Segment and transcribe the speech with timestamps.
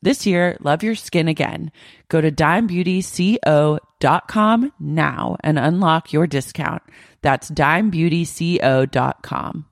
[0.00, 1.72] This year, love your skin again.
[2.08, 6.82] Go to dimebeautyco.com now and unlock your discount.
[7.22, 9.64] That's dimebeautyco.com.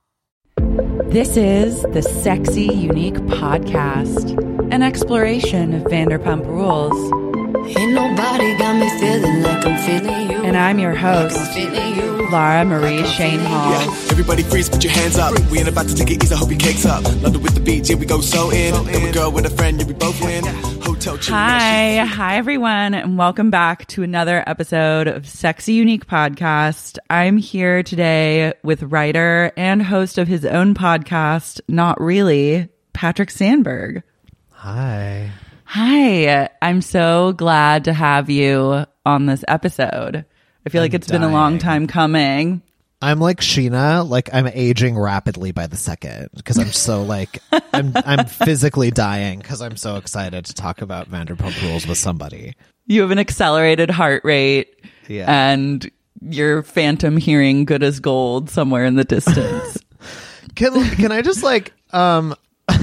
[1.05, 4.37] This is the Sexy Unique Podcast,
[4.73, 7.26] an exploration of Vanderpump Rules.
[7.55, 10.45] Ain't nobody got me feeling like I'm feeling you.
[10.45, 12.27] And I'm your host, I'm.
[12.29, 13.73] Laura Marie Shane Hall.
[14.11, 15.33] Everybody freeze, put your hands up.
[15.49, 17.05] We ain't about to take it easy, hope your cakes up.
[17.05, 18.75] London with the beach, here we go so in.
[18.75, 20.45] Come a girl with a friend, yeah, we both win.
[20.83, 26.99] Hotel Hi, hi everyone, and welcome back to another episode of Sexy Unique Podcast.
[27.09, 34.03] I'm here today with writer and host of his own podcast, Not Really, Patrick Sandberg.
[34.51, 35.31] Hi.
[35.69, 40.25] Hi, I'm so glad to have you on this episode.
[40.65, 42.63] I feel like I'm it's been a long time coming.
[43.03, 47.41] I'm like Scheana, like I'm aging rapidly by the second because I'm so like
[47.73, 52.55] I'm I'm physically dying because I'm so excited to talk about Vanderpump Rules with somebody.
[52.87, 55.27] You have an accelerated heart rate Yeah.
[55.51, 55.91] and
[56.23, 59.79] your phantom hearing good as gold somewhere in the distance.
[60.55, 62.35] Can can I just like um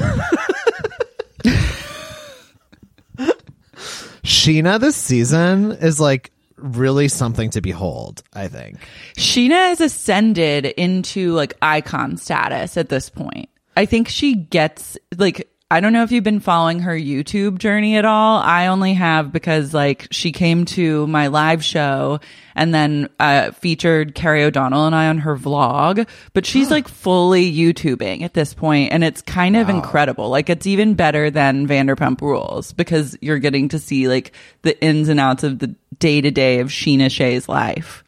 [4.23, 8.77] Scheana this season is like really something to behold, I think.
[9.17, 13.49] Scheana has ascended into like icon status at this point.
[13.75, 17.97] I think she gets like I don't know if you've been following her YouTube journey
[17.97, 18.37] at all.
[18.37, 22.19] I only have because like she came to my live show
[22.53, 26.07] and then uh, featured Carrie O'Donnell and I on her vlog.
[26.33, 30.29] But she's like fully YouTubing at this point, and it's kind of incredible.
[30.29, 34.31] Like it's even better than Vanderpump Rules because you're getting to see like
[34.61, 38.03] the ins and outs of the day to day of Scheana Shay's life.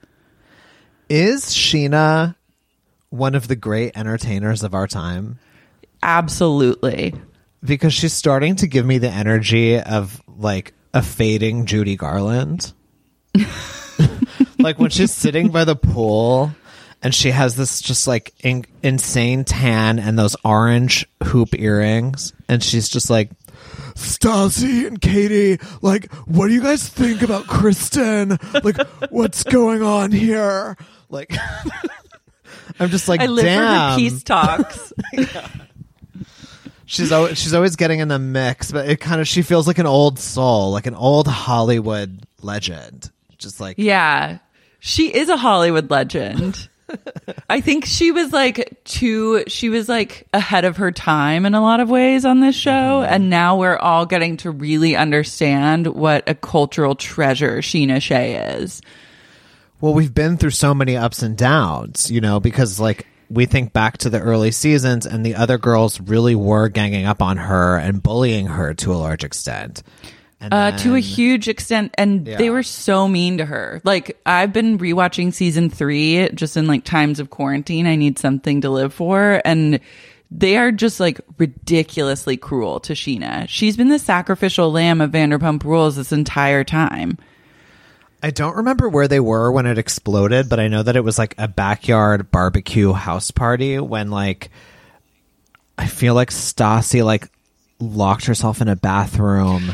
[1.10, 2.36] Is Scheana
[3.10, 5.40] one of the great entertainers of our time?
[6.04, 7.16] Absolutely.
[7.66, 12.74] Because she's starting to give me the energy of like a fading Judy Garland.
[14.60, 16.52] like when she's sitting by the pool
[17.02, 22.64] and she has this just like in- insane tan and those orange hoop earrings and
[22.64, 23.30] she's just like
[23.96, 28.38] Stassi and Katie, like, what do you guys think about Kristen?
[28.64, 28.78] Like,
[29.10, 30.78] what's going on here?
[31.10, 31.34] Like,
[32.80, 33.62] I'm just like, I live damn.
[33.62, 34.94] for her peace talks.
[36.86, 39.80] She's always, she's always getting in the mix, but it kind of she feels like
[39.80, 43.10] an old soul, like an old Hollywood legend.
[43.38, 44.38] Just like yeah.
[44.80, 46.70] She is a Hollywood legend.
[47.50, 51.62] I think she was like too she was like ahead of her time in a
[51.62, 53.12] lot of ways on this show Mm-hmm.
[53.14, 58.84] and now we're all getting to really understand what a cultural treasure Scheana Shay is.
[59.82, 63.74] well, we've been through so many ups and downs, you know, because like we think
[63.74, 67.78] back to the early seasons and the other girls really were ganging up on her
[67.78, 69.84] and bullying her to a large extent.
[70.42, 72.38] And Uh, to a huge extent, and Yeah.
[72.38, 73.82] they were so mean to her.
[73.84, 77.88] Like I've been rewatching season three just in like times of quarantine.
[77.88, 79.80] I need something to live for, and
[80.30, 83.48] they are just like ridiculously cruel to Scheana.
[83.48, 87.18] She's been the sacrificial lamb of Vanderpump Rules this entire time.
[88.26, 91.20] I don't remember where they were when it exploded, but I know that it was
[91.20, 94.50] like a backyard barbecue house party when like
[95.78, 97.30] I feel like Stassi like
[97.80, 99.74] locked herself in a bathroom.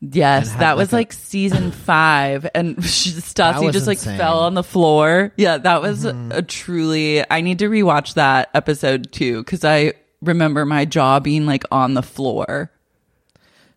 [0.00, 4.16] Yes, that was like, a- like season five, and Stassi just like insane.
[4.16, 5.34] fell on the floor.
[5.36, 6.32] Yeah, that was mm-hmm.
[6.32, 7.30] a truly.
[7.30, 9.92] I need to rewatch that episode too because I
[10.22, 12.72] remember my jaw being like on the floor.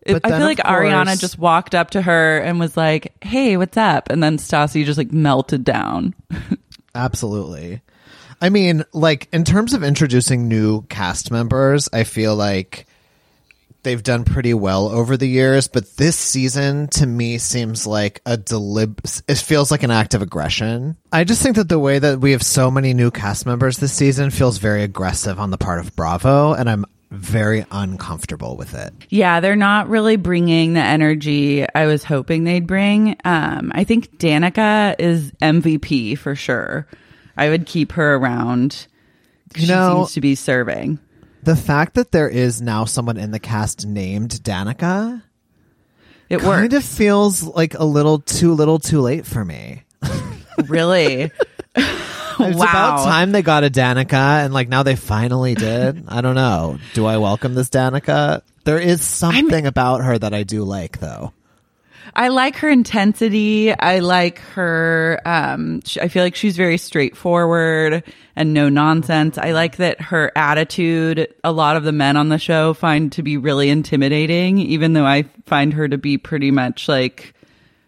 [0.04, 3.56] It- But I feel like Ariana just walked up to her and was like, "Hey,
[3.56, 6.14] what's up?" And then Stassi just like melted down.
[6.94, 7.80] Absolutely.
[8.40, 12.86] I mean, like in terms of introducing new cast members, I feel like
[13.84, 18.36] they've done pretty well over the years, but this season to me seems like a
[18.36, 20.96] delib it feels like an act of aggression.
[21.12, 23.92] I just think that the way that we have so many new cast members this
[23.92, 28.92] season feels very aggressive on the part of Bravo and I'm very uncomfortable with it.
[29.10, 33.16] Yeah, they're not really bringing the energy I was hoping they'd bring.
[33.24, 36.86] Um, I think Danica is MVP for sure.
[37.36, 38.86] I would keep her around.
[39.56, 40.98] You she know- seems to be serving.
[41.44, 45.22] The fact that there is now someone in the cast named Danica
[46.28, 46.74] It kind works.
[46.74, 49.82] of feels like a little too little too late for me.
[50.68, 51.30] really.
[52.52, 52.64] It's wow.
[52.64, 56.04] about time they got a Danica, and like now they finally did.
[56.08, 56.78] I don't know.
[56.94, 58.42] Do I welcome this Danica?
[58.64, 61.32] There is something about her that I do like, though.
[62.14, 63.72] I like her intensity.
[63.72, 65.20] I like her.
[65.24, 68.04] Um, sh- I feel like she's very straightforward
[68.36, 69.38] and no nonsense.
[69.38, 71.32] I like that her attitude.
[71.42, 75.06] A lot of the men on the show find to be really intimidating, even though
[75.06, 77.34] I find her to be pretty much like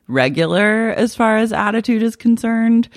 [0.07, 2.89] regular as far as attitude is concerned.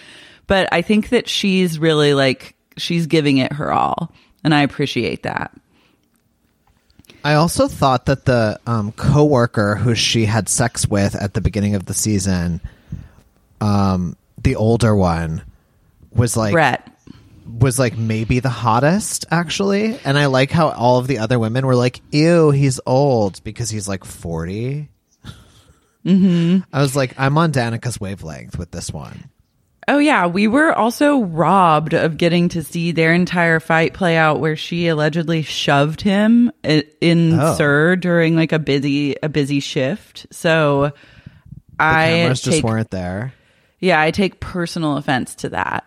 [0.47, 4.11] But I think that she's really like she's giving it her all,
[4.43, 5.51] and I appreciate that.
[7.23, 11.75] I also thought that the um, coworker who she had sex with at the beginning
[11.75, 12.61] of the season,
[13.59, 15.41] um, the older one,
[16.11, 16.89] was like Brett.
[17.45, 21.65] was like maybe the hottest actually, and I like how all of the other women
[21.65, 24.89] were like, "Ew, he's old" because he's like 40
[26.07, 26.59] Mm-hmm.
[26.71, 29.29] I was like, I'm on Danica's wavelength with this one.
[29.89, 34.39] Oh yeah, we were also robbed of getting to see their entire fight play out
[34.41, 37.55] where she allegedly shoved him in Oh.
[37.55, 40.27] SUR during like a busy a busy shift.
[40.31, 40.93] So The
[41.79, 43.33] I cameras just weren't there.
[43.79, 45.85] yeah, I take personal offense to that.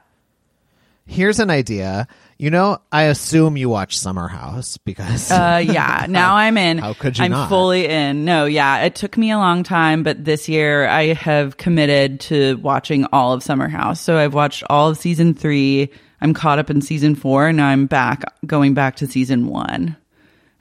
[1.06, 2.08] Here's an idea.
[2.40, 6.78] You know, I assume you watch Summer House because Uh, yeah, now I'm in.
[6.78, 7.50] How could you I'm not?
[7.50, 8.24] fully in.
[8.24, 12.56] No, yeah, it took me a long time, but this year I have committed to
[12.62, 14.00] watching all of Summer House.
[14.00, 15.90] So I've watched all of season three.
[16.22, 19.98] I'm caught up in season four, and now I'm back, going back to season one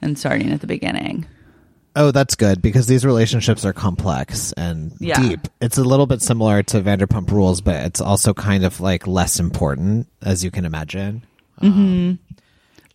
[0.01, 1.27] and starting at the beginning.
[1.95, 5.17] Oh, that's good because these relationships are complex and Yeah.
[5.21, 5.47] deep.
[5.61, 9.39] It's a little bit similar to Vanderpump Rules, but it's also kind of like less
[9.39, 11.23] important, as you can imagine.
[11.61, 12.19] Um,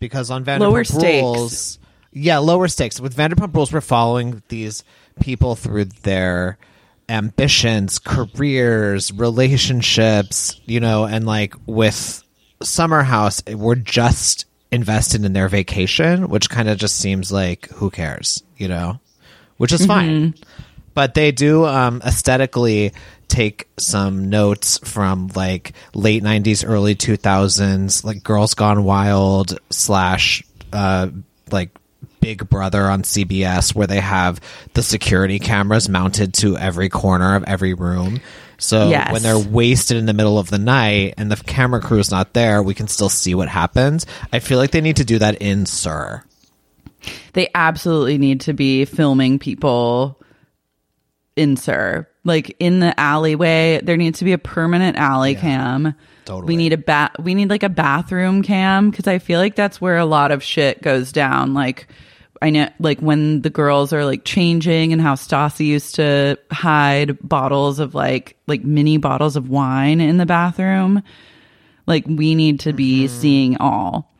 [0.00, 1.22] because on Vanderpump Lower stakes.
[1.22, 1.78] Rules,
[2.12, 3.00] yeah, lower stakes.
[3.00, 4.84] With Vanderpump Rules, we're following these
[5.20, 6.58] people through their
[7.08, 12.22] ambitions, careers, relationships, you know, and like with
[12.62, 17.90] Summer House, we're just invested in their vacation, which kind of just seems like who
[17.90, 19.00] cares, you know,
[19.56, 20.34] which is fine.
[20.94, 22.92] But they do um, aesthetically
[23.28, 31.08] take some notes from like late 90s, early 2000s, like Girls Gone Wild slash uh,
[31.50, 31.70] like
[32.20, 34.40] Big Brother on CBS where they have
[34.72, 38.20] the security cameras mounted to every corner of every room.
[38.56, 39.12] So Yes.
[39.12, 42.32] when they're wasted in the middle of the night and the camera crew is not
[42.32, 44.06] there, we can still see what happens.
[44.32, 46.24] I feel like they need to do that in SUR.
[47.34, 50.18] they absolutely need to be filming people
[51.36, 52.08] in SUR.
[52.24, 55.94] Like in the alleyway, there needs to be a permanent alley cam.
[56.24, 56.46] totally.
[56.46, 57.16] We need a bat.
[57.22, 60.42] We need like a bathroom cam because I feel like that's where a lot of
[60.42, 61.52] shit goes down.
[61.52, 61.86] Like
[62.40, 67.18] I know, like when the girls are like changing and how Stassi used to hide
[67.26, 71.02] bottles of like like mini bottles of wine in the bathroom.
[71.86, 73.20] Like we need to be mm-hmm.
[73.20, 74.10] seeing all.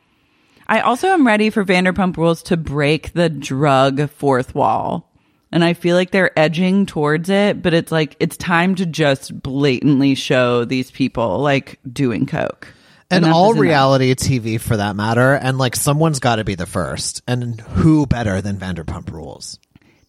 [0.67, 5.11] I also am ready for Vanderpump Rules to break the drug fourth wall.
[5.55, 9.41] And I feel like they're edging towards it, but it's like it's time to just
[9.41, 12.67] blatantly show these people like doing coke.
[13.09, 13.61] And Enough all enough.
[13.61, 15.33] reality TV for that matter.
[15.33, 17.21] And like someone's got to be the first.
[17.25, 19.57] And who better than Vanderpump Rules?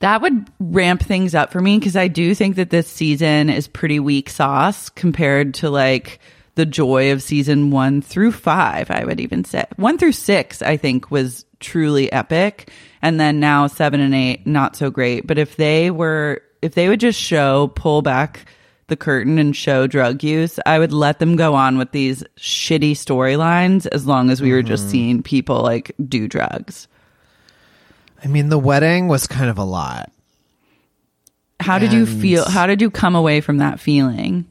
[0.00, 3.68] That would ramp things up for me because I do think that this season is
[3.68, 6.18] pretty weak sauce compared to like
[6.56, 9.64] the joy of season one through five, I would even say.
[9.76, 12.70] One through six, I think, was truly epic.
[13.02, 15.26] And then now seven and eight, not so great.
[15.26, 18.46] But if they were, if they would just show, pull back
[18.88, 22.92] the curtain and show drug use, I would let them go on with these shitty
[22.92, 24.90] storylines as long as we were just mm-hmm.
[24.92, 26.88] seeing people like do drugs.
[28.22, 30.10] I mean, the wedding was kind of a lot.
[31.60, 32.48] How did you feel?
[32.48, 34.46] How did you come away from that feeling?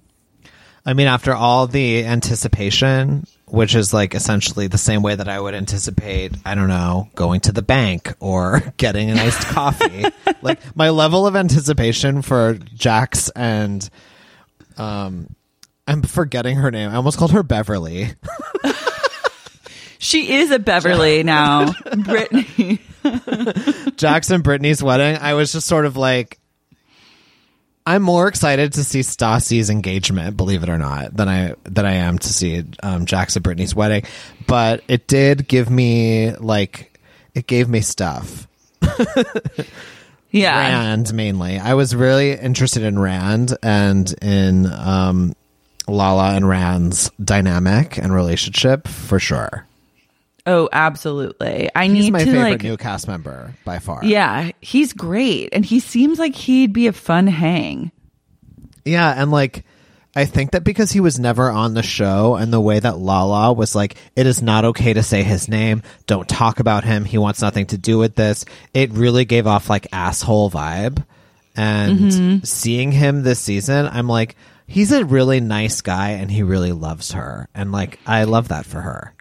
[0.85, 3.25] I mean, after all the anticipation,
[3.55, 7.39] which is like essentially the same way that I would anticipate, I don't know, going
[7.41, 10.05] to the bank or getting an iced coffee.
[10.41, 13.89] Like my level of anticipation for Jax and
[14.77, 15.33] um
[15.87, 16.91] I'm forgetting her name.
[16.91, 18.09] I almost called her Beverly.
[19.97, 21.73] She is a Beverly now.
[21.97, 22.79] Brittany.
[23.95, 25.17] Jax and Brittany's wedding.
[25.19, 26.37] I was just sort of like
[27.87, 31.95] I'm more excited to see Stassi's engagement, believe it or not, than I than I
[31.95, 34.03] am to see um, and Brittany's wedding.
[34.47, 36.99] But it did give me like
[37.33, 38.47] it gave me stuff.
[40.35, 40.57] Yeah.
[40.57, 41.59] Rand mainly.
[41.59, 45.33] I was really interested in Rand and in um,
[45.87, 49.65] Lala and Rand's dynamic and relationship for sure.
[50.47, 51.69] Oh, absolutely.
[51.75, 54.05] I He's need my to favorite like new cast member by far.
[54.05, 57.91] Yeah, he's great and he seems like he'd be a fun hang.
[58.83, 59.63] Yeah, and like
[60.15, 63.51] I think that because he was never on the show and the way that Lala
[63.53, 67.17] was like, it is not okay to say his name, don't talk about him, he
[67.17, 71.03] wants nothing to do with this, it really gave off like asshole vibe.
[71.57, 72.43] And Mm-hmm.
[72.43, 74.35] seeing him this season, I'm like,
[74.67, 77.47] he's a really nice guy and he really loves her.
[77.55, 79.13] And like I love that for her.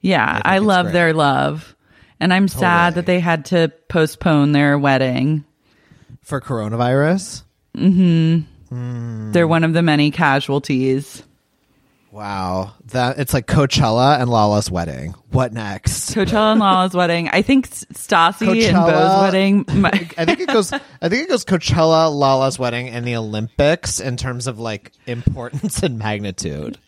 [0.00, 0.92] Yeah, I, it's love great.
[0.92, 1.74] their love.
[2.20, 5.44] And I'm sad that they had to postpone their wedding.
[6.22, 7.42] For coronavirus?
[7.76, 8.74] Mm-hmm.
[8.74, 9.32] Hmm.
[9.32, 11.22] They're one of the many casualties.
[12.10, 12.72] Wow.
[12.86, 15.14] That it's like Coachella and Lala's wedding.
[15.30, 16.14] What next?
[16.14, 17.28] Coachella and Lala's wedding.
[17.28, 19.64] I think Stassi and Coachella- Bo's wedding.
[20.18, 20.72] I think it goes.
[20.72, 25.82] I think it goes Coachella, Lala's wedding, and the Olympics in terms of like importance
[25.82, 26.78] and magnitude.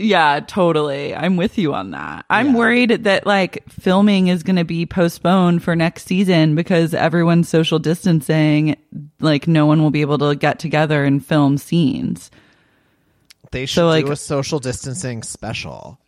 [0.00, 1.12] Yeah, totally.
[1.14, 2.24] I'm with you on that.
[2.30, 7.48] I'm worried that like filming is going to be postponed for next season because everyone's
[7.48, 8.76] social distancing.
[9.18, 12.30] Like no one will be able to get together and film scenes.
[13.50, 15.98] They should So, like- do a social distancing special.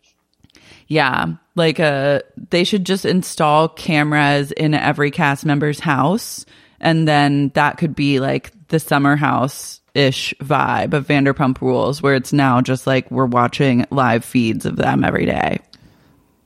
[0.87, 6.45] Yeah, like uh they should just install cameras in every cast member's house
[6.79, 12.15] and then that could be like the summer house ish vibe of Vanderpump Rules where
[12.15, 15.59] it's now just like we're watching live feeds of them every day.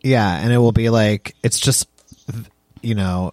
[0.02, 1.88] Yeah, and it will be like it's just
[2.82, 3.32] you know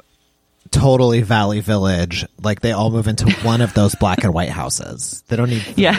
[0.71, 2.27] totally Valley Village.
[2.43, 5.23] Like they all move into one of those black and white houses.
[5.29, 5.65] They don't need.
[5.77, 5.99] Yeah.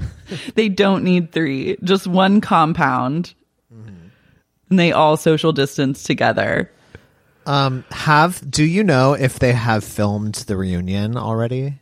[0.54, 3.34] they don't need three, just one compound.
[4.70, 6.70] And they all social distance together.
[7.46, 11.80] Um, have do you know if they have filmed the reunion already?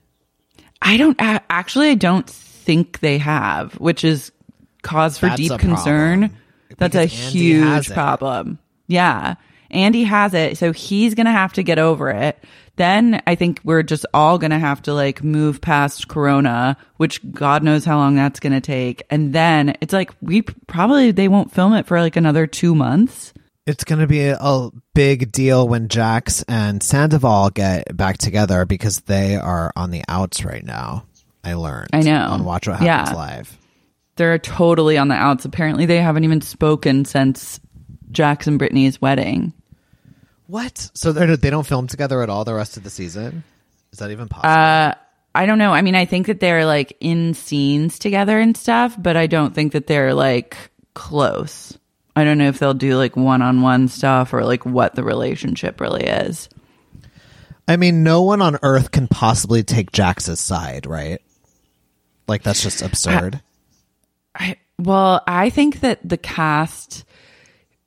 [0.82, 4.32] I don't actually I don't think they have, which is
[4.82, 6.28] cause for That's deep concern.
[6.28, 6.38] problem.
[6.78, 8.58] That's a Andy huge problem.
[8.86, 9.34] Yeah.
[9.70, 12.42] Andy has it, so he's going to have to get over it.
[12.76, 17.20] Then I think we're just all going to have to like move past corona, which
[17.32, 19.02] God knows how long that's going to take.
[19.10, 23.32] And then it's like we probably they won't film it for like another 2 months.
[23.66, 28.64] It's going to be a, a big deal when Jax and Sandoval get back together
[28.64, 31.04] because they are on the outs right now.
[31.42, 31.90] I learned.
[31.92, 32.26] I know.
[32.28, 33.16] On Watch What Happens Yeah.
[33.16, 33.58] Live.
[34.16, 35.44] They're totally on the outs.
[35.44, 37.60] Apparently they haven't even spoken since
[38.10, 39.52] Jax and Brittany's wedding.
[40.46, 40.90] What?
[40.94, 43.42] So they they don't film together at all the rest of the season?
[43.92, 44.48] Is that even possible?
[44.50, 44.94] Uh,
[45.34, 45.72] I don't know.
[45.72, 49.54] I mean, I think that they're like in scenes together and stuff, but I don't
[49.54, 50.56] think that they're like
[50.94, 51.76] close.
[52.16, 55.04] I don't know if they'll do like one on one stuff or like what the
[55.04, 56.48] relationship really is.
[57.68, 61.20] I mean, no one on Earth can possibly take Jax's side, right?
[62.26, 63.42] Like that's just absurd.
[64.34, 67.04] I, well, I think that the cast.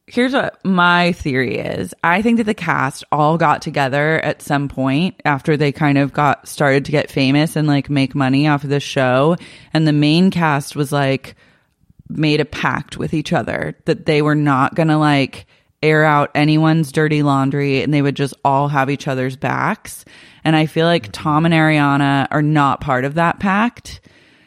[0.06, 1.94] Here's what my theory is.
[2.04, 6.14] I think that the cast all got together at some point after they kind of
[6.14, 9.38] got started to get famous and like make money off of the show.
[9.72, 11.36] And the main cast was like
[12.10, 15.46] made a pact with each other that they were not going to like
[15.82, 20.04] air out anyone's dirty laundry and they would just all have each other's backs.
[20.44, 24.02] And I feel like Tom and Ariana are not part of that pact.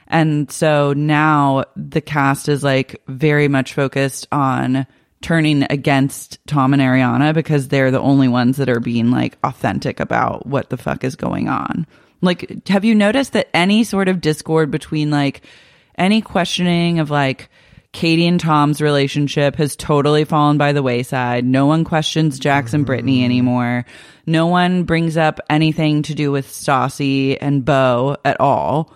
[0.08, 4.86] And so now the cast is like very much focused on
[5.22, 10.00] turning against Tom and Ariana because they're the only ones that are being like authentic
[10.00, 11.86] about what the fuck is going on.
[12.20, 15.42] Like, have you noticed that any sort of discord between like
[15.96, 17.48] any questioning of like
[17.92, 21.44] Katie and Tom's relationship has totally fallen by the wayside.
[21.44, 23.26] No one questions Jax and Brittany mm-hmm.
[23.26, 23.84] anymore.
[24.26, 28.94] No one brings up anything to do with Stassi and Bo at all.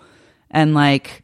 [0.49, 1.23] And like,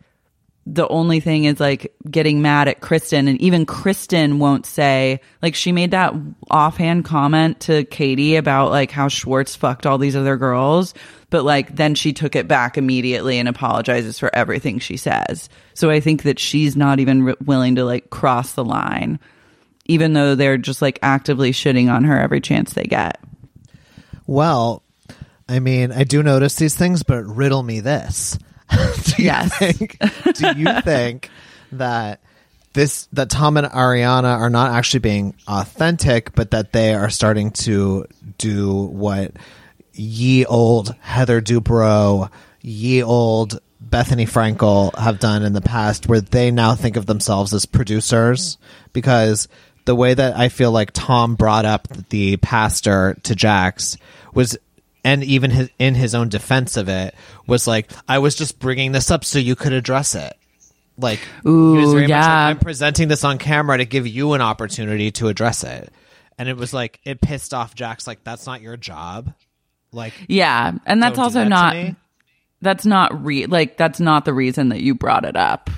[0.66, 5.56] the only thing is like getting mad at Kristen and even Kristen won't say like
[5.56, 6.14] she made that
[6.50, 10.94] offhand comment to Katie about like how Schwartz fucked all these other girls
[11.30, 15.50] but like then she took it back immediately and apologizes for everything she says.
[15.74, 19.20] So I think that she's not even re- willing to like cross the line
[19.86, 23.20] even though they're just like actively shitting on her every chance they get.
[24.26, 24.82] Well,
[25.50, 28.38] I mean, I do notice these things, but riddle me this.
[28.72, 28.78] do
[29.18, 29.58] you Yes.
[29.58, 29.98] think
[30.36, 31.30] do you think
[31.72, 32.20] that
[32.74, 37.52] this that Tom and Ariana are not actually being authentic, but that they are starting
[37.52, 38.06] to
[38.38, 39.32] do what
[39.94, 46.50] ye old Heather Dubrow, ye old Bethenny Frankel have done in the past, where they
[46.50, 48.58] now think of themselves as producers
[48.92, 49.48] because
[49.86, 53.98] the way that I feel like Tom brought up the pastor to Jax
[54.34, 54.58] was
[55.04, 57.16] and even his, in his own defense of it
[57.48, 60.38] was like I was just bringing this up so you could address it.
[60.98, 62.48] Like he was Ooh, much like, yeah.
[62.48, 65.92] I'm presenting this on camera to give you an opportunity to address it.
[66.38, 69.34] And it was like it pissed off Jax like that's not your job.
[69.92, 71.76] Like Yeah, and that's also that not
[72.62, 75.70] that's not re like that's not the reason that you brought it up.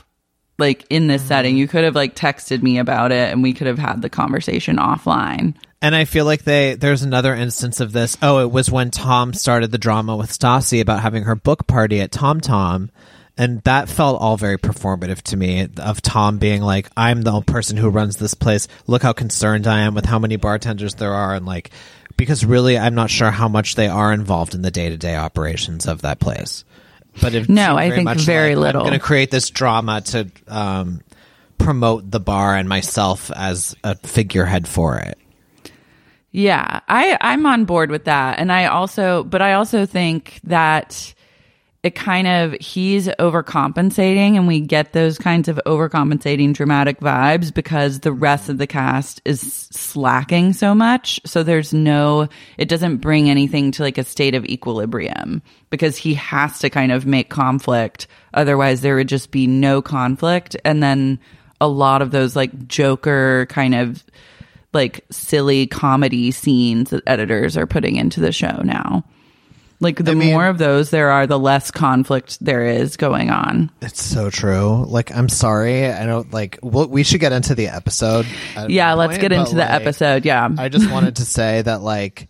[0.58, 1.28] Like in this Mm-hmm.
[1.28, 4.10] setting, you could have like texted me about it and we could have had the
[4.10, 5.56] conversation offline.
[5.82, 8.18] And I feel like they there's another instance of this.
[8.22, 12.02] Oh, it was when Tom started the drama with Stassi about having her book party
[12.02, 12.90] at Tom Tom.
[13.38, 17.76] And that felt all very performative to me of Tom being like, I'm the person
[17.76, 18.70] who runs this place.
[18.88, 21.36] Look how concerned I am with how many bartenders there are.
[21.36, 21.72] And like,
[22.16, 25.18] because really, I'm not sure how much they are involved in the day to day
[25.18, 26.64] operations of that place.
[27.22, 28.82] But if No, I think very little.
[28.82, 31.02] I'm going to create this drama to um,
[31.58, 35.18] promote the bar and myself as a figurehead for it.
[36.36, 38.40] Yeah, I I'm on board with that.
[38.40, 41.14] And I also but I also think that
[41.82, 48.02] it kind of he's overcompensating and we get those kinds of overcompensating dramatic vibes because
[48.02, 49.40] the rest of the cast is
[49.72, 51.22] slacking so much.
[51.26, 56.16] So there's no it doesn't bring anything to like a state of equilibrium because he
[56.16, 58.08] has to kind of make conflict.
[58.34, 60.58] Otherwise there would just be no conflict.
[60.66, 61.18] And then
[61.62, 64.04] a lot of those like joker kind of
[64.76, 69.04] like silly comedy scenes that editors are putting into the show now.
[69.82, 73.72] Like the mean- more of those there are, the less conflict there is going on.
[73.82, 74.86] It's so true.
[74.88, 75.88] Like, I'm sorry.
[75.88, 76.60] I don't like.
[76.62, 78.26] Well, we should get into the episode.
[78.68, 80.24] Yeah, let's point, get into the like, episode.
[80.26, 80.48] Yeah.
[80.58, 82.30] I just wanted to say that like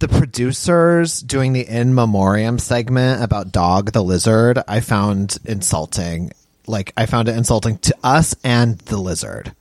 [0.00, 6.32] the producers doing the in memoriam segment about Dog the lizard, I found insulting.
[6.66, 9.54] Like, I found it insulting to us and the lizard.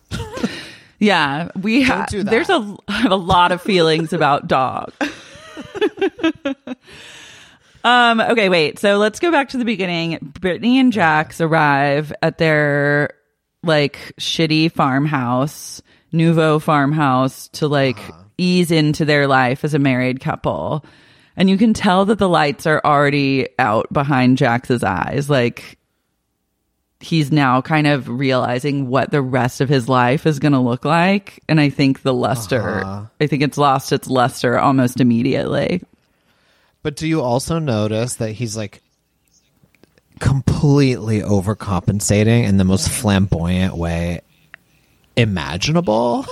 [1.00, 2.10] Yeah, we have.
[2.10, 2.24] do.
[2.24, 2.76] There's a,
[3.08, 4.94] a lot of feelings about dog.
[7.84, 8.20] um.
[8.20, 8.50] Okay.
[8.50, 8.80] Wait.
[8.80, 10.20] So let's go back to the beginning.
[10.40, 13.12] Brittany and Jax arrive at their
[13.64, 15.82] like shitty farmhouse,
[16.12, 18.00] nouveau farmhouse, to like
[18.38, 20.86] ease into their life as a married couple.
[21.36, 25.30] And you can tell that the lights are already out behind Jax's eyes.
[25.30, 25.79] Like
[27.00, 30.86] he's now kind of realizing what the rest of his life is going to look
[30.86, 31.42] like.
[31.48, 33.06] And I think the luster, uh-huh.
[33.20, 35.82] I think it's lost its luster almost immediately.
[36.84, 38.82] But do you also notice that he's like
[40.20, 44.22] completely overcompensating in the most flamboyant way
[45.16, 46.26] imaginable?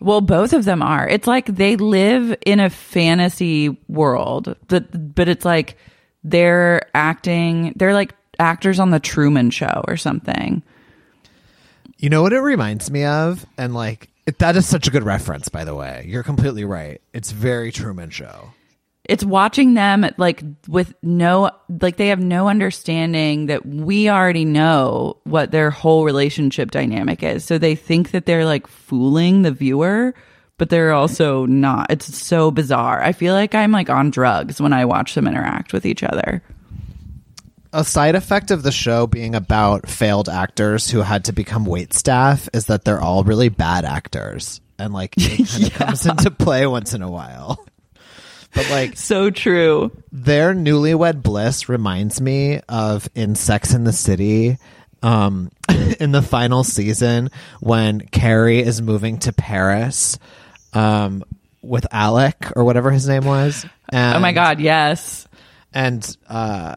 [0.00, 1.08] Well, both of them are.
[1.08, 5.76] It's like they live in a fantasy world, but but it's like
[6.22, 7.72] they're acting.
[7.74, 10.62] They're like actors on the Truman Show or something.
[11.98, 13.44] You know what it reminds me of?
[13.56, 16.04] And like, it, that is such a good reference, by the way.
[16.06, 17.00] You're completely right.
[17.12, 18.52] It's very Truman Show.
[19.04, 25.16] It's watching them like with no like they have no understanding that we already know
[25.24, 27.42] what their whole relationship dynamic is.
[27.42, 30.14] So they think that they're like fooling the viewer,
[30.58, 31.90] but they're also not.
[31.90, 33.02] It's so bizarre.
[33.02, 36.42] I feel like I'm like on drugs when I watch them interact with each other.
[37.72, 41.92] A side effect of the show being about failed actors who had to become wait
[41.92, 44.60] staff is that they're all really bad actors.
[44.78, 47.64] And like it of comes into play once in a while.
[48.54, 49.92] But like So true.
[50.10, 54.56] their newlywed bliss reminds me of in Sex in the City
[55.02, 55.50] um
[56.00, 60.18] in the final season when Carrie is moving to Paris
[60.72, 61.22] um
[61.60, 63.66] with Alec or whatever his name was.
[63.90, 65.28] And, Oh my god, yes.
[65.74, 66.76] And uh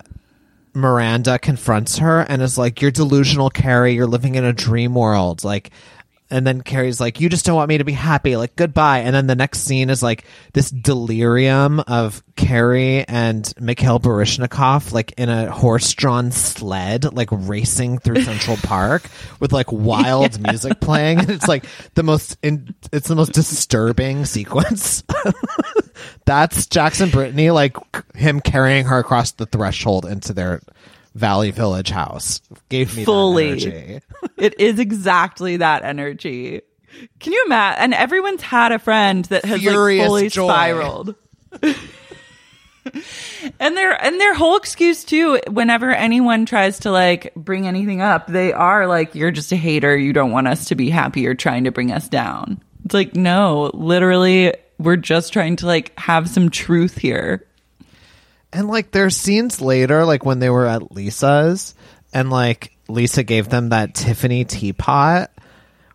[0.74, 3.94] Miranda confronts her and is like, You're delusional, Carrie.
[3.94, 5.44] You're living in a dream world.
[5.44, 5.72] Like,
[6.30, 8.38] and then Carrie's like, You just don't want me to be happy.
[8.38, 9.00] Like, goodbye.
[9.00, 15.12] And then the next scene is like this delirium of Carrie and Mikhail Baryshnikov, like
[15.18, 19.04] in a horse drawn sled, like racing through Central Park
[19.40, 21.20] with like wild music playing.
[21.20, 25.04] And it's like the most, in, it's the most disturbing sequence.
[26.26, 27.76] That's Jax and Brittany, like
[28.16, 30.62] him carrying her across the threshold into their
[31.16, 32.42] Valley Village house.
[32.70, 33.56] Gave me Fully.
[33.56, 34.02] that energy.
[34.38, 36.62] it is exactly that energy.
[37.20, 37.84] Can you imagine?
[37.84, 40.48] And everyone's had a friend that has Furious like fully joy.
[40.48, 41.16] spiraled.
[43.60, 45.40] and their and their whole excuse too.
[45.50, 49.96] Whenever anyone tries to like bring anything up, they are like, "You're just a hater.
[49.96, 51.22] You don't want us to be happy.
[51.22, 55.98] You're trying to bring us down." It's like, no, literally, we're just trying to like
[56.00, 57.46] have some truth here.
[58.54, 61.74] And like there's scenes later, like when they were at Lisa's,
[62.14, 65.32] and like Lisa gave them that Tiffany teapot,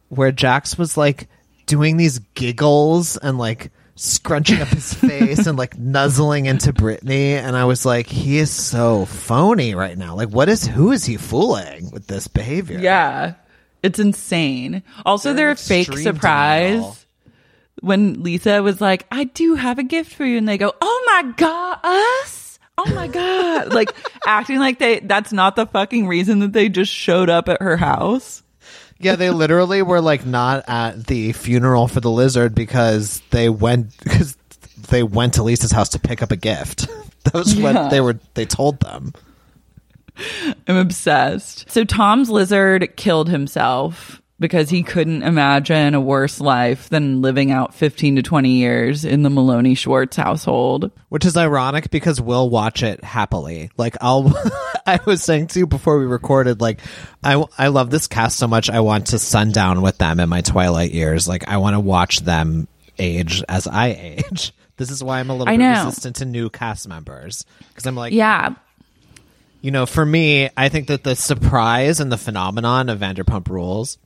[0.08, 1.28] where Jax was like
[1.66, 7.56] doing these giggles and like scrunching up his face and like nuzzling into Brittany, and
[7.56, 10.14] I was like, he is so phony right now.
[10.14, 12.78] Like, what is who is he fooling with this behavior?
[12.78, 13.34] Yeah.
[13.82, 14.82] It's insane.
[15.04, 16.96] Also, They're their fake surprise denial.
[17.80, 20.38] When Lisa was like, I do have a gift for you.
[20.38, 22.58] And they go, Oh my God, us?
[22.78, 23.72] Oh my God.
[23.72, 23.90] like
[24.26, 27.76] acting like they, that's not the fucking reason that they just showed up at her
[27.76, 28.42] house.
[28.98, 33.96] Yeah, they literally were like not at the funeral for the lizard because they went
[34.02, 34.36] because
[34.88, 36.88] they went to Lisa's house to pick up a gift.
[37.24, 37.72] That was Yeah.
[37.72, 38.20] what they were.
[38.34, 39.12] They told them.
[40.68, 41.68] I'm obsessed.
[41.70, 47.74] So Tom's lizard killed himself because he couldn't imagine a worse life than living out
[47.74, 50.90] 15 to 20 years in the Maloney Schwartz household.
[51.08, 53.70] Which is ironic because we'll watch it happily.
[53.78, 54.30] Like I'll,
[54.86, 56.80] I was saying to you before we recorded, like
[57.24, 58.68] I, I love this cast so much.
[58.68, 61.26] I want to sundown with them in my twilight years.
[61.26, 62.68] Like I want to watch them
[62.98, 64.52] age as I age.
[64.78, 65.86] This is why I'm a little I bit know.
[65.86, 68.56] resistant to new cast members because I'm like, Yeah.
[69.62, 73.96] you know, for me, I think that the surprise and the phenomenon of Vanderpump Rules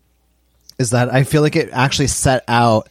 [0.81, 2.89] is that I feel like it actually set out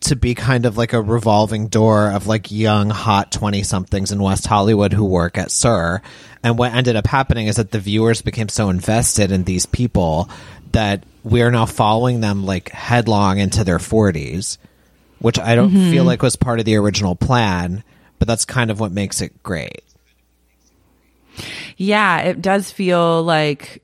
[0.00, 4.22] to be kind of like a revolving door of like young, hot 20 somethings in
[4.22, 6.00] West Hollywood who work at SUR.
[6.42, 10.30] And what ended up happening is that the viewers became so invested in these people
[10.72, 14.56] that we're now following them like headlong into their 40s,
[15.18, 16.06] which I don't feel mm-hmm.
[16.06, 17.84] like was part of the original plan,
[18.18, 19.82] but that's kind of what makes it great.
[21.76, 23.82] Yeah, it does feel like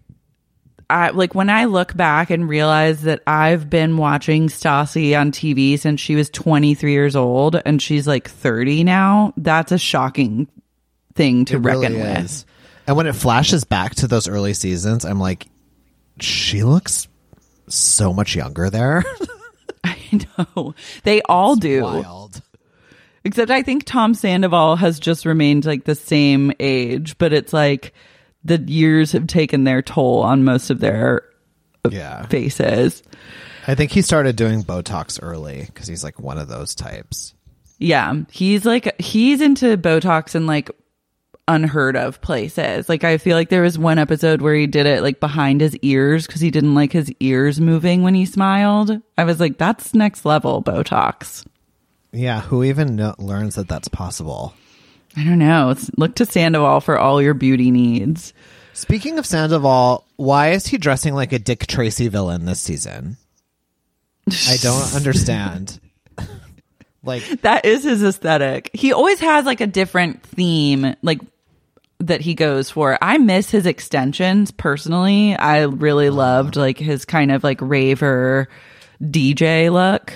[0.92, 5.78] I like when I look back and realize that I've been watching Stassi on TV
[5.78, 9.32] since she was 23 years old and she's like 30 now.
[9.38, 10.48] That's a shocking
[11.14, 12.44] thing to It reckon really with.
[12.86, 15.46] And when it flashes back to those early seasons, I'm like,
[16.20, 17.08] she looks
[17.68, 19.02] so much younger there.
[19.84, 19.96] I
[20.36, 20.74] know.
[21.04, 21.82] They all do.
[21.84, 22.42] Wild.
[23.24, 27.94] Except I think Tom Sandoval has just remained like the same age, but it's like
[28.44, 31.22] the years have taken their toll on most of their
[31.90, 32.26] Yeah.
[32.26, 33.02] faces.
[33.66, 37.34] I think he started doing Botox early because he's like one of those types.
[37.78, 40.70] Yeah, he's like he's into Botox in like
[41.48, 42.88] unheard of places.
[42.88, 45.76] Like I feel like there was one episode where he did it like behind his
[45.78, 49.00] ears because he didn't like his ears moving when he smiled.
[49.18, 51.44] I was like, that's next level Botox.
[52.12, 52.40] Yeah.
[52.42, 54.54] Who even kno- learns that that's possible?
[55.16, 55.74] I don't know.
[55.96, 58.32] Look to Sandoval for all your beauty needs.
[58.72, 63.18] Speaking of Sandoval, why is he dressing like a Dick Tracy villain this season?
[64.48, 65.78] I don't understand.
[67.04, 68.70] Like That is his aesthetic.
[68.72, 71.20] He always has like a different theme, like
[71.98, 72.96] that he goes for.
[73.02, 75.36] I miss his extensions personally.
[75.36, 78.48] I really loved like his kind of like raver
[79.02, 80.12] DJ look.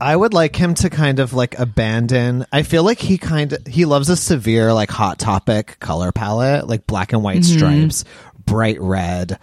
[0.00, 2.46] I would like him to kind of like abandon.
[2.52, 6.68] I feel like he kind of he loves a severe like hot topic color palette,
[6.68, 8.04] like black and white stripes,
[8.44, 9.38] bright red.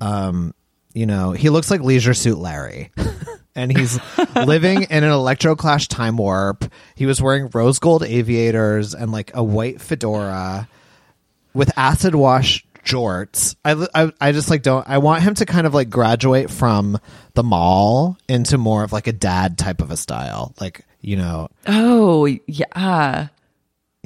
[0.00, 0.54] Um,
[0.94, 2.90] you know, he looks like Leisure Suit Larry.
[3.54, 3.98] and he's
[4.36, 6.64] living in an electro clash time warp.
[6.94, 10.68] He was wearing rose gold aviators and like a white fedora
[11.54, 13.54] with acid wash jorts.
[13.64, 14.88] I, I, I just like don't.
[14.88, 16.98] I want him to kind of like graduate from
[17.34, 20.54] the mall into more of like a dad type of a style.
[20.60, 23.28] Like you know, Oh, yeah.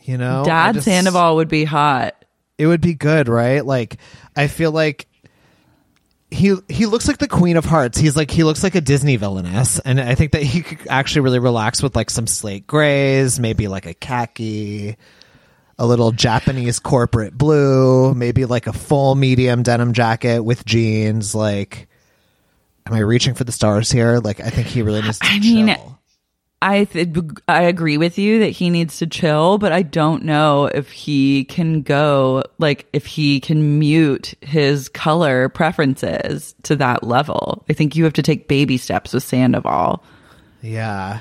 [0.02, 2.16] you know, Dad just- Sandoval would be hot.
[2.58, 3.64] It would be good, right?
[3.64, 3.96] Like
[4.36, 5.06] I feel like.
[6.30, 7.98] He he looks like the Queen of Hearts.
[7.98, 11.20] He's like he looks like a Disney villainess, and I think that he could actually
[11.22, 14.96] really relax with like some slate grays, maybe like a khaki,
[15.82, 21.34] a little Japanese corporate blue, maybe like a full medium denim jacket with jeans.
[21.34, 21.88] Like,
[22.86, 24.20] am I reaching for the stars here?
[24.20, 25.76] Like, I think he really needs to I mean.
[26.62, 27.08] I th-
[27.48, 31.44] I agree with you that he needs to chill, but I don't know if he
[31.46, 37.64] can go like if he can mute his color preferences to that level.
[37.68, 40.04] I think you have to take baby steps with Sandoval.
[40.60, 41.18] Yeah,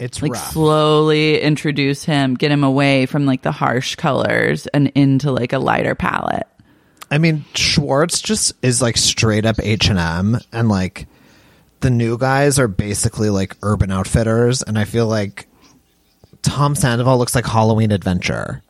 [0.00, 0.52] it's Like rough.
[0.52, 5.58] slowly introduce him, get him away from like the harsh colors and into like a
[5.58, 6.46] lighter palette.
[7.10, 11.06] I mean, Schwartz just is like straight up H and M, and like
[11.80, 15.46] the new guys are basically like Urban Outfitters, and I feel like
[16.42, 18.62] Tom Sandoval looks like Halloween Adventure.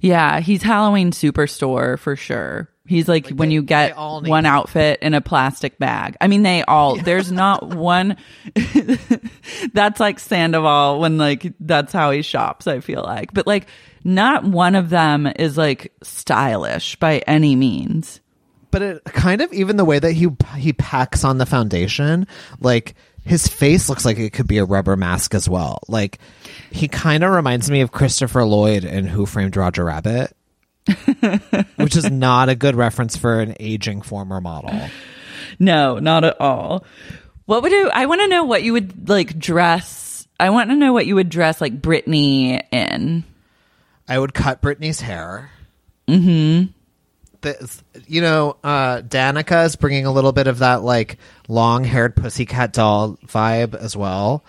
[0.00, 2.68] Yeah, he's Halloween Superstore for sure.
[2.88, 6.16] He's like, when they- you get they all one outfit in a plastic bag.
[6.20, 8.16] I mean, they all, there's not one,
[9.72, 13.32] that's like Sandoval when like, that's how he shops, I feel like.
[13.32, 13.66] But like,
[14.04, 18.20] not one of them is like stylish by any means.
[18.70, 22.26] but it kind of even the way that he he packs on the foundation
[22.60, 26.18] like his face looks like it could be a rubber mask as well like
[26.70, 30.34] he kind of reminds me of christopher lloyd in who framed roger rabbit
[31.76, 34.88] which is not a good reference for an aging former model
[35.58, 36.84] No, not at all.
[37.46, 40.28] What would you, I want to know what you would like dress.
[40.38, 43.24] I want to know what you would dress like Brittany in.
[44.08, 45.50] i would cut brittany's hair
[47.40, 52.72] the, you know uh danica is bringing a little bit of that like long-haired pussycat
[52.72, 54.44] doll vibe as well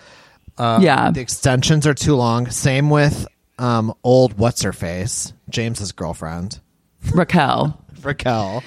[0.58, 1.10] Uh, yeah.
[1.10, 2.50] the extensions are too long.
[2.50, 3.26] Same with
[3.60, 6.60] um, old what's her face, James's girlfriend,
[7.12, 7.80] Raquel.
[8.02, 8.64] Raquel.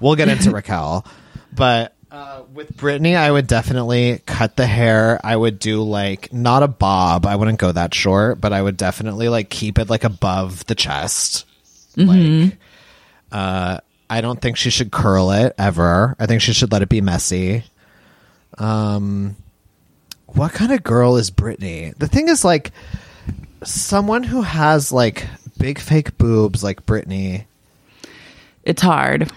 [0.00, 1.04] We'll get into Raquel,
[1.52, 5.20] but uh, with Brittany, I would definitely cut the hair.
[5.24, 7.26] I would do like not a bob.
[7.26, 10.74] I wouldn't go that short, but I would definitely like keep it like above the
[10.74, 11.44] chest.
[11.96, 12.58] Like,
[13.32, 13.78] uh,
[14.08, 16.14] I don't think she should curl it ever.
[16.18, 17.64] I think she should let it be messy.
[18.58, 19.36] Um,
[20.26, 21.92] what kind of girl is Brittany?
[21.96, 22.70] The thing is, like,
[23.66, 25.26] someone who has like
[25.58, 27.46] big fake boobs, like Brittany.
[28.62, 29.30] It's hard.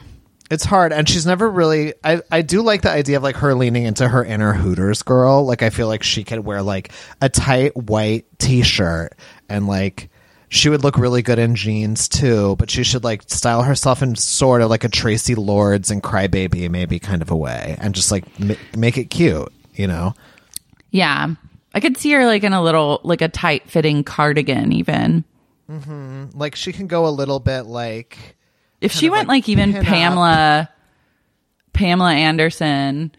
[0.52, 1.94] It's hard, and she's never really.
[2.04, 5.46] I I do like the idea of like her leaning into her inner Hooters girl.
[5.46, 9.14] Like I feel like she could wear like a tight white t shirt
[9.48, 10.10] and like.
[10.52, 14.16] She would look really good in jeans too, but she should like style herself in
[14.16, 18.12] sort of like a Traci Lords and Crybaby maybe kind of a way, and just
[18.12, 20.16] like m- make it cute, you know.
[20.90, 21.36] Yeah.
[21.80, 25.24] I could see her like in a little, like a tight fitting cardigan, even.
[25.72, 26.38] Mm-hmm.
[26.38, 28.36] Like she can go a little bit like
[28.82, 29.86] If she went like like, even pin up.
[29.86, 30.70] Pamela,
[31.72, 33.14] Pamela Anderson,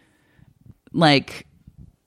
[0.93, 1.47] like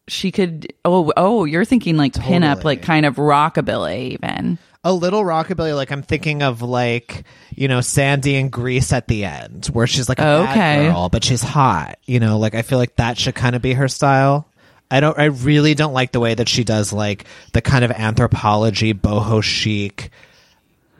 [0.07, 4.59] she could, oh, oh, you're thinking like pin up, like kind of rockabilly, even.
[4.85, 5.75] a little rockabilly.
[5.75, 10.09] Like I'm thinking of like you know Sandy and Grease at the end, where she's
[10.09, 10.87] like a bad Okay.
[10.88, 11.99] girl, but she's hot.
[12.05, 14.47] You know, like I feel like that should kind of be her style.
[14.90, 15.18] I don't.
[15.18, 19.42] I really don't like the way that she does like the kind of Anthropologie boho
[19.42, 20.11] chic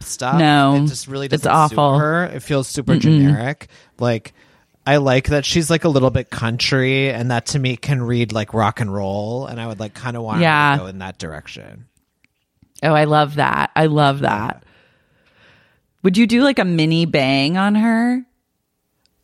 [0.01, 0.38] stuff.
[0.38, 1.94] No, it just really it's doesn't awful.
[1.97, 2.25] suit her.
[2.27, 3.68] It feels super generic.
[3.99, 4.33] Like.
[4.87, 8.33] I like that she's like a little bit country, and that to me can read
[8.35, 10.75] like rock and roll, and I would like kind of want Yeah.
[10.75, 11.87] to go in that direction.
[12.83, 13.70] Oh, I love that.
[13.75, 14.62] I love that.
[16.03, 18.27] Would you do like a mini bang on her?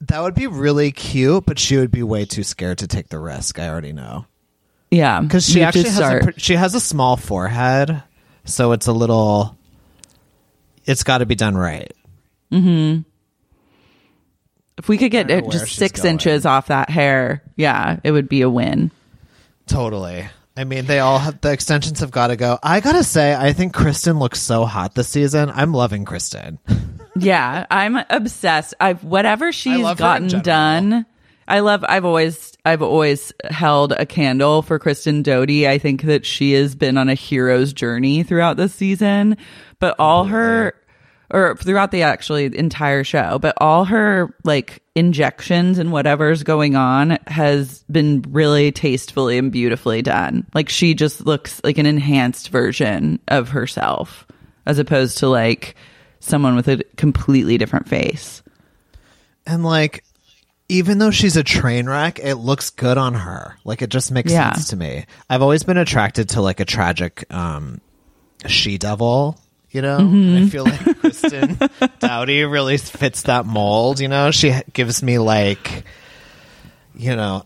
[0.00, 3.18] That would be really cute, but she would be way too scared to take the
[3.18, 3.58] risk.
[3.58, 4.24] I already know
[4.90, 8.02] Yeah, because she you actually has a, she has a small forehead,
[8.44, 9.56] so it's a little.
[10.84, 11.92] It's got to be done right.
[12.50, 13.00] Hmm.
[14.78, 16.14] If we could get I don't know it just six going.
[16.14, 18.90] inches off that hair, yeah, it would be a win.
[19.66, 20.26] Totally.
[20.56, 22.58] I mean, they all have the extensions have got to go.
[22.62, 25.50] I gotta say, I think Kristen looks so hot this season.
[25.50, 26.58] I'm loving Kristen.
[27.16, 28.74] Yeah, I'm obsessed.
[28.80, 31.06] I've whatever she's love her in gotten done.
[31.46, 31.84] I love.
[31.86, 32.56] I've always.
[32.64, 35.66] I've always held a candle for Kristen Doute.
[35.66, 39.36] I think that she has been on a hero's journey throughout this season,
[39.78, 40.74] but all her,
[41.30, 47.18] or throughout the actually entire show, but all her like injections and whatever's going on
[47.26, 50.46] has been really tastefully and beautifully done.
[50.52, 54.26] Like she just looks like an enhanced version of herself,
[54.66, 55.76] as opposed to like
[56.18, 58.42] someone with a completely different face.
[59.46, 60.04] And like,
[60.70, 63.56] even though she's a train wreck, it looks good on her.
[63.64, 64.52] Like, it just makes Yeah.
[64.54, 65.04] sense to me.
[65.28, 67.80] I've always been attracted to like a tragic um,
[68.46, 69.38] she devil.
[69.72, 71.56] You know, And I feel like Kristen
[72.00, 74.00] Doute really fits that mold.
[74.00, 75.84] You know, she gives me like,
[76.96, 77.44] you know,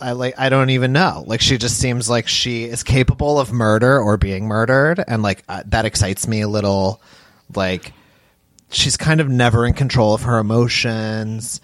[0.00, 1.24] I like I don't even know.
[1.26, 5.44] Like she just seems like she is capable of murder or being murdered, and like
[5.48, 7.00] uh, that excites me a little.
[7.54, 7.92] Like
[8.68, 11.60] she's kind of never in control of her emotions.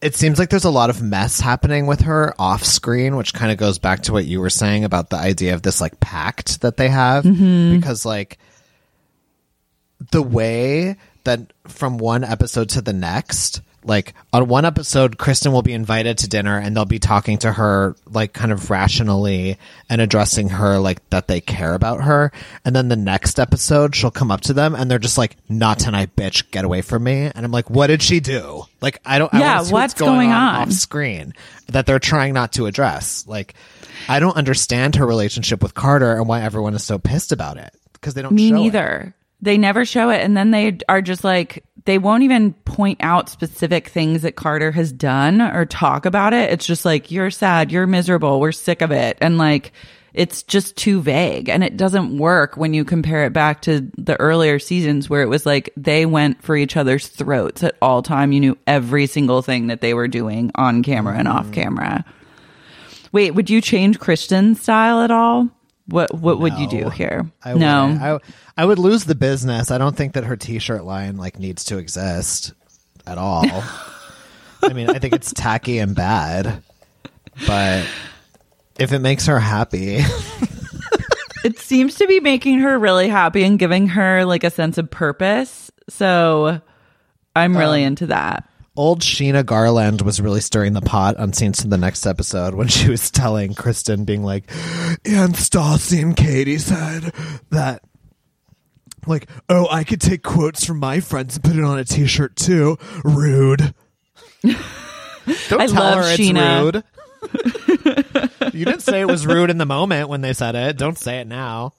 [0.00, 3.50] It seems like there's a lot of mess happening with her off screen, which kind
[3.50, 6.60] of goes back to what you were saying about the idea of this like pact
[6.60, 7.24] that they have.
[7.24, 7.76] Mm-hmm.
[7.76, 8.38] Because like
[10.12, 15.62] the way that from one episode to the next, like on one episode, Kristen will
[15.62, 19.56] be invited to dinner and they'll be talking to her like kind of rationally
[19.88, 22.32] and addressing her like that they care about her.
[22.64, 25.78] And then the next episode, she'll come up to them and they're just like, "Not
[25.78, 26.50] tonight, bitch!
[26.50, 29.32] Get away from me!" And I'm like, "What did she do?" Like, I don't.
[29.32, 30.54] I Yeah, see what's going on?
[30.56, 31.34] off screen
[31.68, 33.24] that they're trying not to address?
[33.26, 33.54] Like,
[34.08, 37.72] I don't understand her relationship with Carter and why everyone is so pissed about it
[37.94, 38.32] because they don't.
[38.34, 38.58] Me show it.
[38.58, 39.14] neither.
[39.40, 40.20] They never show it.
[40.22, 44.70] And then they are just like, they won't even point out specific things that Carter
[44.72, 46.50] has done or talk about it.
[46.50, 49.18] It's just like, you're sad, you're miserable, we're sick of it.
[49.20, 49.72] And like,
[50.14, 54.18] it's just too vague and it doesn't work when you compare it back to the
[54.18, 58.32] earlier seasons where it was like they went for each other's throats at all time.
[58.32, 61.52] You knew every single thing that they were doing on camera and off mm.
[61.52, 62.04] camera.
[63.12, 65.48] Wait, would you change Kristen's style at all?
[65.88, 67.30] What what would you do here?
[67.42, 68.20] I no.
[68.56, 69.70] I, I would lose the business.
[69.70, 72.52] I don't think that her T-shirt line like needs to exist
[73.06, 73.44] at all.
[74.62, 76.62] I mean, I think it's tacky and bad,
[77.46, 77.86] but
[78.78, 79.98] if it makes her happy,
[81.44, 84.90] it seems to be making her really happy and giving her like a sense of
[84.90, 85.70] purpose.
[85.88, 86.60] So
[87.34, 88.48] I'm really Um, into that.
[88.78, 92.68] Old Scheana Garland was really stirring the pot on scenes to the next episode when
[92.68, 94.44] she was telling Kristen, being like,
[95.04, 97.12] and Stassi and Katie said
[97.50, 97.82] that.
[99.04, 102.36] Like, oh, I could take quotes from my friends and put it on a T-shirt
[102.36, 102.78] too.
[103.02, 103.74] Rude.
[104.42, 106.82] Don't I tell love her Scheana.
[107.22, 108.54] it's rude.
[108.54, 110.76] you didn't say it was rude in the moment when they said it.
[110.76, 111.72] Don't say it now.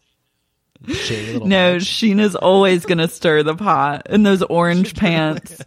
[0.88, 1.82] Shady No, bitch.
[1.82, 5.62] Scheana's always gonna stir the pot in those orange pants.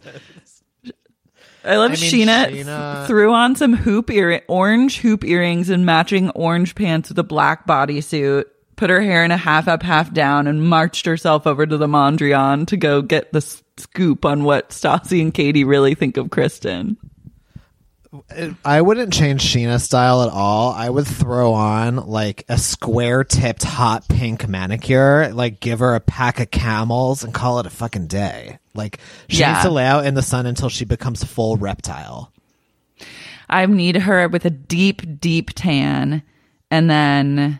[1.65, 5.85] I love I mean, Scheana, Scheana- threw on some hoop ear orange hoop earrings and
[5.85, 8.45] matching orange pants with a black bodysuit.
[8.75, 11.87] Put her hair in a half up, half down, and marched herself over to the
[11.87, 13.41] Mondrian to go get the
[13.77, 16.97] scoop on what Stassi and Katie really think of Kristen.
[18.63, 20.71] I wouldn't change Scheana's style at all.
[20.71, 25.99] I would throw on like a square tipped hot pink manicure, like give her a
[25.99, 28.59] pack of camels and call it a fucking day.
[28.75, 28.99] Like
[29.29, 29.53] she Yeah.
[29.53, 32.31] needs to lay out in the sun until she becomes full reptile.
[33.49, 36.21] I need her with a deep, deep tan.
[36.69, 37.59] And then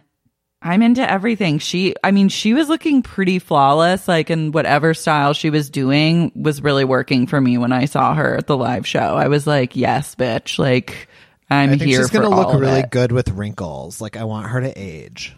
[0.64, 1.60] I'm into everything.
[1.60, 6.32] She, I mean, she was looking pretty flawless, like in whatever style she was doing
[6.36, 9.00] was really working for me when I saw her at the live show.
[9.18, 10.58] I was like, yes, bitch.
[10.58, 11.10] Like,
[11.50, 12.92] I'm I think here she's gonna look really it.
[12.92, 14.00] good with wrinkles.
[14.00, 15.36] Like I want her to age.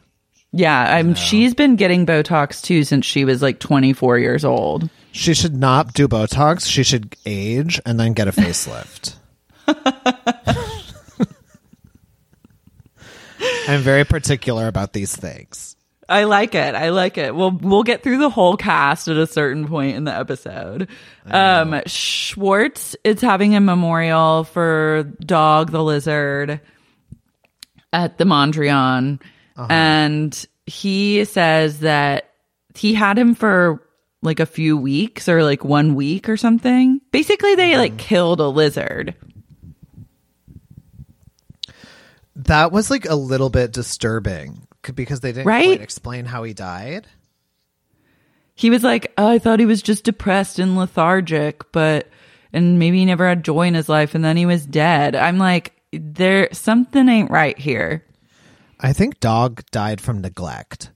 [0.52, 0.96] Yeah.
[0.96, 4.90] I'm, she's been getting Botox too since she was like 24 years old.
[5.12, 6.70] She should not do Botox.
[6.70, 9.16] She should age and then get a facelift.
[13.68, 15.76] I'm very particular about these things.
[16.08, 16.76] I like it.
[16.76, 17.36] I like it.
[17.36, 20.88] We'll we'll get through the whole cast at a certain point in the episode.
[21.26, 26.62] Um Schwartz is having a memorial for Dog the Lizard
[27.92, 29.20] at the Mondrian.
[29.58, 32.32] And he says that
[32.76, 33.82] he had him for
[34.22, 37.00] like a few weeks or like one week or something.
[37.12, 39.16] Basically they like killed a lizard.
[42.36, 45.66] That was like a little bit disturbing because they didn't Right?
[45.68, 47.08] quite explain how he died.
[48.56, 52.08] he was like, oh, I thought he was just depressed and lethargic, but
[52.54, 55.16] and maybe he never had joy in his life, and then he was dead.
[55.16, 58.04] I'm like, there something ain't right here.
[58.80, 60.92] I think dog died from neglect.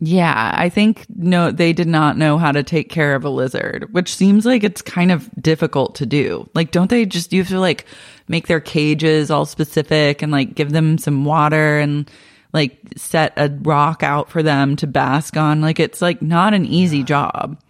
[0.00, 3.88] Yeah, I think no, they did not know how to take care of a lizard,
[3.92, 6.48] which seems like it's kind of difficult to do.
[6.54, 7.84] Like, don't they just you have to like
[8.28, 12.10] make their cages all specific and like give them some water and
[12.52, 15.60] like set a rock out for them to bask on?
[15.60, 17.60] Like, it's like not an easy job.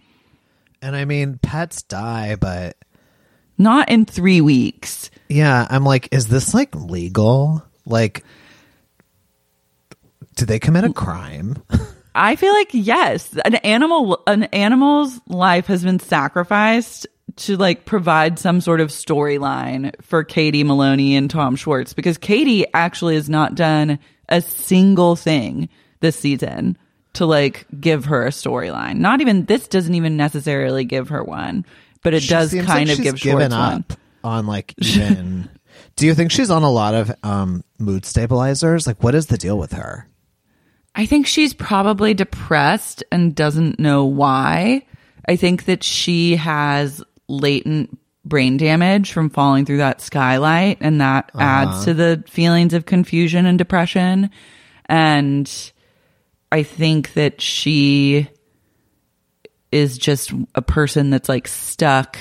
[0.81, 2.77] And I mean, pets die, but
[3.57, 5.09] Not in three weeks.
[5.27, 7.63] yeah, I'm like, is this like legal?
[7.85, 8.23] Like,
[10.35, 11.61] did they commit a crime?
[12.15, 17.07] I feel like yes, an animal an animal's life has been sacrificed
[17.39, 22.65] to like provide some sort of storyline for Katie Maloney and Tom Schwartz because Katie
[22.73, 25.69] actually has not done a single thing
[25.99, 26.77] this season
[27.13, 28.97] to like give her a storyline.
[28.97, 31.65] Not even this doesn't even necessarily give her one,
[32.03, 33.85] but it She does kind like of she's give given Schwartz one.
[33.89, 35.49] up on like even.
[35.95, 38.87] Do you think she's on a lot of um, mood stabilizers?
[38.87, 40.07] Like, what is the deal with her?
[40.95, 44.85] I think she's probably depressed and doesn't know why.
[45.27, 51.31] I think that she has latent brain damage from falling through that skylight, and that
[51.33, 51.43] uh-huh.
[51.43, 54.29] adds to the feelings of confusion and depression.
[54.85, 55.71] And
[56.51, 58.29] I think that she
[59.71, 62.17] is just a person that's like stuck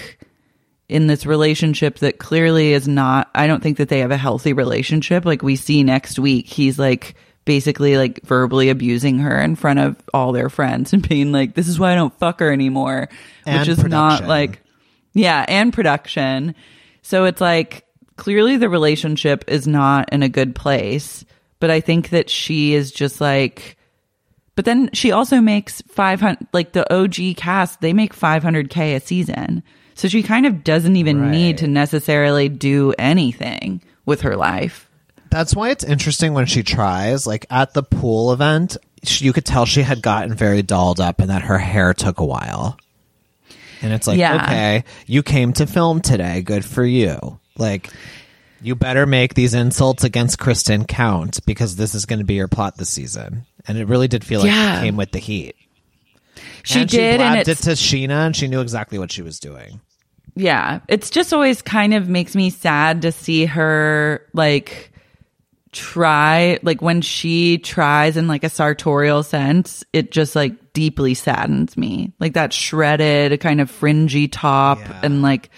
[0.89, 4.53] in this relationship that clearly is not I don't think that they have a healthy
[4.53, 5.25] relationship.
[5.25, 9.97] Like we see next week, he's like basically like verbally abusing her in front of
[10.13, 13.09] all their friends and being like, This is why I don't fuck her anymore.
[13.47, 14.63] And which is not like
[15.19, 16.55] yeah, and production.
[17.03, 17.85] So it's like
[18.17, 21.25] clearly the relationship is not in a good place.
[21.61, 23.77] But I think that she is just like
[24.55, 29.63] but then she also makes 500 like the OG cast, they make 500k a season.
[29.95, 34.89] So she kind of doesn't even need to necessarily do anything with her life.
[35.31, 37.25] That's why it's interesting when she tries.
[37.25, 41.21] Like at the pool event, she, you could tell she had gotten very dolled up
[41.21, 42.79] and that her hair took a while.
[43.83, 44.43] And it's like, Yeah.
[44.45, 46.43] okay, you came to film today.
[46.43, 47.39] Good for you.
[47.57, 47.91] Like,
[48.61, 52.49] you better make these insults against Kristen count because this is going to be your
[52.49, 53.47] plot this season.
[53.67, 54.79] And it really did feel like Yeah.
[54.81, 55.55] it came with the heat.
[56.65, 59.39] She and did she and it to Scheana and she knew exactly what she was
[59.39, 59.81] doing.
[60.35, 60.81] Yeah.
[60.89, 64.88] It's just always kind of makes me sad to see her like
[65.73, 71.77] try like when she tries in like a sartorial sense, it just like deeply saddens
[71.77, 72.13] me.
[72.19, 75.51] Like that shredded kind of fringy top and like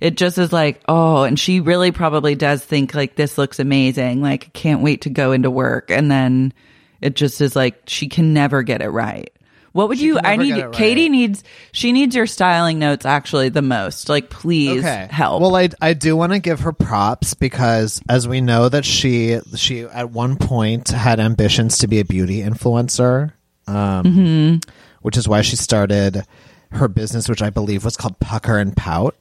[0.00, 4.22] it just is like, oh, and she really probably does think like this looks amazing.
[4.22, 6.52] Like can't wait to go into work and then
[7.00, 9.32] it just is like she can never get it right.
[9.72, 10.72] What would you I need right.
[10.72, 14.08] Katie needs she needs your styling notes actually the most.
[14.08, 15.40] Like please help.
[15.42, 19.38] Well, I I do want to give her props because as we know that she
[19.56, 23.32] she at one point had ambitions to be a beauty influencer,
[23.68, 24.70] um, Mm-hmm.
[25.02, 26.24] which is why she started
[26.72, 29.14] her business, which I believe was called Pucker and Pout.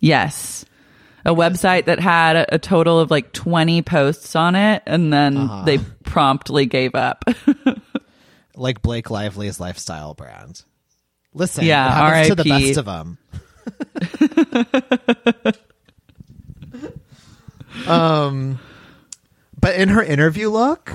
[0.00, 0.64] Yes.
[1.26, 5.36] A website that had a, a total of like 20 posts on it and then
[5.38, 5.64] Uh-huh.
[5.64, 7.24] they promptly gave up.
[8.56, 10.62] like Blake Lively's lifestyle brand.
[11.32, 13.18] Listen, Yeah, happens to the best of them.
[17.88, 18.58] um,
[19.60, 20.92] but in her interview look,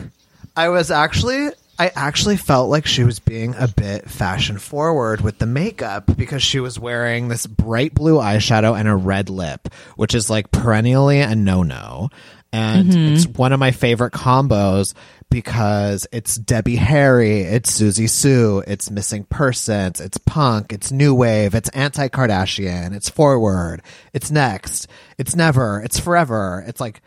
[0.56, 5.40] I was actually, I actually felt like she was being a bit fashion forward with
[5.40, 10.16] the makeup because she was wearing this bright blue eyeshadow and a red lip, which
[10.16, 12.10] is like perennially a no no.
[12.52, 14.96] And it's one of my favorite combos
[15.30, 21.54] because it's Debbie Harry, it's Siouxsie Sioux, it's Missing Persons, it's punk, it's new wave,
[21.54, 23.82] it's anti Kardashian, it's forward,
[24.14, 26.64] it's next, it's never, it's forever.
[26.68, 27.02] It's like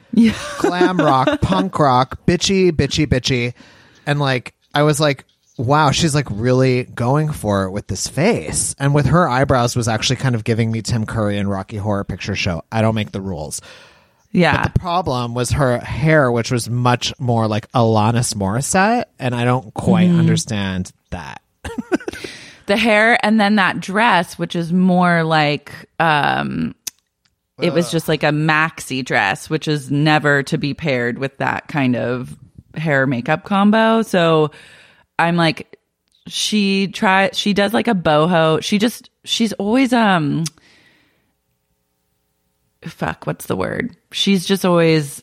[0.59, 3.55] glam rock, punk rock, bitchy, bitchy, bitchy.
[4.07, 5.25] And like, I was like,
[5.59, 8.75] wow, she's like really going for it with this face.
[8.79, 12.05] And with her eyebrows was actually kind of giving me Tim Curry and Rocky Horror
[12.05, 12.63] Picture Show.
[12.71, 13.61] I don't make the rules.
[14.33, 14.65] Yeah.
[14.65, 19.73] The problem was her hair, which was much more like Alanis Morissette, and I don't
[19.75, 20.19] quite Mm-hmm.
[20.19, 21.41] understand that.
[22.67, 26.75] the hair and then that dress which is more like um
[27.61, 31.69] it was just like a maxi dress which is never to be paired with that
[31.69, 32.37] kind of
[32.75, 34.51] hair makeup combo so
[35.19, 35.77] i'm like
[36.27, 40.43] she try she does like a boho she just she's always um
[42.85, 45.23] fuck what's the word she's just always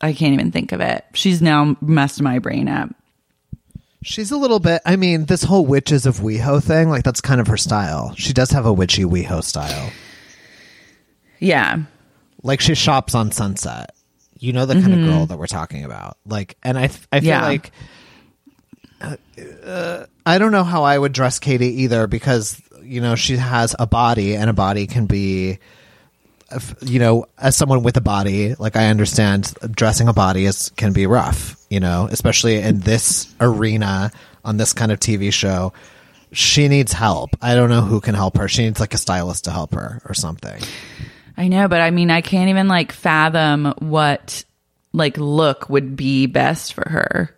[0.00, 2.90] i can't even think of it she's now messed my brain up
[4.06, 4.82] She's a little bit.
[4.84, 8.14] I mean, this whole witches of WeHo thing, like that's kind of her style.
[8.16, 9.90] She does have a witchy WeHo style.
[11.38, 11.78] yeah
[12.42, 13.94] Like she shops on Sunset.
[14.38, 16.18] You know the kind of girl that we're talking about.
[16.26, 17.46] Like, and I, I feel Yeah.
[17.46, 17.72] like
[19.00, 23.74] uh, I don't know how I would dress Katie either because you know she has
[23.78, 25.58] a body and a body can be
[26.82, 30.92] you know as someone with a body like I understand dressing a body is can
[30.92, 34.10] be rough you know especially in this arena
[34.44, 35.72] on this kind of TV show.
[36.32, 37.30] She needs help.
[37.40, 38.48] I don't know who can help her.
[38.48, 40.62] She needs like a stylist to help her or something.
[41.36, 44.44] I know, but I mean, I can't even like fathom what
[44.92, 47.36] like look would be best for her.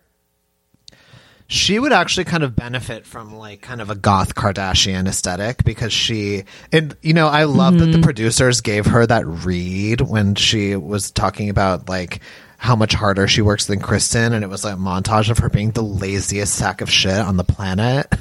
[1.47, 5.93] She would actually kind of benefit from like kind of a goth Kardashian aesthetic because
[5.93, 8.01] she and you know I love that the mm-hmm.
[8.01, 12.19] producers gave her that read when she was talking about like
[12.57, 15.49] how much harder she works than Kristen and it was like a montage of her
[15.49, 18.13] being the laziest sack of shit on the planet.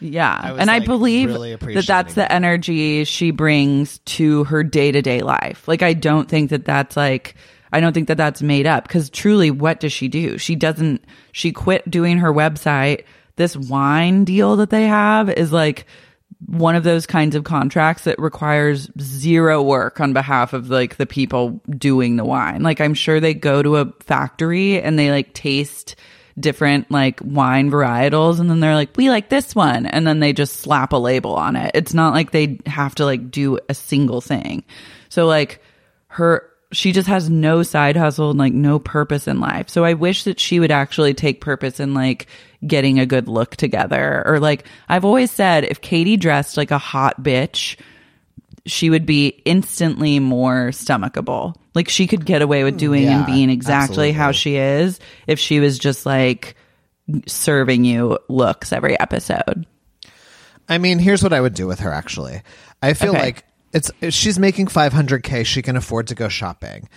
[0.00, 0.52] Yeah.
[0.52, 5.02] was, and I believe really that that's the energy she brings to her day to
[5.02, 5.68] day life.
[5.68, 7.34] Like, I don't think that that's like,
[7.72, 10.38] I don't think that that's made up because truly, what does she do?
[10.38, 13.04] She doesn't, she quit doing her website.
[13.36, 15.86] This wine deal that they have is like
[16.46, 21.06] one of those kinds of contracts that requires zero work on behalf of like the
[21.06, 22.62] people doing the wine.
[22.62, 25.96] Like, I'm sure they go to a factory and they like taste
[26.38, 30.32] different like wine varietals and then they're like we like this one and then they
[30.32, 33.74] just slap a label on it it's not like they have to like do a
[33.74, 34.64] single thing
[35.08, 35.60] so like
[36.06, 39.94] her she just has no side hustle and like no purpose in life so i
[39.94, 42.26] wish that she would actually take purpose in like
[42.66, 46.78] getting a good look together or like i've always said if katie dressed like a
[46.78, 47.76] hot bitch
[48.66, 51.54] she would be instantly more stomachable.
[51.74, 55.60] Like she could get away with doing and being exactly how she is if she
[55.60, 56.56] was just like
[57.26, 59.66] serving you looks every episode.
[60.68, 62.42] I mean, here's what I would do with her actually.
[62.82, 63.20] I feel Okay.
[63.22, 66.88] like it's she's making 500k, she can afford to go shopping.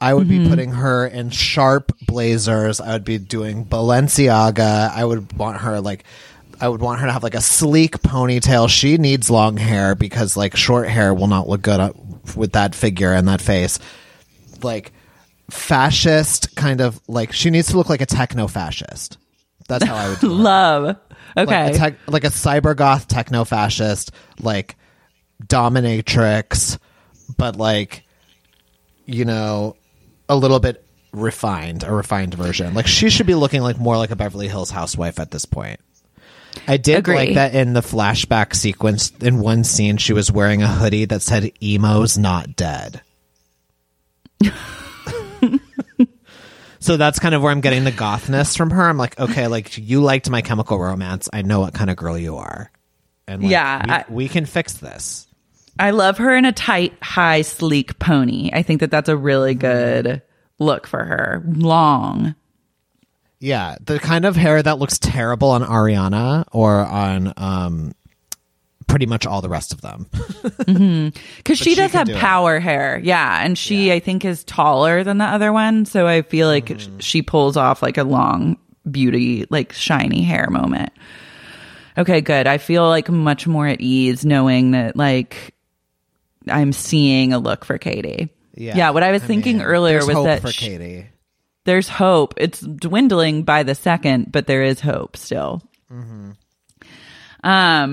[0.00, 0.44] I would Mm-hmm.
[0.44, 2.80] be putting her in sharp blazers.
[2.80, 4.90] I would be doing Balenciaga.
[4.90, 6.04] I would want her like
[6.60, 8.68] I would want her to have like a sleek ponytail.
[8.68, 11.92] She needs long hair because like short hair will not look good uh,
[12.36, 13.80] with that figure and that face.
[14.62, 14.92] Like
[15.50, 19.18] fascist kind of like she needs to look like a techno fascist.
[19.68, 20.96] That's how I would do Love.
[21.36, 21.64] Okay.
[21.64, 24.76] like a, tech, like a cyber goth techno fascist, like
[25.42, 26.78] dominatrix,
[27.36, 28.04] but like
[29.06, 29.76] you know,
[30.28, 32.74] a little bit refined, a refined version.
[32.74, 35.80] Like she should be looking like more like a Beverly Hills housewife at this point.
[36.68, 37.16] I did Agree.
[37.16, 39.10] like that in the flashback sequence.
[39.20, 43.02] In one scene, she was wearing a hoodie that said "Emo's not dead."
[46.78, 48.82] so that's kind of where I'm getting the gothness from her.
[48.82, 51.28] I'm like, okay, like you liked My Chemical Romance.
[51.32, 52.70] I know what kind of girl you are,
[53.26, 55.26] and like, Yeah, we, I- we can fix this.
[55.78, 58.50] I love her in a tight, high, sleek pony.
[58.52, 60.06] I think that that's a really mm-hmm.
[60.06, 60.22] good
[60.58, 61.42] look for her.
[61.46, 62.34] Long.
[63.40, 67.92] Yeah, the kind of hair that looks terrible on Ariana or on um
[68.86, 70.06] pretty much all the rest of them.
[70.64, 71.08] Mm-hmm.
[71.38, 72.18] Because she she does have do it.
[72.18, 73.00] power hair.
[73.02, 73.44] Yeah.
[73.44, 75.84] And she, I think, is taller than the other one.
[75.84, 78.56] So I feel like sh- she pulls off like a long,
[78.90, 80.92] beauty, like shiny hair moment.
[81.96, 82.46] Okay, good.
[82.46, 85.54] I feel like much more at ease knowing that like
[86.48, 88.30] I'm seeing a look for Katie.
[88.56, 88.90] Yeah.
[88.90, 91.06] what I was thinking mean, earlier there's was hope that for sh- Katie.
[91.64, 92.34] there's hope.
[92.36, 95.62] It's dwindling by the second, but there is hope still.
[97.42, 97.92] Um,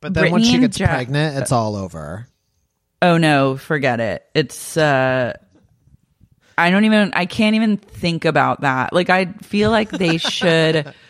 [0.00, 2.26] But then Brittany she gets Jack- pregnant, it's all over.
[3.00, 4.24] Oh no, forget it.
[4.34, 5.32] It's uh
[6.56, 8.92] I don't even I can't even think about that.
[8.92, 10.92] Like I feel like they should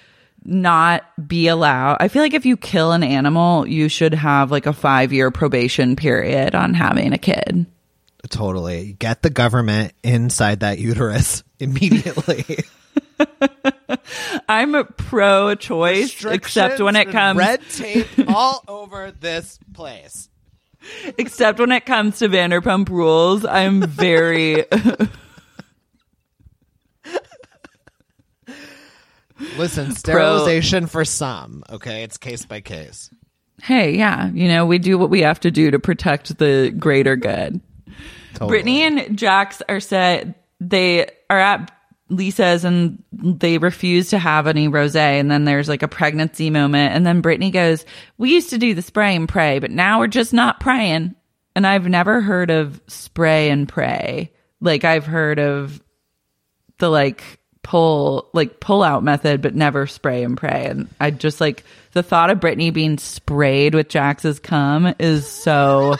[0.45, 1.99] not be allowed.
[2.01, 5.97] I feel like if you kill an animal, you should have like a 5-year probation
[5.97, 7.67] period on having a kid.
[8.29, 8.95] Totally.
[8.99, 12.45] Get the government inside that uterus immediately.
[14.49, 20.29] I'm a pro choice except when it comes red tape all over this place.
[21.19, 23.45] except when it comes to Vanderpump Rules.
[23.45, 24.65] I'm very
[29.57, 32.03] Listen, sterilization for some, okay?
[32.03, 33.11] It's case by case.
[33.63, 37.17] hey, yeah, you know, we do what we have to do to protect the greater
[37.17, 37.61] good.
[38.35, 38.49] Totally.
[38.49, 41.71] Brittany and Jax are said they are at
[42.09, 44.95] Lisa's and they refuse to have any rose.
[44.95, 46.95] And then there's like a pregnancy moment.
[46.95, 47.85] And then Brittany goes,
[48.19, 51.15] We used to do the spray and pray, but now we're just not praying.
[51.55, 54.33] And I've never heard of spray and pray.
[54.61, 55.83] Like I've heard of
[56.79, 60.67] the like pull like pull out method, but never spray and pray.
[60.67, 65.97] And I just like the thought of Brittany being sprayed with Jax's cum is so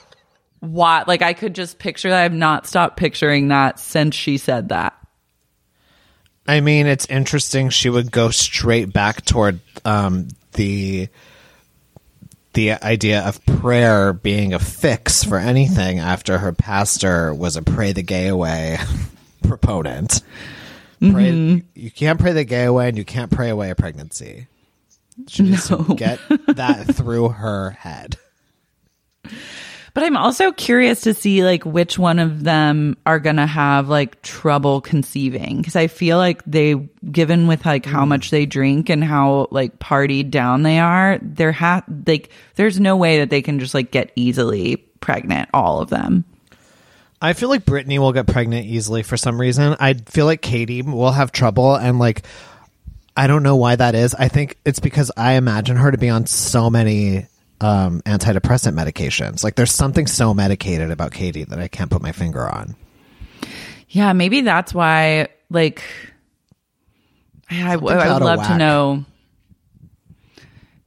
[0.60, 2.24] what like I could just picture that.
[2.24, 4.94] I've not stopped picturing that since she said that.
[6.48, 7.70] I mean, it's interesting.
[7.70, 11.08] She would go straight back toward um, the
[12.52, 17.92] the idea of prayer being a fix for anything after her pastor was a pray
[17.92, 18.78] the gay away
[19.42, 20.22] proponent.
[21.12, 21.66] Pray, mm-hmm.
[21.74, 24.46] you can't pray the gay away, and you can't pray away a pregnancy.
[25.28, 28.16] She needs to get that through her head.
[29.96, 33.88] But I'm also curious to see like which one of them are going to have
[33.88, 36.74] like trouble conceiving because I feel like they
[37.10, 38.08] given with like how mm.
[38.08, 42.94] much they drink and how like partied down they are, there ha like there's no
[42.94, 46.26] way that they can just like get easily pregnant all of them.
[47.20, 49.76] I feel like Brittany will get pregnant easily for some reason.
[49.80, 52.22] I feel like Katie will have trouble and like
[53.16, 54.14] I don't know why that is.
[54.14, 57.26] I think it's because I imagine her to be on so many
[57.62, 59.42] um, antidepressant medications.
[59.42, 62.76] Like there's something so medicated about Katie that I can't put my finger on.
[63.88, 65.82] Yeah, maybe that's why like
[67.48, 69.04] I, I, would love to know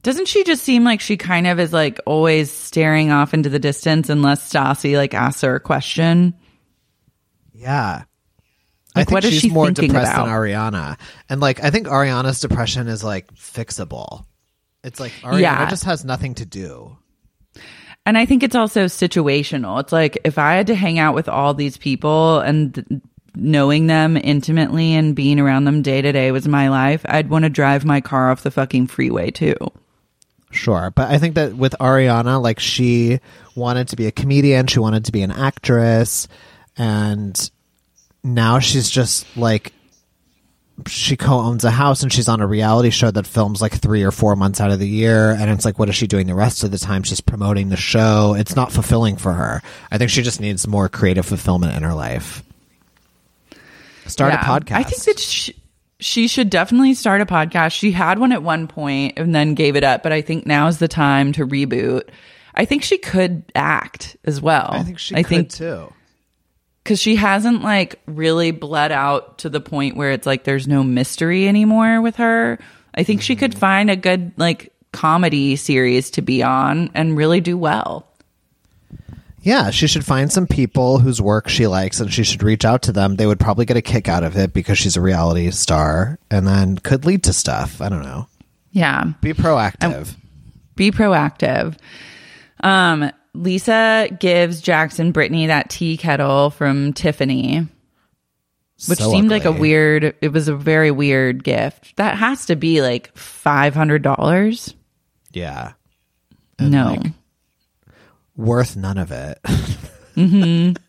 [0.02, 3.58] doesn't she just seem like she kind of is like always staring off into the
[3.58, 6.34] distance unless Stassi like asks her a question?
[7.54, 8.04] Yeah.
[8.96, 10.26] Like, I think what is she's she more depressed about?
[10.26, 10.98] than Ariana.
[11.28, 14.24] And like I think Ariana's depression is like fixable.
[14.82, 15.70] It's like Ariana Yeah.
[15.70, 16.96] just has nothing to do.
[18.06, 19.78] And I think it's also situational.
[19.80, 22.86] It's like if I had to hang out with all these people and th-
[23.36, 27.44] knowing them intimately and being around them day to day was my life, I'd want
[27.44, 29.54] to drive my car off the fucking freeway too.
[30.50, 33.20] Sure, but I think that with Ariana, like she
[33.54, 36.26] wanted to be a comedian, she wanted to be an actress,
[36.76, 37.50] and
[38.24, 39.72] now she's just like
[40.86, 44.10] she co-owns a house and she's on a reality show that films like three or
[44.10, 46.64] four months out of the year and it's like what is she doing the rest
[46.64, 47.02] of the time?
[47.02, 48.34] She's promoting the show.
[48.38, 49.60] It's not fulfilling for her.
[49.90, 52.42] I think she just needs more creative fulfillment in her life.
[54.06, 54.40] Start Yeah.
[54.40, 55.54] a podcast I think that she,
[56.00, 57.72] she should definitely start a podcast.
[57.72, 60.78] She had one at one point and then gave it up, but I think now's
[60.78, 62.08] the time to reboot.
[62.54, 64.70] I think she could act as well.
[64.72, 65.92] i think she I could think too
[66.82, 70.82] because she hasn't like really bled out to the point where it's like there's no
[70.82, 72.58] mystery anymore with her.
[72.94, 73.40] I think she Mm-hmm.
[73.40, 78.09] could find a good like comedy series to be on and really do well.
[79.42, 82.82] Yeah, she should find some people whose work she likes and she should reach out
[82.82, 83.16] to them.
[83.16, 86.46] They would probably get a kick out of it because she's a reality star and
[86.46, 87.80] then could lead to stuff.
[87.80, 88.26] I don't know.
[88.70, 89.12] Yeah.
[89.22, 90.14] Be proactive.
[90.76, 91.76] be proactive.
[92.62, 97.66] Um, Lisa gives Jax and Brittany that tea kettle from Tiffany,
[98.88, 100.14] which So seemed like a weird.
[100.20, 101.96] It was a very weird gift.
[101.96, 104.74] That has to be like five hundred dollars.
[105.32, 105.72] Yeah.
[106.58, 107.12] No, like-
[108.40, 109.38] Worth none of it.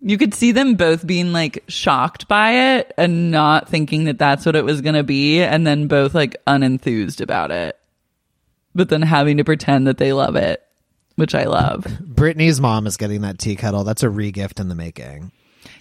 [0.00, 4.46] you could see them both being like shocked by it and not thinking that that's
[4.46, 7.76] what it was going to be, and then both like unenthused about it,
[8.72, 10.62] but then having to pretend that they love it,
[11.16, 11.86] which I love.
[12.00, 13.82] Brittany's mom is getting that tea kettle.
[13.82, 15.32] That's a re-gift in the making.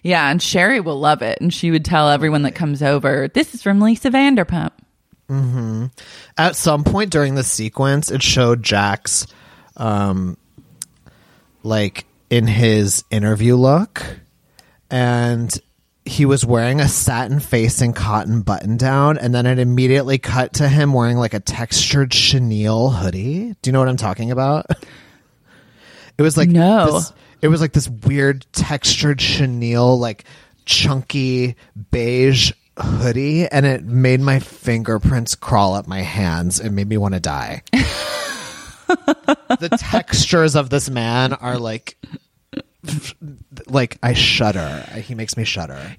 [0.02, 1.40] Yeah, and Sherry will love it.
[1.40, 4.72] And she would tell everyone that comes over, this is from Lisa Vanderpump.
[5.28, 5.86] Hmm.
[6.36, 9.28] At some point during the sequence, it showed Jax
[9.78, 10.38] um
[11.64, 14.04] like in his interview look
[14.90, 15.60] and
[16.06, 20.68] he was wearing a satin facing cotton button down and then it immediately cut to
[20.68, 23.56] him wearing like a textured chenille hoodie.
[23.62, 24.66] Do you know what I'm talking about?
[26.18, 26.92] It was like No.
[27.00, 30.26] this- it was like this weird textured chenille like
[30.66, 31.56] chunky
[31.90, 37.16] beige hoodie and it made my fingerprints crawl up my hands and made me want
[37.16, 37.64] to die.
[39.60, 41.98] the textures of this man are like
[43.68, 44.86] like I shudder.
[45.02, 45.96] He makes me shudder.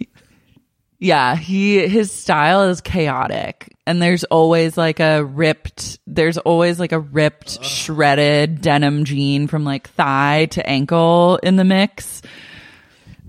[0.98, 3.76] Yeah, he his style is chaotic.
[3.86, 9.64] And there's always like a ripped there's always like a ripped shredded denim jean from
[9.64, 12.22] like thigh to ankle in the mix.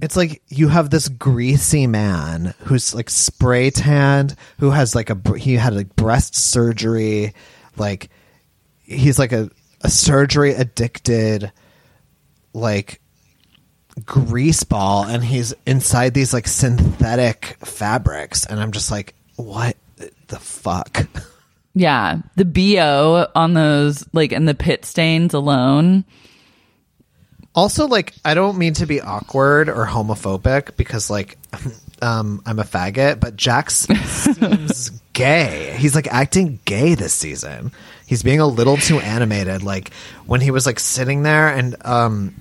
[0.02, 5.38] It's like you have this greasy man who's like spray tanned, who has like a
[5.38, 7.34] he had like breast surgery,
[7.78, 8.10] like
[8.84, 9.50] he's like a
[9.82, 11.52] a surgery addicted,
[12.54, 13.02] like
[14.06, 19.76] grease ball, and he's inside these like synthetic fabrics, and I'm just like, what
[20.28, 21.08] the fuck?
[21.76, 26.06] Yeah, the BO on those like and the pit stains alone.
[27.56, 31.38] Also, like, I don't mean to be awkward or homophobic because, like,
[32.02, 33.76] um, I'm a faggot, but Jax
[34.06, 35.76] seems gay.
[35.78, 37.72] He's like acting gay this season.
[38.14, 39.64] He's being a little too animated.
[39.64, 39.92] Like
[40.28, 42.40] when he was like sitting there and um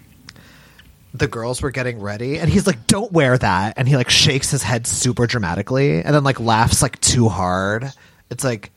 [1.14, 4.50] the girls were getting ready and he's like don't wear that and he like shakes
[4.50, 7.90] his head super dramatically and then like laughs like too hard.
[8.28, 8.70] It's like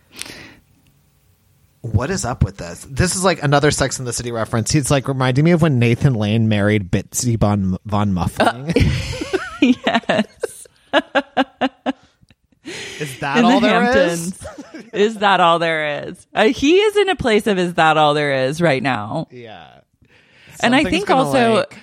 [1.81, 2.87] what is up with this?
[2.89, 4.71] This is like another Sex in the City reference.
[4.71, 8.71] He's like reminding me of when Nathan Lane married Bitsy Von, Von Muffling.
[9.61, 10.67] yes.
[13.05, 14.39] is that all the there is?
[14.39, 14.89] Hamptons.
[14.93, 16.27] is that all there is?
[16.33, 19.27] Uh, he is in a place of is that all there is right now.
[19.31, 19.79] Yeah.
[20.61, 21.79] and I think also like-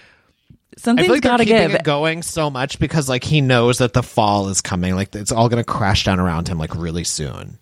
[0.76, 1.74] something's like got to give.
[1.74, 4.94] it going so much because like he knows that the fall is coming.
[4.94, 7.58] Like it's all going to crash down around him like really soon.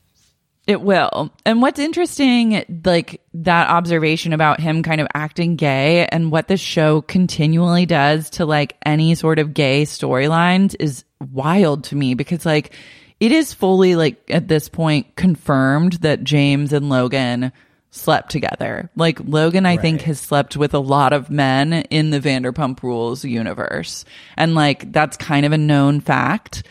[0.66, 1.32] It will.
[1.44, 6.56] And what's interesting, like that observation about him kind of acting gay and what the
[6.56, 12.46] show continually does to like any sort of gay storylines is wild to me because
[12.46, 12.72] like
[13.20, 17.52] it is fully like at this point confirmed that James and Logan
[17.90, 18.90] slept together.
[18.96, 23.24] Like Logan, I think, has slept with a lot of men in the Vanderpump Rules
[23.24, 24.04] universe.
[24.36, 26.62] And like that's kind of a known fact.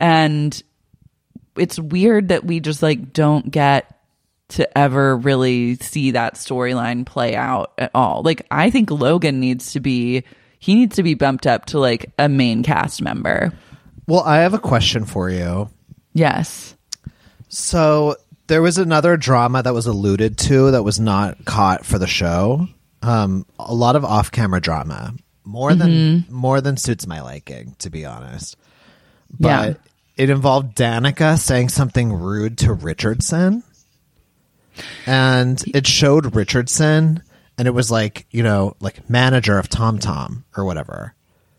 [0.00, 0.62] And
[1.56, 3.92] it's weird that we just like don't get
[4.48, 8.22] to ever really see that storyline play out at all.
[8.22, 10.24] Like I think Logan needs to be
[10.58, 13.52] he needs to be bumped up to like a main cast member.
[14.06, 15.68] Well, I have a question for you.
[16.16, 16.74] Yes.
[17.48, 22.06] So there was another drama that was alluded to that was not caught for the
[22.06, 22.68] show.
[23.02, 25.12] Um, a lot of off-camera drama,
[25.44, 28.56] more than more than suits my liking, to be honest.
[29.38, 29.74] But Yeah.
[30.16, 33.62] it involved Danica saying something rude to Richardson,
[35.06, 37.22] and it showed Richardson,
[37.58, 41.14] and it was like you know, like manager of Tom Tom or whatever.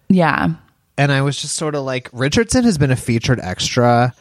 [0.09, 0.55] Yeah.
[0.99, 4.13] and I was just sort of like Richardson has been a featured extra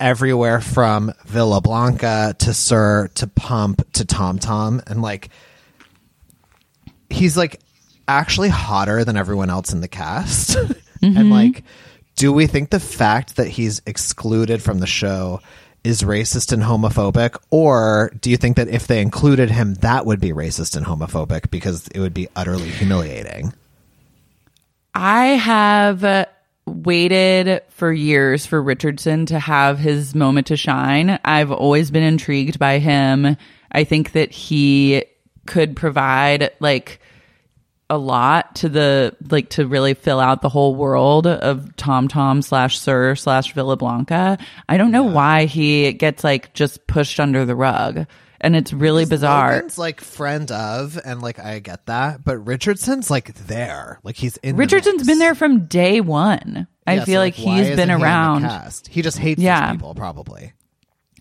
[0.00, 5.28] everywhere from Villa Blanca to SUR to Pump to Tom Tom and like
[7.10, 7.60] he's like
[8.08, 10.56] actually hotter than everyone else in the cast.
[11.02, 11.62] and like
[12.16, 15.40] do we think the fact that he's excluded from the show
[15.84, 20.20] is racist and homophobic or do you think that if they included him that would
[20.20, 23.52] be racist and homophobic because it would be utterly humiliating?
[24.94, 26.26] I have uh,
[26.66, 31.18] waited for years for Richardson to have his moment to shine.
[31.24, 33.36] I've always been intrigued by him.
[33.72, 35.04] I think that he
[35.46, 37.00] could provide like
[37.88, 42.40] a lot to the like to really fill out the whole world of Tom Tom
[42.40, 44.38] slash SUR slash Villa Blanca.
[44.68, 48.06] I don't know why he gets like just pushed under the rug.
[48.42, 49.52] And it's really bizarre.
[49.56, 54.38] Logan's like friend of, and like I get that, but Richardson's like there, like he's
[54.38, 54.56] in.
[54.56, 55.06] the Richardson's mix.
[55.08, 56.66] been there from day one.
[56.86, 58.42] I Yeah, so, feel like, he's been he the around.
[58.42, 58.88] cast?
[58.88, 59.66] He just hates Yeah.
[59.68, 60.54] these people, probably.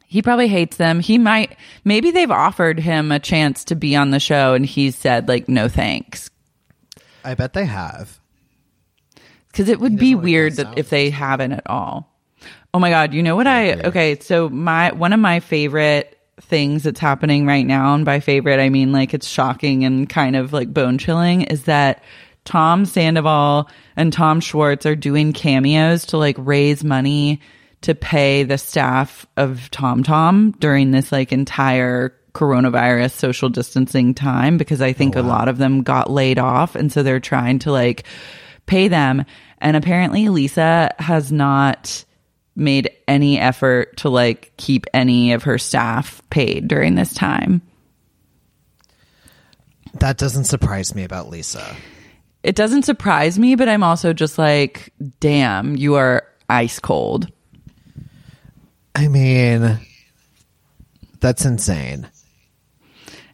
[0.06, 1.02] He probably hates them.
[1.02, 4.96] He might, maybe they've offered him a chance to be on the show and he's
[4.96, 6.32] said, like, no thanks.
[7.24, 8.20] I bet they have.
[9.52, 12.18] Because it would be weird that if they haven't at all.
[12.74, 13.14] Oh my God.
[13.14, 14.18] You know what I, okay.
[14.20, 16.16] So, my, one of my favorite
[16.50, 20.36] things that's happening right now, and by favorite, I mean like it's shocking and kind
[20.36, 22.04] of like bone chilling, is that
[22.46, 27.42] Tom Sandoval and Tom Schwartz are doing cameos to like raise money
[27.82, 34.58] to pay the staff of Tom Tom during this like entire coronavirus social distancing time
[34.58, 36.76] because I think oh, a lot of them got laid off.
[36.76, 38.04] And so they're trying to like
[38.66, 39.26] pay them.
[39.60, 42.06] And apparently Lisa has not
[42.60, 47.62] made any effort to like keep any of her staff paid during this time.
[49.96, 51.76] That doesn't surprise me about Lisa.
[52.44, 57.32] It doesn't surprise me, but I'm also just like, damn, you are ice cold.
[58.96, 59.80] I mean,
[61.20, 62.08] that's insane.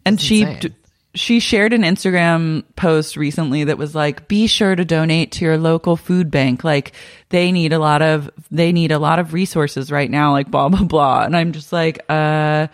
[0.05, 0.59] And That's she insane.
[0.59, 0.73] d-
[1.15, 5.57] she shared an Instagram post recently that was like, "Be sure to donate to your
[5.57, 6.63] local food bank.
[6.63, 6.91] Like
[7.29, 10.31] they need a lot of they need a lot of resources right now.
[10.31, 12.67] Like blah blah blah." And I'm just like, uh.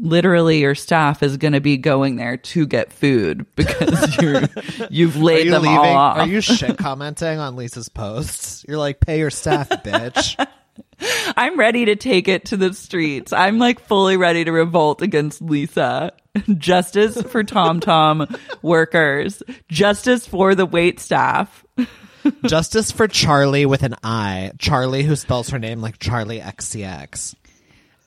[0.00, 4.40] Literally, your staff is going to be going there to get food because you're
[4.90, 5.76] you've laid you them leaving?
[5.76, 6.16] all off.
[6.16, 8.64] Are you shit commenting on Lisa's posts?
[8.66, 10.44] You're like, pay your staff, bitch.
[11.36, 13.32] I'm ready to take it to the streets.
[13.32, 16.12] I'm like fully ready to revolt against Lisa.
[16.58, 18.26] Justice for Tom Tom
[18.62, 19.42] workers.
[19.68, 21.64] Justice for the wait staff.
[22.46, 24.52] Justice for Charli with an I.
[24.56, 27.34] Charli, who spells her name like Charli XCX.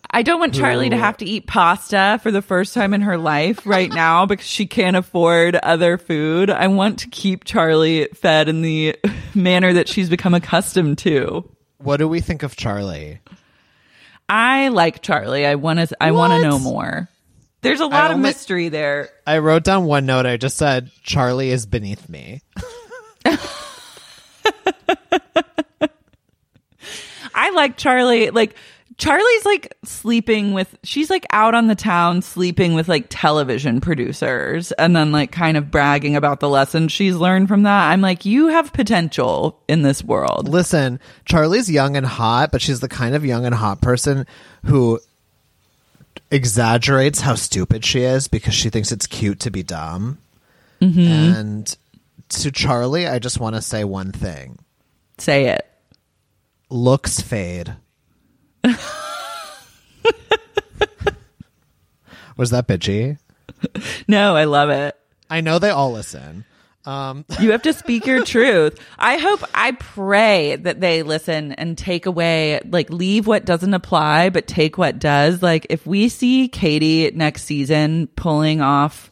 [0.09, 3.17] I don't want Charli to have to eat pasta for the first time in her
[3.17, 6.49] life right now because she can't afford other food.
[6.49, 8.95] I want to keep Charli fed in the
[9.35, 11.49] manner that she's become accustomed to.
[11.85, 13.19] What do we think of Charli?
[14.27, 15.45] I like Charli.
[15.45, 17.07] I want to I want to know more.
[17.61, 19.09] There's a lot of only- mystery there.
[19.27, 20.25] I wrote down one note.
[20.25, 22.41] I just said Charli is beneath me.
[27.33, 28.33] I like Charli.
[28.33, 28.55] Like
[28.97, 30.77] Charli's like sleeping with.
[30.83, 35.57] She's like out on the town sleeping with like television producers, and then like kind
[35.57, 37.89] of bragging about the lessons she's learned from that.
[37.91, 40.47] I'm like, you have potential in this world.
[40.47, 44.25] Listen, Charli's young and hot, but she's the kind of young and hot person
[44.63, 44.99] who
[46.31, 50.17] exaggerates how stupid she is because she thinks it's cute to be dumb.
[50.81, 50.99] Mm-hmm.
[51.01, 51.77] And
[52.29, 54.57] to Charli, I just want to say one thing
[55.17, 55.65] Say it.
[56.69, 57.75] looks fade.
[62.37, 63.17] Was that bitchy?
[64.07, 64.97] No, I love it.
[65.29, 66.45] I know they all listen.
[66.85, 68.77] Um, You have to speak your truth.
[68.99, 74.29] I hope, I pray that they listen and take away, like, leave what doesn't apply,
[74.29, 75.41] but take what does.
[75.41, 79.11] Like, if we see Katie next season pulling off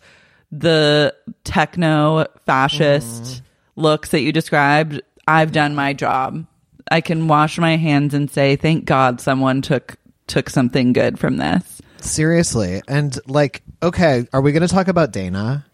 [0.51, 3.41] the techno fascist
[3.76, 6.45] looks that you described, I've done my job.
[6.94, 11.38] I can wash my hands and say, thank God someone took took something good from
[11.38, 11.82] this.
[12.00, 12.82] seriously.
[12.88, 15.66] And like, okay, are we going to talk about Dayna?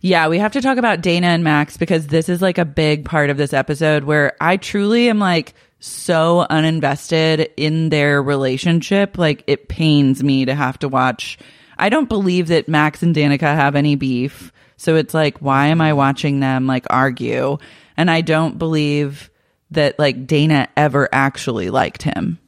[0.00, 3.04] Yeah, we have to talk about Dayna and Max because this is like a big
[3.04, 9.16] part of this episode where I truly am like so uninvested in their relationship.
[9.16, 11.38] Like it pains me to have to watch.
[11.78, 14.52] I don't believe that Max and Danica have any beef.
[14.76, 17.58] So it's like, why am I watching them like argue?
[17.96, 19.30] And I don't believe
[19.74, 22.38] that like Dayna ever actually liked him.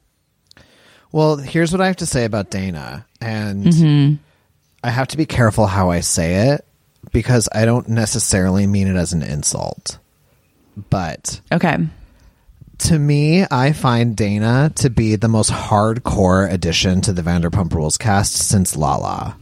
[1.12, 3.04] Well, here's what I have to say about Dayna.
[3.20, 4.14] And mm-hmm.
[4.82, 6.64] I have to be careful how I say it
[7.12, 9.98] because I don't necessarily mean it as an insult.
[10.90, 11.78] But Okay.
[12.78, 17.96] to me, I find Dana to be the most hardcore addition to the Vanderpump Rules
[17.96, 19.36] cast since Lala.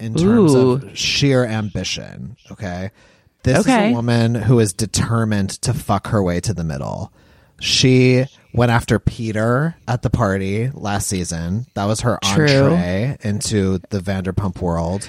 [0.00, 0.72] In terms Ooh.
[0.72, 2.90] of sheer ambition, okay?
[3.42, 7.12] This is a woman who is determined to fuck her way to the middle.
[7.60, 8.24] She
[8.54, 11.66] went after Peter at the party last season.
[11.74, 12.44] That was her True.
[12.74, 15.08] entree into the Vanderpump world.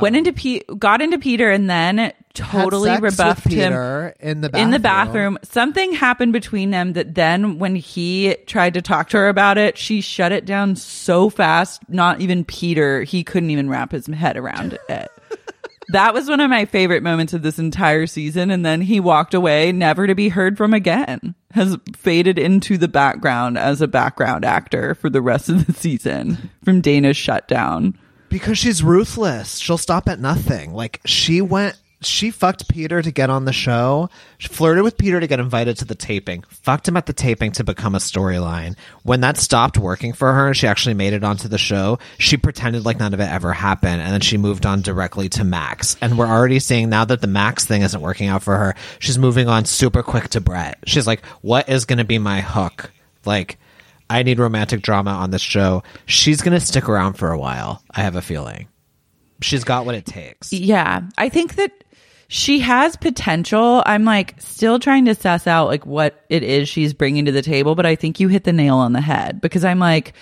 [0.00, 4.14] Went into Pe- got into Peter and then totally Had sex with rebuffed him Peter
[4.18, 4.64] in the bathroom.
[4.64, 5.38] in the bathroom.
[5.44, 9.78] Something happened between them that then when he tried to talk to her about it,
[9.78, 14.36] she shut it down so fast, not even Peter, he couldn't even wrap his head
[14.36, 15.10] around it.
[15.90, 19.32] That was one of my favorite moments of this entire season and then he walked
[19.32, 21.34] away never to be heard from again.
[21.52, 26.50] Has faded into the background as a background actor for the rest of the season
[26.62, 27.98] from Dayna's shutdown.
[28.28, 29.56] Because she's ruthless.
[29.56, 30.74] She'll stop at nothing.
[30.74, 34.08] Like she went she fucked Peter to get on the show.
[34.38, 36.44] She flirted with Peter to get invited to the taping.
[36.48, 38.76] Fucked him at the taping to become a storyline.
[39.02, 42.36] When that stopped working for her and she actually made it onto the show, she
[42.36, 45.96] pretended like none of it ever happened and then she moved on directly to Max.
[46.00, 49.18] And we're already seeing now that the Max thing isn't working out for her, she's
[49.18, 50.78] moving on super quick to Brett.
[50.86, 52.92] She's like, "What is going to be my hook?"
[53.24, 53.58] Like
[54.08, 55.82] I need romantic drama on this show.
[56.06, 57.82] She's going to stick around for a while.
[57.90, 58.68] I have a feeling.
[59.40, 60.52] She's got what it takes.
[60.52, 61.72] Yeah, I think that
[62.28, 63.82] she has potential.
[63.86, 67.42] I'm like still trying to suss out like what it is she's bringing to the
[67.42, 70.12] table, but I think you hit the nail on the head because I'm like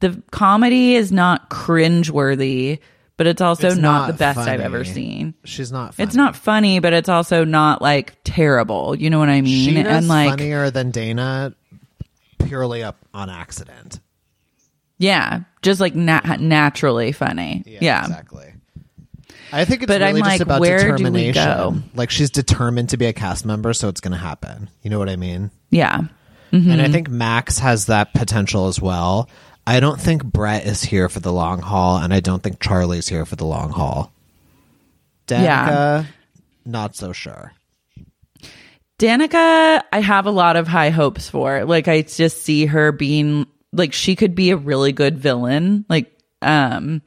[0.00, 2.78] the comedy is not cringeworthy,
[3.16, 5.34] but it's also It's not, not the best I've ever seen.
[5.44, 6.06] She's not funny.
[6.06, 8.94] It's not funny, but it's also not like terrible.
[8.94, 9.74] You know what I mean?
[9.74, 11.54] She and like funnier than Dayna
[12.46, 14.00] purely up on accident.
[14.98, 17.64] yeah, just like na- naturally funny.
[17.66, 18.02] Yeah.
[18.02, 18.52] Exactly.
[19.52, 20.96] I think it's But I'm really just like, about where do we
[21.30, 21.44] determination.
[21.44, 21.74] go?
[21.94, 24.68] Like she's determined to be a cast member, so it's going to happen.
[24.82, 25.50] You know what I mean?
[25.70, 25.98] Yeah.
[25.98, 26.08] And
[26.64, 26.80] Mm-hmm.
[26.80, 29.28] I think Max has that potential as well.
[29.66, 33.06] I don't think Brett is here for the long haul, and I don't think Charli's
[33.06, 34.10] here for the long haul.
[35.26, 36.04] Danica, Yeah.
[36.64, 37.52] not so sure.
[38.98, 41.64] Danica, I have a lot of high hopes for.
[41.64, 45.84] Like I just see her being like she could be a really good villain.
[45.88, 46.10] Like
[46.42, 47.02] um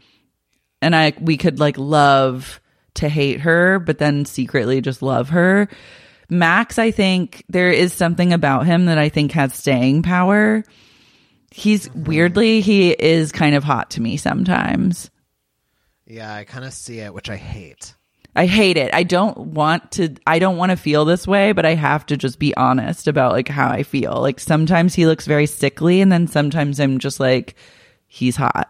[0.81, 2.59] and I we could like love
[2.95, 5.69] to hate her, but then secretly just love her.
[6.29, 10.63] Max, I think there is something about him that I think has staying power.
[11.51, 12.03] He's mm-hmm.
[12.05, 15.09] weirdly he is kind of hot to me sometimes.
[16.05, 17.95] Yeah, I kind of see it, which I hate.
[18.35, 18.93] I hate it.
[18.93, 22.17] I don't want to I don't want to feel this way, but I have to
[22.17, 24.13] just be honest about like how I feel.
[24.21, 27.55] Like sometimes he looks very sickly and then sometimes I'm just like
[28.07, 28.69] he's hot.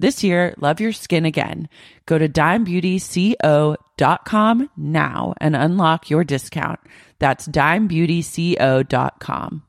[0.00, 1.68] This year, love your skin again.
[2.06, 6.78] Go to dimebeautyco.com now and unlock your discount.
[7.18, 9.62] That's dimebeautyco.com.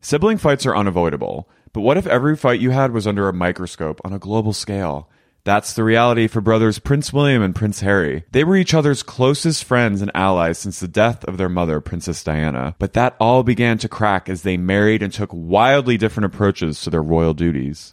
[0.00, 4.00] Sibling fights are unavoidable, but what if every fight you had was under a microscope
[4.04, 5.10] on a global scale?
[5.44, 8.24] That's the reality for brothers Prince William and Prince Harry.
[8.32, 12.24] They were each other's closest friends and allies since the death of their mother, Princess
[12.24, 12.74] Diana.
[12.78, 16.88] But that all began to crack as they married and took wildly different approaches to
[16.90, 17.92] their royal duties.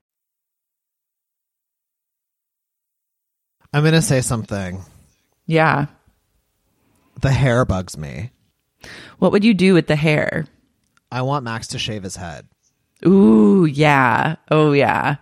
[3.73, 4.81] I'm going to say something.
[5.45, 5.87] Yeah.
[7.21, 8.31] The hair bugs me.
[9.19, 10.45] What would you do with the hair?
[11.11, 12.47] I want Max to shave his head.
[13.05, 14.37] Ooh, yeah.
[14.49, 15.17] Oh, yeah.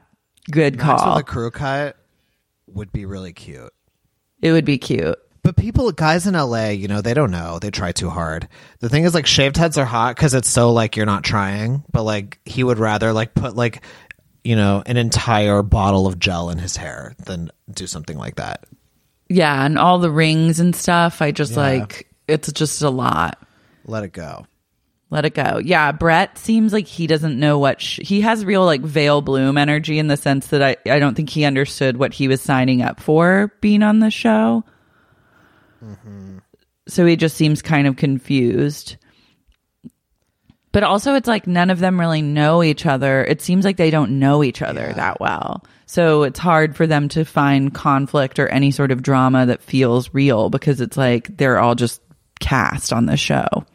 [0.52, 1.16] Good Max call.
[1.16, 1.98] with a crew cut
[2.68, 3.72] would be really cute.
[4.42, 5.18] it would be cute.
[5.42, 7.60] But people, guys in LA, you know, they don't know.
[7.60, 8.48] They try too hard.
[8.80, 11.84] The thing is, like, shaved heads are hot because it's so like you're not trying.
[11.92, 13.84] But like, he would rather like put like,
[14.44, 18.66] you know, an entire bottle of gel in his hair than do something like that.
[19.28, 21.22] Yeah, and all the rings and stuff.
[21.22, 21.58] I just Yeah.
[21.60, 23.38] like it's just a lot.
[23.86, 24.46] Let it go.
[25.12, 25.60] Let it go.
[25.64, 29.58] Yeah, Brett seems like he doesn't know what sh- he has real like veil bloom
[29.58, 32.82] energy in the sense that I I don't think he understood what he was signing
[32.84, 34.64] up for being on the show.
[35.84, 36.38] Mm-hmm.
[36.88, 38.98] So he just seems kind of confused.
[40.72, 43.24] But also, it's like none of them really know each other.
[43.26, 45.64] It seems like they don't know each other that well.
[45.88, 50.14] So it's hard for them to find conflict or any sort of drama that feels
[50.14, 52.02] real because it's like they're all just
[52.40, 53.66] cast on the show.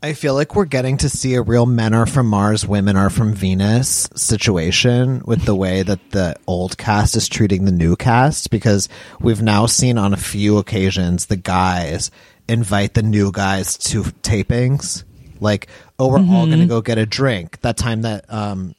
[0.00, 3.10] I feel like we're getting to see a real men are from Mars, women are
[3.10, 8.50] from Venus situation with the way that the old cast is treating the new cast
[8.50, 12.12] because we've now seen on a few occasions the guys
[12.48, 15.02] invite the new guys to tapings.
[15.40, 15.68] Like,
[15.98, 17.60] oh, we're all going to go get a drink.
[17.60, 18.74] That time that um,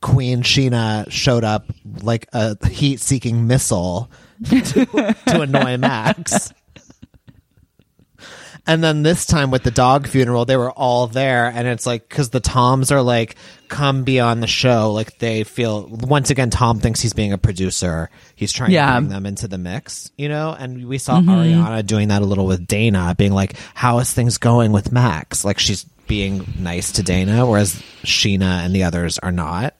[0.00, 1.66] Queen Scheana showed up
[2.02, 4.10] like a heat seeking missile
[4.44, 6.52] to, to annoy Max.
[8.68, 12.06] And then this time with the dog funeral, they were all there, and it's like
[12.06, 13.36] because the Toms are like,
[13.68, 17.38] "Come be on the show." Like they feel once again, Tom thinks he's being a
[17.38, 18.10] producer.
[18.36, 18.94] He's trying Yeah.
[18.94, 20.54] to bring them into the mix, you know.
[20.56, 21.30] And we saw mm-hmm.
[21.30, 25.46] Ariana doing that a little with Dayna, being like, "How is things going with Max?"
[25.46, 29.76] Like she's being nice to Dayna, whereas Scheana and the others are not.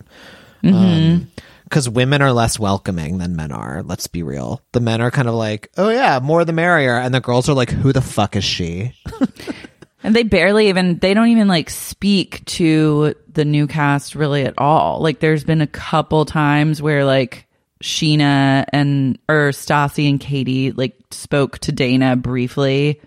[0.64, 0.74] Mm-hmm.
[0.74, 1.30] Um,
[1.68, 3.82] Because women are less welcoming than men are.
[3.84, 4.62] Let's be real.
[4.72, 7.54] The men are kind of like, "Oh yeah, more the merrier," and the girls are
[7.54, 8.94] like, "Who the fuck is she?"
[10.02, 14.54] And they barely even they don't even like speak to the new cast really at
[14.56, 15.00] all.
[15.00, 17.46] Like there's been a couple times where like
[17.82, 23.00] Scheana and or Stassi and Katie like spoke to Dayna briefly,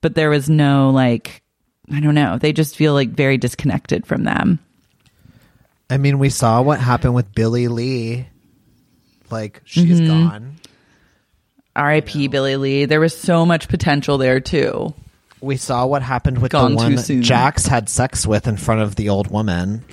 [0.00, 1.42] but there was no like
[1.92, 2.38] I don't know.
[2.38, 4.58] They just feel like very disconnected from them.
[5.92, 8.26] I mean, we saw what happened with Billie Lee.
[9.30, 10.06] Like she's mm-hmm.
[10.06, 10.56] gone.
[11.76, 12.28] R.I.P.
[12.28, 12.84] Billie Lee.
[12.86, 14.94] There was so much potential there too.
[15.42, 17.22] We saw what happened with Gone the one.
[17.22, 19.84] Jax had sex with in front of the old woman.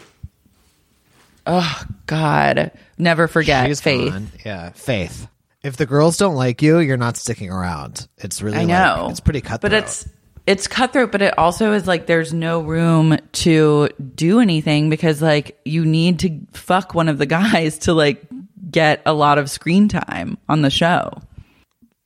[1.45, 4.13] Oh God, never forget She's Faith.
[4.13, 4.31] gone.
[4.45, 5.27] Yeah, Faith.
[5.63, 8.07] If the girls don't like you, you're not sticking around.
[8.19, 9.07] It's really I like- know.
[9.09, 9.63] it's pretty cutthroat.
[9.63, 10.07] But it's
[10.47, 15.59] it's cutthroat, but it also is like there's no room to do anything because like
[15.65, 18.23] you need to fuck one of the guys to like
[18.69, 21.11] get a lot of screen time on the show.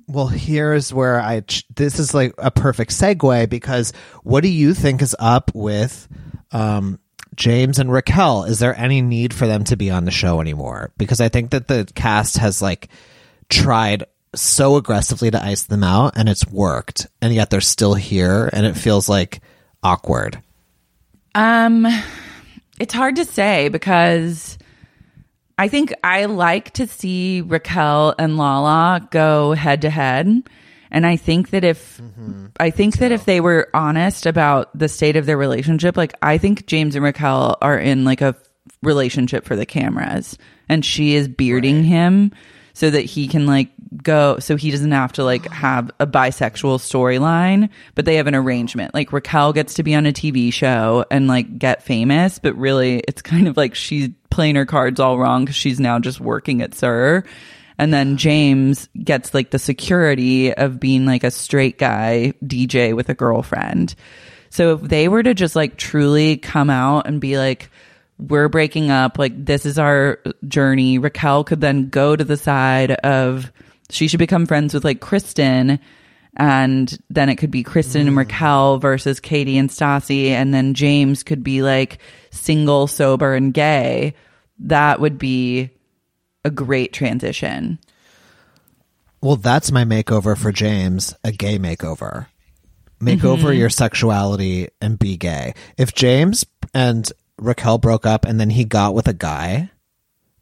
[0.08, 1.42] Well, here's where I.
[1.42, 6.08] ch- This is like a perfect segue because what do you think is up with
[6.52, 7.00] um,
[7.36, 8.44] James and Raquel?
[8.44, 10.92] Is there any need for them to be on the show anymore?
[10.98, 12.90] Because I think that the cast has like
[13.50, 14.04] tried
[14.36, 18.66] so aggressively to ice them out and it's worked, and yet they're still here, and
[18.66, 19.42] it feels like
[19.82, 20.42] awkward.
[21.36, 21.88] Um
[22.80, 24.58] it's hard to say because
[25.58, 30.44] I think I like to see Raquel and Lala go head to head.
[30.92, 32.02] And I think that if
[32.60, 36.38] I think that if they were honest about the state of their relationship, like I
[36.38, 38.36] think James and Raquel are in like a
[38.82, 40.38] relationship for the cameras.
[40.70, 42.32] And she is bearding him
[42.74, 43.70] so that he can like
[44.02, 48.36] go so he doesn't have to like have a bisexual storyline but they have an
[48.36, 48.94] arrangement.
[48.94, 53.00] Like Raquel gets to be on a TV show and like get famous but really
[53.08, 56.62] it's kind of like she's playing her cards all wrong cuz she's now just working
[56.62, 57.24] at SUR
[57.78, 63.10] and then James gets like the security of being like a straight guy DJ with
[63.10, 63.96] a girlfriend.
[64.50, 67.70] So if they were to just like truly come out and be like,
[68.20, 72.92] we're breaking up, like this is our journey, Raquel could then go to the side
[72.92, 73.52] of
[73.94, 75.80] she should become friends with like Kristen.
[76.36, 78.18] And then it could be Kristen and mm.
[78.18, 80.30] Raquel versus Katie and Stassi.
[80.30, 82.00] And then James could be like
[82.32, 84.16] single, sober, and gay.
[84.60, 85.70] That would be
[86.44, 87.80] a great transition.
[89.22, 92.28] Well, that's my makeover for James, a gay makeover.
[93.00, 93.28] Make mm-hmm.
[93.28, 95.54] over your sexuality and be gay.
[95.78, 99.70] If James and Raquel broke up and then he got with a guy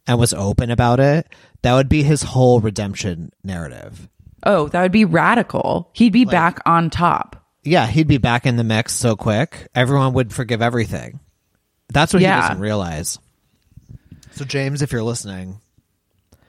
[0.06, 1.26] and was open about it,
[1.62, 4.08] that would be his whole redemption narrative.
[4.44, 5.90] Oh, that would be radical.
[5.92, 7.36] He'd be back on top.
[7.62, 9.68] Yeah, he'd be back in the mix so quick.
[9.74, 11.20] Everyone would forgive everything.
[11.92, 12.34] That's what Yeah.
[12.36, 13.18] he doesn't realize.
[14.32, 15.60] So, James, if you're listening,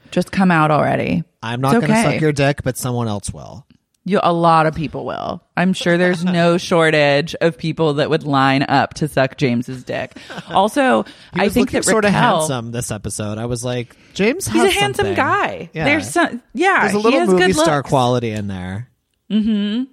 [0.09, 1.23] Just come out already.
[1.41, 3.65] I'm not going to suck your dick, but someone else will.
[4.05, 5.41] You, a lot of people will.
[5.55, 10.17] I'm sure there's no shortage of people that would line up to suck James's dick.
[10.49, 13.37] Also, I think that sort of handsome this episode.
[13.37, 15.15] I was like, James, he's a handsome something.
[15.15, 15.69] guy.
[15.73, 15.85] Yeah.
[15.85, 17.89] There's some, yeah, There's a he little has movie good star looks.
[17.89, 18.89] quality in there.
[19.29, 19.83] Hmm.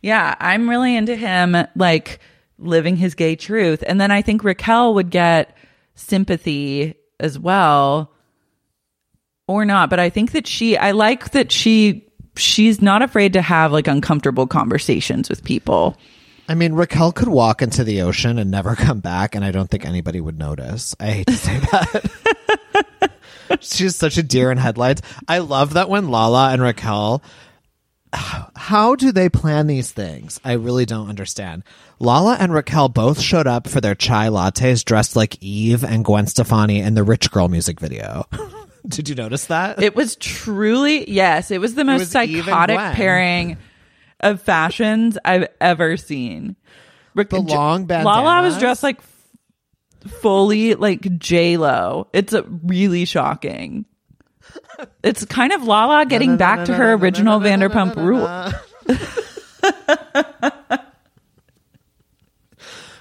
[0.00, 2.20] Yeah, I'm really into him, like
[2.58, 3.84] living his gay truth.
[3.86, 5.54] And then I think Raquel would get
[5.94, 8.12] sympathy as well,
[9.46, 9.90] or not.
[9.90, 12.07] But I think that she, I like that she,
[12.38, 15.96] she's not afraid to have like uncomfortable conversations with people.
[16.48, 19.70] I mean, Raquel could walk into the ocean and never come back, and I don't
[19.70, 20.94] think anybody would notice.
[20.98, 23.10] I hate to say that.
[23.60, 25.02] She's such a deer in headlights.
[25.26, 27.22] I love that when Lala and Raquel
[28.12, 30.40] how do they plan these things?
[30.44, 31.62] I really don't understand.
[31.98, 36.26] Lala and Raquel both showed up for their chai lattes dressed like Eve and Gwen
[36.26, 38.24] Stefani in the Rich Girl music video.
[38.96, 39.82] Did you notice that?
[39.82, 41.50] It was truly yes.
[41.50, 43.56] It was the most was psychotic pairing
[44.20, 46.56] of fashions I've ever seen.
[47.14, 49.00] Rick- The long Lala was dressed like
[50.20, 52.08] fully like J Lo.
[52.12, 52.34] It's
[52.64, 53.84] really shocking.
[55.02, 58.52] It's kind of Lala getting back to her original Vanderpump rule.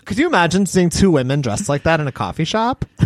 [0.07, 2.85] Could you imagine seeing two women dressed like that in a coffee shop?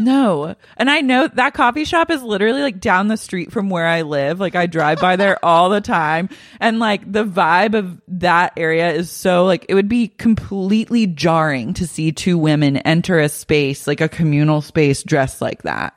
[0.00, 0.54] No.
[0.76, 4.02] And I know that coffee shop is literally like down the street from where I
[4.02, 4.38] live.
[4.38, 6.28] Like I drive by there all the time.
[6.60, 11.74] And like the vibe of that area is so like it would be completely jarring
[11.74, 15.94] to see two women enter a space, like a communal space dressed like that.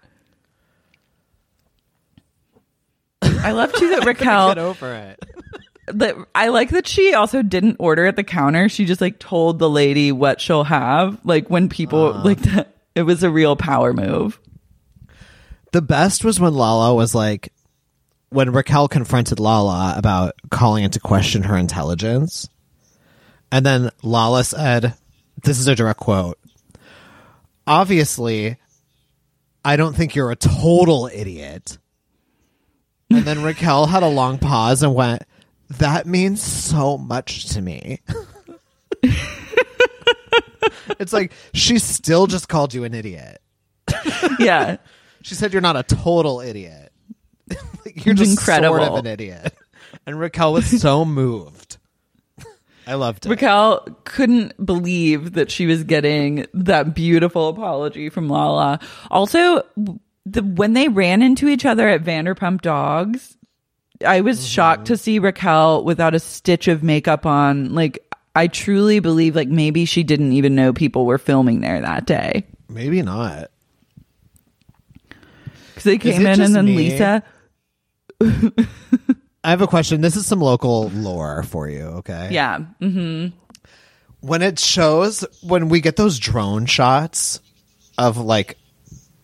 [3.21, 5.19] I love too that Raquel get over it.
[5.99, 8.69] that I like that she also didn't order at the counter.
[8.69, 11.19] She just like told the lady what she'll have.
[11.23, 12.23] Like when people uh-huh.
[12.23, 14.39] like that, it was a real power move.
[15.71, 17.53] The best was when Lala was like,
[18.29, 22.49] when Raquel confronted Lala about calling into question her intelligence.
[23.51, 24.93] And then Lala said,
[25.43, 26.39] this is a direct quote.
[27.67, 28.57] Obviously,
[29.63, 31.77] I don't think you're a total idiot.
[33.09, 35.23] And then Raquel had a long pause and went,
[35.79, 37.99] that means so much to me.
[40.99, 43.41] it's like she still just called you an idiot.
[44.39, 44.77] Yeah.
[45.21, 46.91] She said you're not a total idiot.
[47.95, 48.77] you're just Incredible.
[48.77, 49.53] sort of an idiot.
[50.05, 51.77] And Raquel was so moved.
[52.87, 53.29] I loved it.
[53.29, 58.79] Raquel couldn't believe that she was getting that beautiful apology from Lala.
[59.11, 59.63] Also,
[60.25, 63.37] the when they ran into each other at Vanderpump Dogs,
[64.05, 67.73] I was shocked to see Raquel without a stitch of makeup on.
[67.73, 67.99] Like,
[68.35, 72.45] I truly believe like maybe she didn't even know people were filming there that day
[72.69, 73.51] Maybe not.
[75.69, 76.77] because they came in and then me?
[76.77, 77.23] Lisa.
[79.43, 80.01] I have a question.
[80.01, 82.29] This is some local lore for you, okay?
[82.31, 82.59] Yeah.
[82.79, 83.35] Mm-hmm.
[84.21, 87.41] When it shows when we get those drone shots
[87.97, 88.57] of like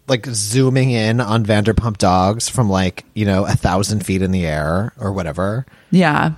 [0.07, 4.45] like zooming in on Vanderpump Dogs from like, you know, a thousand feet in the
[4.45, 5.65] air or whatever.
[5.91, 6.33] Yeah.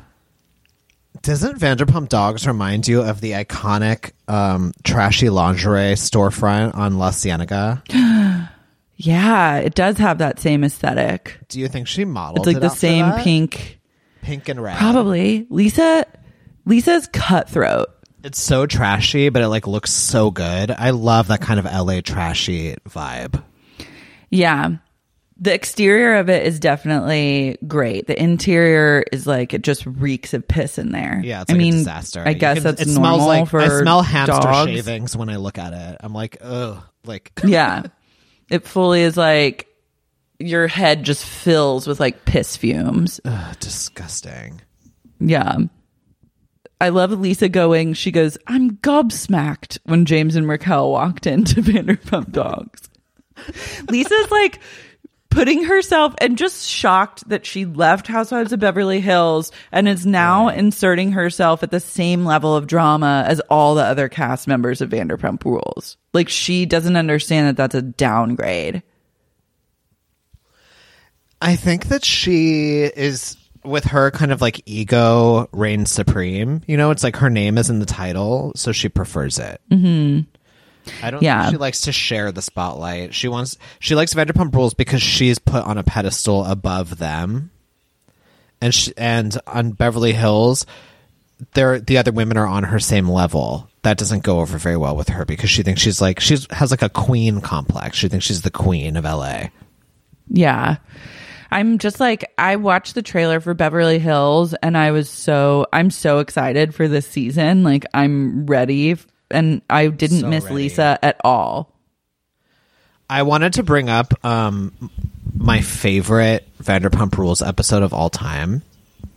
[1.21, 7.83] Doesn't Vanderpump Dogs remind you of the iconic um, trashy lingerie storefront on La Cienega?
[9.01, 9.59] Yeah.
[9.59, 11.39] It does have that same aesthetic.
[11.47, 13.79] Do you think she modeled It's like it the same pink.
[14.21, 14.77] pink and red?
[14.77, 15.47] Probably.
[15.49, 16.05] Lisa
[16.65, 17.87] Lisa's cutthroat.
[18.25, 20.69] It's so trashy, but it like looks so good.
[20.71, 23.41] I love that kind of LA trashy vibe.
[24.29, 24.77] Yeah.
[25.41, 28.07] The exterior of it is definitely great.
[28.07, 31.21] The interior is like it just reeks of piss in there.
[31.23, 32.23] Yeah, it's I like mean, a disaster.
[32.25, 34.71] I You guess can- that's it normal smells like for I smell hamster dogs.
[34.71, 35.97] shavings when I look at it.
[36.01, 37.83] I'm like, ugh, like Yeah.
[38.49, 39.67] it fully is like
[40.39, 43.21] your head just fills with like piss fumes.
[43.23, 44.59] ugh, disgusting.
[45.21, 45.55] Yeah.
[46.81, 52.31] I love Lisa going, she goes, I'm gobsmacked when James and Raquel walked into Vanderpump
[52.33, 52.88] Dogs.
[53.89, 54.59] Lisa's like
[55.29, 60.49] putting herself and just shocked that she left Housewives of Beverly Hills and is now
[60.49, 64.89] inserting herself at the same level of drama as all the other cast members of
[64.89, 65.97] Vanderpump Rules.
[66.13, 68.81] Like she doesn't understand that that's a downgrade.
[71.41, 76.61] I think that she is with her kind of like ego reigns supreme.
[76.67, 79.61] You know, it's like her name is in the title, so she prefers it.
[79.71, 80.21] Mm-hmm.
[81.03, 81.43] I don't Yeah.
[81.43, 83.13] think she likes to share the spotlight.
[83.13, 87.51] She wants she likes Vanderpump Rules because she's put on a pedestal above them.
[88.61, 90.65] And she, and on Beverly Hills,
[91.53, 93.69] there the other women are on her same level.
[93.83, 96.71] That doesn't go over very well with her because she thinks she's like she's has
[96.71, 97.97] like a queen complex.
[97.97, 99.47] She thinks she's the queen of LA.
[100.29, 100.77] Yeah.
[101.51, 105.89] I'm just like I watched the trailer for Beverly Hills and I was so I'm
[105.91, 107.63] so excited for this season.
[107.63, 108.97] Like I'm ready
[109.31, 110.55] and I didn't So miss ready.
[110.55, 111.73] Lisa at all.
[113.09, 114.91] I wanted to bring up um,
[115.35, 118.61] my favorite Vanderpump Rules episode of all time.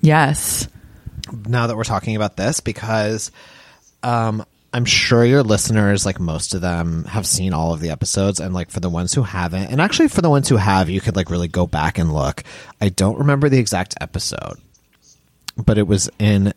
[0.00, 0.68] Yes.
[1.46, 3.30] Now that we're talking about this, because
[4.02, 8.40] um, I'm sure your listeners, like most of them, have seen all of the episodes,
[8.40, 11.00] and like for the ones who haven't, and actually for the ones who have, you
[11.00, 12.42] could like really go back and look.
[12.80, 14.56] I don't remember the exact episode,
[15.56, 16.54] but it was in.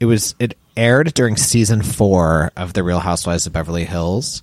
[0.00, 4.42] It was it aired during season four of The Real Housewives of Beverly Hills,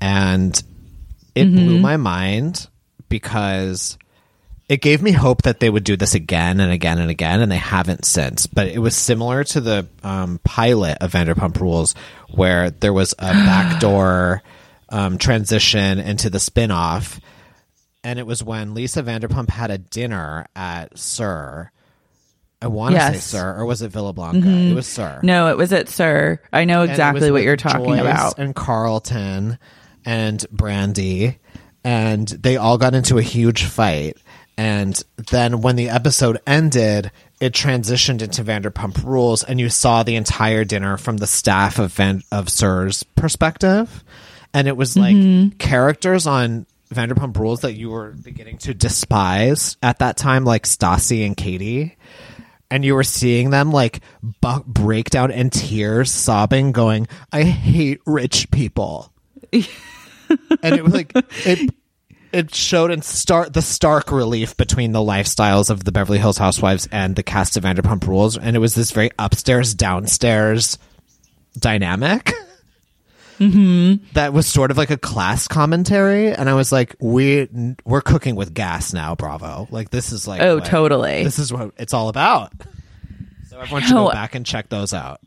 [0.00, 0.60] and
[1.34, 2.68] it blew my mind
[3.08, 3.98] because
[4.68, 7.52] it gave me hope that they would do this again and again and again, and
[7.52, 8.46] they haven't since.
[8.46, 11.94] But it was similar to the um, pilot of Vanderpump Rules,
[12.30, 14.42] where there was a backdoor
[14.88, 17.20] um, transition into the spin-off
[18.06, 21.72] and it was when Lisa Vanderpump had a dinner at SUR.
[22.62, 24.48] I want to say SUR, or was it Villa Blanca?
[24.48, 25.20] It was SUR.
[25.22, 26.40] No, it was at SUR.
[26.52, 28.38] I know exactly what you're talking Joyce about.
[28.38, 29.58] And Carlton
[30.04, 31.36] and Brandi,
[31.84, 34.16] and they all got into a huge fight.
[34.58, 35.00] And
[35.30, 37.10] then when the episode ended,
[37.40, 41.92] it transitioned into Vanderpump Rules, and you saw the entire dinner from the staff of
[41.92, 44.02] Van- of SUR's perspective,
[44.54, 45.58] and it was like Mm-hmm.
[45.58, 46.64] characters on
[46.94, 51.96] Vanderpump Rules that you were beginning to despise at that time, like Stassi and Katie
[52.70, 54.00] and you were seeing them like
[54.40, 59.12] bu- break down in tears, sobbing, going, "I hate rich people,"
[59.52, 59.64] and
[60.62, 61.12] it was like
[61.44, 61.74] it.
[62.32, 66.86] It showed in start the stark relief between the lifestyles of the Beverly Hills Housewives
[66.92, 70.76] and the cast of Vanderpump Rules, and it was this very upstairs downstairs
[71.58, 72.32] dynamic.
[73.38, 74.04] Mm-hmm.
[74.14, 77.48] That was sort of like a class commentary, and I was like, "We
[77.84, 79.68] we're cooking with gas now, Bravo!
[79.70, 81.22] Like this is like Oh, what- totally.
[81.24, 82.52] This is what it's all about."
[83.48, 85.20] So everyone should go back and check those out.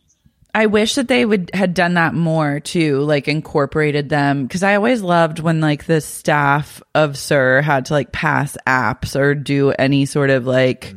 [0.54, 4.76] I wish that they would had done that more too, like incorporated them because I
[4.76, 9.70] always loved when like the staff of SUR had to like pass apps or do
[9.72, 10.96] any sort of like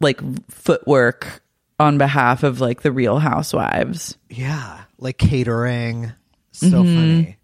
[0.00, 0.20] like
[0.50, 1.42] footwork
[1.80, 4.16] on behalf of like the Real Housewives.
[4.30, 6.12] Yeah, like catering,
[6.52, 6.94] so Mm-hmm.
[6.96, 7.34] funny.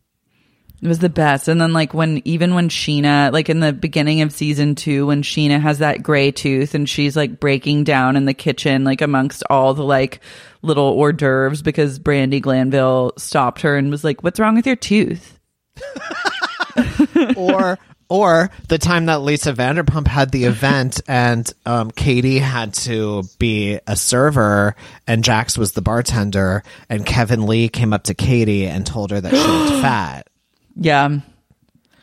[0.82, 1.48] It was the best.
[1.48, 5.22] And then like when even when Scheana, like in the beginning of season two, when
[5.22, 9.42] Scheana has that gray tooth and she's like breaking down in the kitchen, like amongst
[9.48, 10.20] all the like
[10.60, 14.76] little hors d'oeuvres because Brandi Glanville stopped her and was like, What's wrong with your
[14.76, 15.38] tooth?
[17.36, 17.78] or
[18.14, 23.80] or the time that Lisa Vanderpump had the event and um, Katie had to be
[23.88, 24.76] a server
[25.08, 29.20] and Jax was the bartender and Kevin Lee came up to Katie and told her
[29.20, 30.28] that she looked fat.
[30.76, 31.18] Yeah.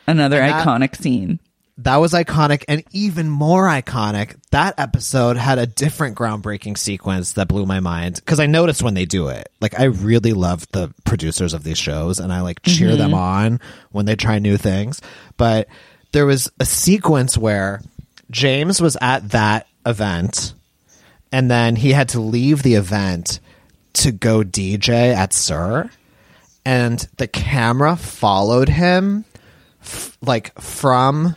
[0.06, 1.38] Another And that- iconic scene.
[1.78, 4.36] That was iconic and even more iconic.
[4.50, 8.92] That episode had a different groundbreaking sequence that blew my mind because I noticed when
[8.92, 9.50] they do it.
[9.60, 13.58] Like I really love the producers of these shows and I like cheer them on
[13.90, 15.00] when they try new things.
[15.38, 15.66] But
[16.12, 17.82] there was a sequence where
[18.30, 20.54] James was at that event
[21.32, 23.40] and then he had to leave the event
[23.94, 25.90] to go DJ at SUR
[26.64, 29.24] and the camera followed him
[29.82, 31.34] f- like from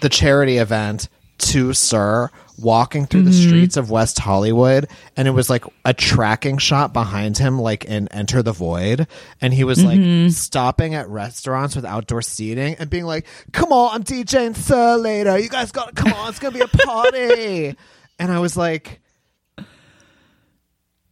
[0.00, 1.08] the charity event
[1.38, 3.48] to SUR walking through the mm-hmm.
[3.48, 8.08] streets of West Hollywood and it was like a tracking shot behind him like in
[8.08, 9.06] Enter the Void.
[9.40, 10.30] And he was like mm-hmm.
[10.30, 15.38] stopping at restaurants with outdoor seating and being like come on I'm DJing SUR later.
[15.38, 17.76] You guys got to come on it's going to be a party.
[18.20, 19.00] And I was like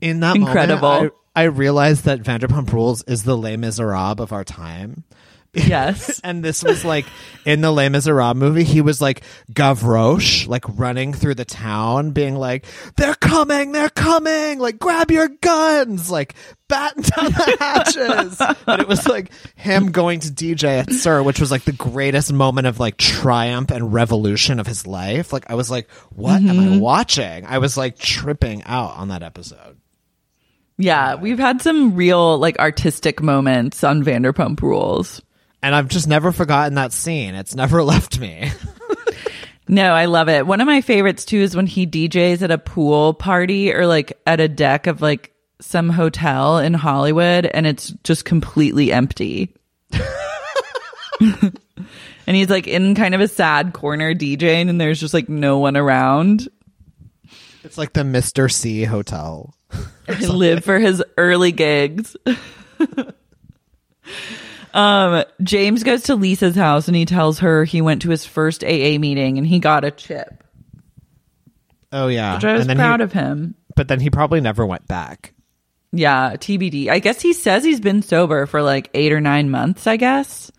[0.01, 0.89] in that Incredible.
[0.89, 5.05] moment I, I realized that Vanderpump Rules is the Les Miserables of our time
[5.67, 6.21] Yes.
[6.23, 7.07] and this was like
[7.47, 9.23] in the Les Miserables movie, he was like
[9.53, 12.67] Gavroche, like running through the town, being like,
[12.97, 14.59] "They're coming, they're coming!
[14.59, 16.11] Like, grab your guns!
[16.11, 16.35] Like,
[16.69, 21.41] batten down the hatches!" but it was like him going to DJ at SUR, which
[21.41, 25.33] was like the greatest moment of like triumph and revolution of his life.
[25.33, 26.81] Like, I was like, "What am I mm-hmm.
[26.81, 29.79] watching?" I was like tripping out on that episode.
[30.77, 31.15] yeah.
[31.15, 35.23] We've had some real like artistic moments on Vanderpump Rules.
[35.63, 37.35] And I've just never forgotten that scene.
[37.35, 38.51] It's never left me.
[39.69, 40.47] No, I love it.
[40.47, 44.19] One of my favorites too is when he DJs at a pool party or like
[44.27, 49.55] at a deck of like some hotel in Hollywood and it's just completely empty.
[51.21, 51.53] and
[52.27, 55.77] he's like in kind of a sad corner DJing and there's just like no one
[55.77, 56.49] around.
[57.65, 58.53] it's like the Mr.
[58.53, 59.53] C hotel.
[60.09, 62.17] I live for his early gigs.
[64.77, 68.63] Um, James goes to Lisa's house and he tells her he went to his first
[68.63, 70.45] AA meeting and he got a chip.
[71.93, 73.55] Oh yeah, Which I was and then proud he, of him.
[73.75, 75.33] But then he probably never went back.
[75.93, 76.89] Yeah, TBD.
[76.89, 80.53] I guess he says he's been sober for like eight or nine months, I guess.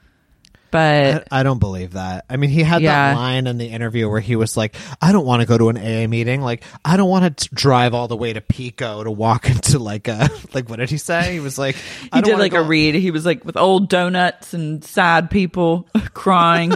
[0.73, 2.25] I, But I don't believe that.
[2.29, 3.13] I mean, he had Yeah.
[3.13, 5.69] that line in the interview where he was like, "I don't want to go to
[5.69, 6.41] an AA meeting.
[6.41, 10.07] Like, I don't want to drive all the way to Pico to walk into like
[10.07, 11.33] a like what did he say?
[11.33, 11.75] He was like,
[12.11, 12.95] I he did like go- a read.
[12.95, 16.73] He was like with old donuts and sad people crying.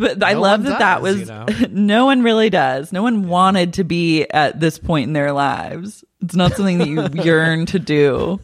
[0.00, 1.46] But I love that that was you know?
[1.70, 2.90] no one really does.
[2.90, 6.04] No one wanted to be at this point in their lives.
[6.22, 8.40] It's not something that you yearn to do.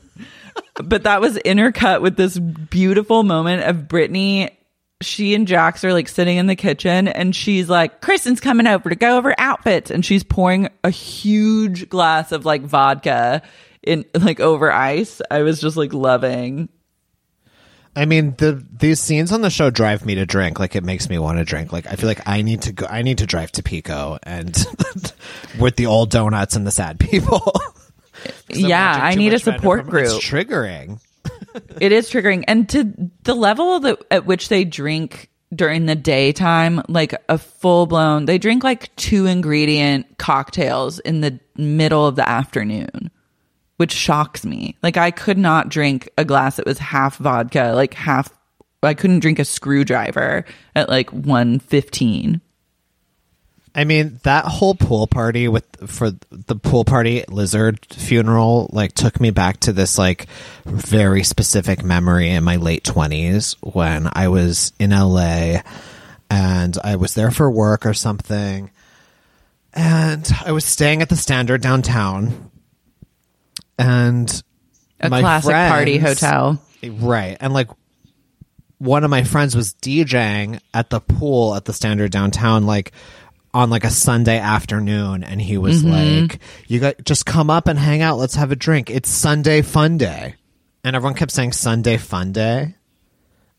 [0.75, 4.51] but that was intercut with this beautiful moment of Brittany.
[5.01, 8.89] She and Jax are like sitting in the kitchen and she's like, Kristen's coming over
[8.91, 9.91] to go over outfits.
[9.91, 13.43] And she's pouring a huge glass of like vodka
[13.83, 15.23] in like over ice.
[15.31, 16.69] I was just like loving.
[17.97, 20.61] I mean, the these scenes on the show drive me to drink.
[20.61, 21.73] Like it makes me want to drink.
[21.73, 22.87] Like I feel like I need to go.
[22.89, 24.55] I need to drive to Pico and
[25.59, 27.53] with the old donuts and the sad people.
[28.49, 30.07] Yeah, I need a support group.
[30.07, 31.01] It's triggering.
[31.81, 32.45] It is triggering.
[32.49, 37.87] And to the level that at which they drink during the daytime, like a full
[37.87, 43.11] blown, they drink like two ingredient cocktails in the middle of the afternoon,
[43.77, 44.77] which shocks me.
[44.83, 48.33] Like I could not drink a glass that was half vodka, like half,
[48.83, 50.45] I couldn't drink a screwdriver
[50.75, 52.41] at like 115.
[53.75, 59.21] I mean, that whole pool party with for the pool party lizard funeral like took
[59.21, 60.29] me back to this like
[60.65, 65.61] very specific memory in my late 20s when I was in LA
[66.31, 68.71] and I was there for work or something
[69.75, 72.51] and I was staying at the Standard downtown
[73.79, 74.43] and
[75.01, 76.63] A classic party hotel.
[76.83, 77.37] Right.
[77.41, 77.71] And like
[78.79, 82.93] one of my friends was DJing at the pool at the Standard downtown like
[83.55, 86.29] on like a Sunday afternoon and he was mm-hmm.
[86.29, 88.19] like, "You got just come up and hang out.
[88.19, 88.91] Let's have a drink.
[88.91, 90.35] It's Sunday fun day."
[90.85, 92.75] And everyone kept saying Sunday fun day.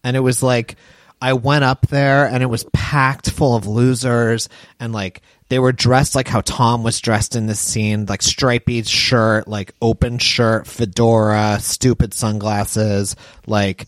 [0.03, 0.75] And it was like
[1.21, 4.49] I went up there and it was packed full of losers
[4.79, 8.83] and like they were dressed like how Tom was dressed in this scene, like stripy
[8.83, 13.15] shirt, like open shirt, fedora, stupid sunglasses,
[13.45, 13.87] like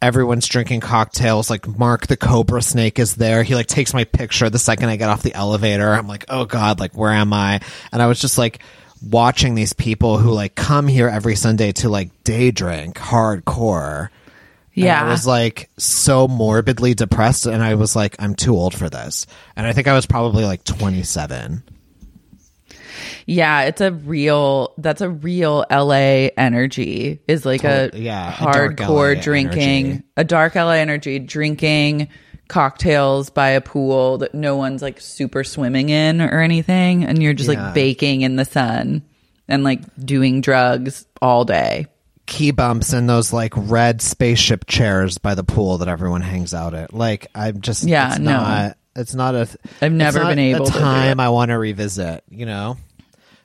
[0.00, 3.42] everyone's drinking cocktails like mark the Cobrasnake is there.
[3.42, 5.92] He like takes my picture the second i get off the elevator.
[5.94, 7.60] I'm like oh god like where am i?
[7.92, 8.60] And i was just like
[9.02, 14.08] watching these people who like come here every sunday to like day drink hardcore
[14.76, 15.04] and Yeah.
[15.04, 19.26] I was like so morbidly depressed and I was like, I'm too old for this.
[19.56, 21.62] And I think I was probably like 27.
[23.26, 27.20] Yeah, it's a real that's a real LA energy.
[27.26, 30.04] Is like a yeah, hardcore LA drinking, energy.
[30.16, 32.08] a dark LA energy, drinking
[32.48, 37.32] cocktails by a pool that no one's like super swimming in or anything and you're
[37.32, 37.64] just Yeah.
[37.66, 39.02] like baking in the sun
[39.48, 41.86] and like doing drugs all day.
[42.26, 46.72] Key bumps and those like red spaceship chairs by the pool that everyone hangs out
[46.74, 46.94] at.
[46.94, 48.32] Like I'm just Yeah, it's no.
[48.32, 49.48] not it's not a
[49.82, 51.20] I've never been able a to time.
[51.20, 52.78] I want to revisit, you know.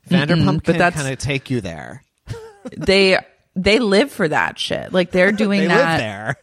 [0.09, 2.03] Vanderpump but can that's- kind of take you there.
[2.77, 3.17] They
[3.55, 4.93] they live for that shit.
[4.93, 6.35] Like they're doing they that live there.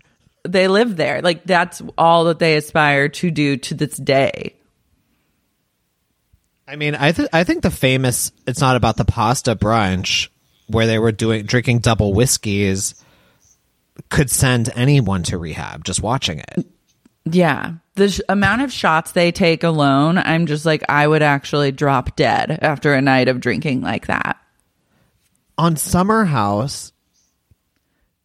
[0.45, 1.23] they live there.
[1.23, 4.57] Like that's all that they aspire to do to this day.
[6.69, 10.29] I mean, I th- I think the famous it's not about the pasta brunch
[10.69, 12.95] where they were doing drinking double whiskeys
[14.09, 16.67] could send anyone to rehab just watching it.
[17.25, 17.75] Yeah.
[17.95, 22.15] The sh- amount of shots they take alone, I'm just like, I would actually drop
[22.15, 24.39] dead after a night of drinking like that.
[25.59, 26.93] On Summer House,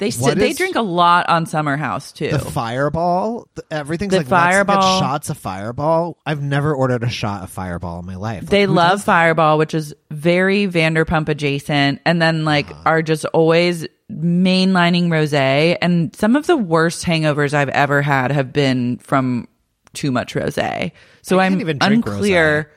[0.02, 2.32] They sit, they drink a lot on Summer House too.
[2.32, 5.00] the fireball, th- everything's The like let's get Fireball.
[5.00, 6.18] shots of fireball.
[6.26, 8.42] I've never ordered a shot of fireball in my life.
[8.42, 9.04] Like, they love?
[9.04, 12.82] Fireball, which is very Vanderpump adjacent, and then like Uh-huh.
[12.86, 15.78] are just always mainlining rosé.
[15.82, 19.48] And some of the worst hangovers I've ever had have been from
[19.94, 20.92] too much rosé.
[21.22, 22.72] So I can't I'm even drink unclear.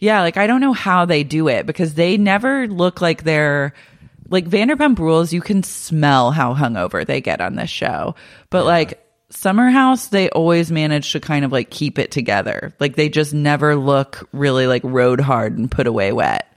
[0.00, 3.72] Yeah, like I don't know how they do it because they never look like they're
[4.28, 5.32] like Vanderpump Rules.
[5.32, 8.14] You can smell how hungover they get on this show,
[8.50, 12.74] but like Summer House, they always manage to kind of like keep it together.
[12.78, 16.50] Like they just never look really like road hard and put away wet.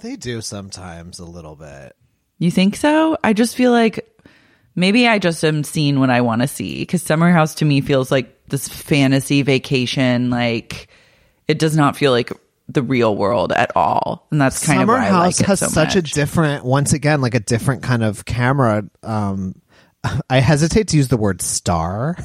[0.00, 1.96] They do sometimes a little bit.
[2.38, 3.16] You think so?
[3.24, 4.06] I just feel like
[4.74, 7.80] maybe I just am seeing what I want to see because Summer House to me
[7.80, 10.30] feels like this fantasy vacation.
[10.30, 10.88] Like
[11.48, 12.32] it does not feel like
[12.68, 15.46] the real world at all, and that's kind Summer of why House I like it
[15.46, 18.84] has so such a different, once again, like a different kind of camera.
[19.02, 19.54] Um,
[20.30, 22.16] I hesitate to use the word star,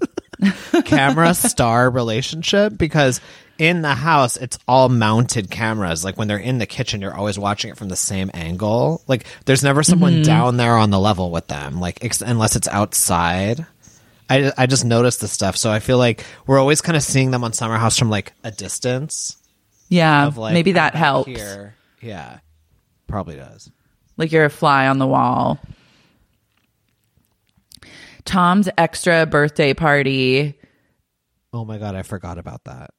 [0.84, 3.20] camera star relationship because
[3.58, 6.04] in the house it's all mounted cameras.
[6.04, 9.02] Like when they're in the kitchen, you're always watching it from the same angle.
[9.06, 10.22] Like there's never someone Mm-hmm.
[10.24, 11.80] down there on the level with them.
[11.80, 13.66] Like ex- unless it's outside.
[14.28, 17.30] I, I just noticed the stuff, so I feel like we're always kind of seeing
[17.30, 19.36] them on Summer House from like a distance.
[19.88, 21.28] Yeah, like maybe that helps.
[21.28, 21.74] here.
[22.00, 22.38] Yeah,
[23.06, 23.70] probably does.
[24.16, 25.58] Like you're a fly on the wall.
[28.24, 30.58] Tom's extra birthday party.
[31.52, 32.90] Oh my god, I forgot about that.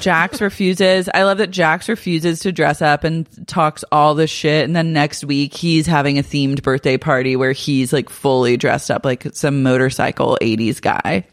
[0.00, 1.08] Jax refuses.
[1.12, 4.64] I love that Jax refuses to dress up and talks all this shit.
[4.64, 8.90] And then next week he's having a themed birthday party where he's like fully dressed
[8.90, 11.26] up like some motorcycle 80s guy.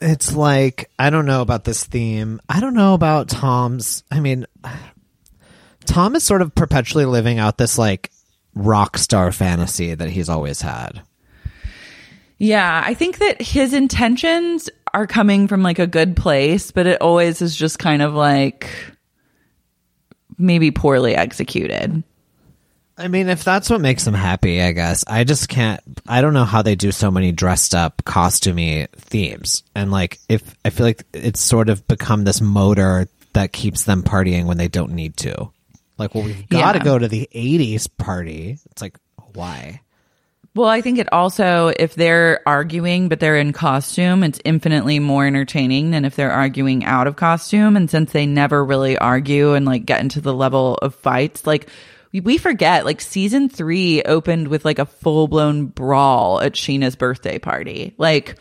[0.00, 2.40] It's like I don't know about this theme.
[2.48, 4.04] I don't know about Tom's.
[4.10, 4.46] I mean,
[5.84, 8.10] Tom is sort of perpetually living out this like
[8.54, 11.02] rock star fantasy that he's always had.
[12.38, 17.00] Yeah, I think that his intentions are coming from like a good place, but it
[17.00, 18.70] always is just kind of like
[20.38, 22.02] maybe poorly executed.
[22.98, 25.04] I mean, if that's what makes them happy, I guess.
[25.06, 25.80] I just can't.
[26.08, 30.54] I don't know how they do so many dressed up, costumey themes, and like if
[30.64, 34.68] I feel like it's sort of become this motor that keeps them partying when they
[34.68, 35.50] don't need to.
[35.98, 36.84] Like, well, we've got to Yeah.
[36.84, 38.58] go to the '80s party.
[38.70, 38.98] It's like,
[39.34, 39.82] why?
[40.54, 45.26] Well, I think it also, if they're arguing but they're in costume, it's infinitely more
[45.26, 47.76] entertaining than if they're arguing out of costume.
[47.76, 51.68] And since they never really argue and like get into the level of fights, like
[52.12, 57.38] we- forget, like season three opened with like a full blown brawl at Scheana's birthday
[57.38, 57.94] party.
[57.98, 58.38] Like,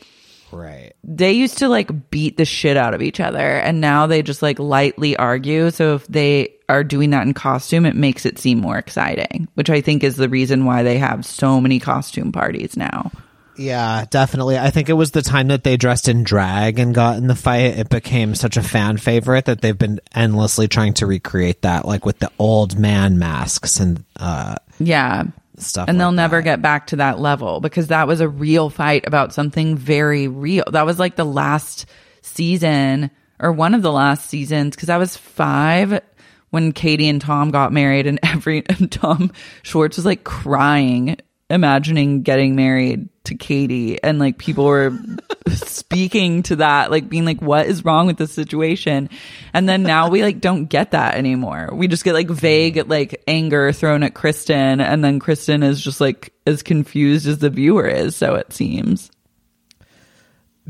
[0.52, 0.94] Right.
[1.04, 4.42] they used to like beat the shit out of each other and now they just
[4.42, 8.62] like lightly argue so if they are doing that in costume it makes it seem
[8.62, 12.78] more exciting which i think is the reason why they have so many costume parties
[12.78, 13.12] now
[13.58, 14.58] Yeah, definitely.
[14.58, 17.36] I think it was the time that they dressed in drag and got in the
[17.36, 17.78] fight.
[17.78, 22.06] It became such a fan favorite that they've been endlessly trying to recreate that, like
[22.06, 25.24] with the old man masks and uh, yeah
[25.58, 25.88] stuff.
[25.88, 29.08] and they'll like never get back to that level because that was a real fight
[29.08, 31.86] about something very real that was like the last
[32.22, 33.10] season
[33.40, 36.02] or one of the last seasons because i was five
[36.50, 39.32] when katie and tom got married and every and tom
[39.64, 41.16] schwartz was like crying
[41.50, 44.98] imagining getting married to katie and like people were
[45.50, 49.10] speaking to that like being like what is wrong with this situation?
[49.54, 51.70] And then now we like don't get that anymore.
[51.74, 56.02] We just get like vague like anger thrown at kristen and then kristen is just
[56.02, 59.12] like as confused as the viewer is so it seems.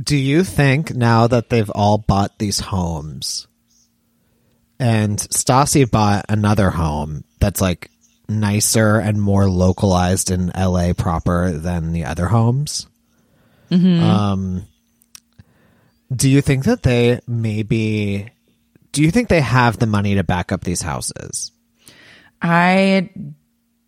[0.02, 3.48] Do you think now that they've all bought these homes
[4.78, 7.90] and Stassi bought another home that's like
[8.28, 12.88] nicer and more localized in LA proper than the other homes?
[13.72, 14.66] Um,
[16.16, 18.32] do you think that they maybe
[18.92, 21.52] do you think they have the money to back up these houses?
[22.42, 23.10] i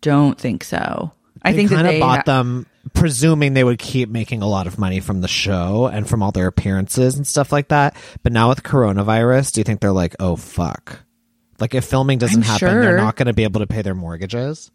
[0.00, 1.12] don't think so
[1.42, 4.66] i think that kind they of bought them presuming they would keep making a lot
[4.66, 7.96] of money from the show and from all their appearances and stuff like that.
[8.22, 11.00] But now with coronavirus, do you think they're like, oh fuck?
[11.58, 13.94] Like if filming doesn't I'm happen, they're not going to be able to pay their
[13.94, 14.70] mortgages.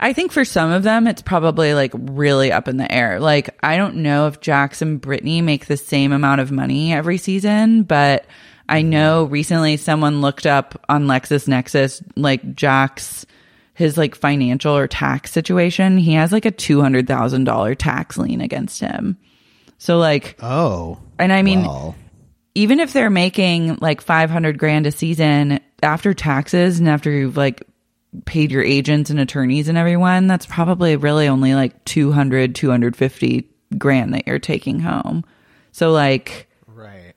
[0.00, 3.18] I think for some of them, it's probably like really up in the air.
[3.18, 7.18] Like, I don't know if Jax and Brittany make the same amount of money every
[7.18, 8.26] season, but
[8.68, 8.90] I mm-hmm.
[8.90, 13.26] know recently someone looked up on LexisNexis, like Jax,
[13.74, 15.98] his like financial or tax situation.
[15.98, 19.18] He has like a $200,000 tax lien against him.
[19.78, 21.96] So, like, Oh, and I mean, well,
[22.54, 27.62] even if they're making like 500 grand a season after taxes and after you've like
[28.24, 34.14] paid your agents and attorneys and everyone that's probably really only like 200 250 grand
[34.14, 35.24] that you're taking home
[35.72, 37.12] so like right.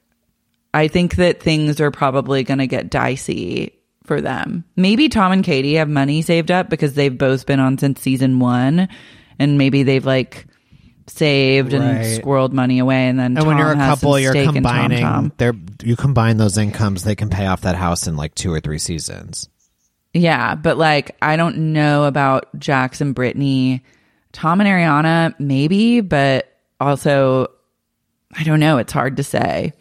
[0.73, 3.73] i think that things are probably going to get dicey
[4.03, 7.77] for them maybe tom and katie have money saved up because they've both been on
[7.77, 8.89] since season one
[9.39, 10.45] and maybe they've like
[11.17, 12.21] saved and Right.
[12.21, 14.47] squirreled money away and then And when Tom you're a has some couple, you're stake
[14.49, 15.31] in combining.
[15.37, 18.59] They're you combine those incomes, they can pay off that house in like two or
[18.59, 19.47] three seasons.
[20.13, 23.83] Yeah, but like I don't know about Jax and Brittany.
[24.33, 27.47] Tom and Ariana, maybe, but also
[28.35, 28.77] I don't know.
[28.77, 29.73] It's hard to say.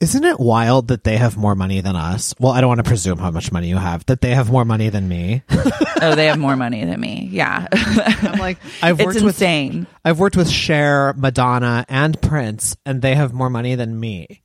[0.00, 2.32] Isn't it wild that they have more money than us?
[2.38, 4.06] Well, I don't want to presume how much money you have.
[4.06, 5.42] That they have more money than me.
[6.00, 7.28] Oh, they have more money than me.
[7.32, 7.66] Yeah.
[7.72, 9.88] I'm like, I've it's worked with insane.
[10.04, 14.42] I've worked with Cher, Madonna, and Prince, and they have more money than me.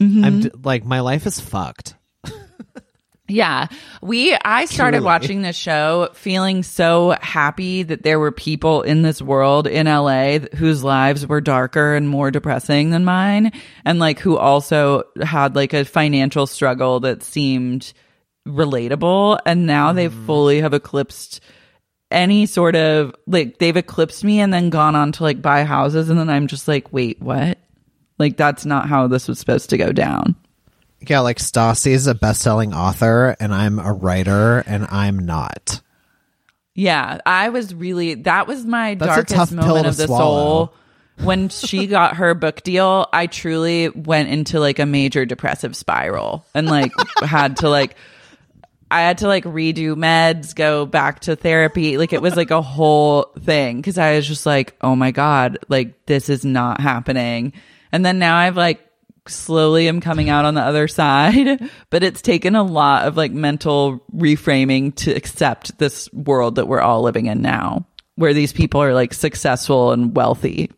[0.00, 0.24] Mm-hmm.
[0.24, 1.96] I'm d- like, my life is fucked.
[3.28, 3.66] Yeah.
[4.02, 5.04] We I started Truly.
[5.04, 10.38] watching this show feeling so happy that there were people in this world in LA
[10.54, 13.50] whose lives were darker and more depressing than mine
[13.84, 17.92] and like who also had like a financial struggle that seemed
[18.46, 19.40] relatable.
[19.44, 20.26] And now they mm-hmm.
[20.26, 21.40] fully have eclipsed
[22.12, 26.10] any sort of like they've eclipsed me and then gone on to like buy houses.
[26.10, 27.58] And then I'm just like wait what?
[28.20, 30.36] Like that's not how this was supposed to go down
[31.10, 35.80] Yeah, like Stassi is a best-selling author, and I'm a writer, and I'm not.
[36.74, 40.66] Yeah, I was really that was my That's darkest moment of the swallow.
[40.66, 40.74] soul
[41.20, 46.46] when she got her book deal, I truly went into like a major depressive spiral
[46.54, 46.92] and like
[47.22, 47.96] had to like
[48.90, 51.98] I had to like redo meds, go back to therapy.
[51.98, 55.58] Like it was like a whole thing because I was just like, oh my God,
[55.68, 57.52] like this is not happening.
[57.90, 58.85] And then now I've like
[59.28, 63.32] slowly am coming out on the other side, but it's taken a lot of like
[63.32, 68.82] mental reframing to accept this world that we're all living in now, where these people
[68.82, 70.70] are like successful and wealthy.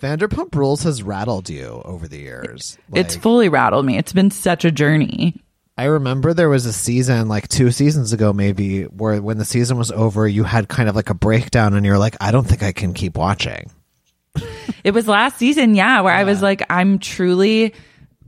[0.00, 2.78] Vanderpump Rules has rattled you over the years.
[2.94, 3.98] it's Like, fully rattled me.
[3.98, 5.42] It's been such a journey.
[5.76, 9.78] I remember there was a season like two seasons ago, maybe, where when the season
[9.78, 12.64] was over, you had kind of like a breakdown, and you're like, I don't think
[12.64, 13.70] I can keep watching.
[14.84, 17.74] It was last season, yeah, where I was like, I'm truly,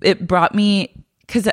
[0.03, 1.49] it brought me, because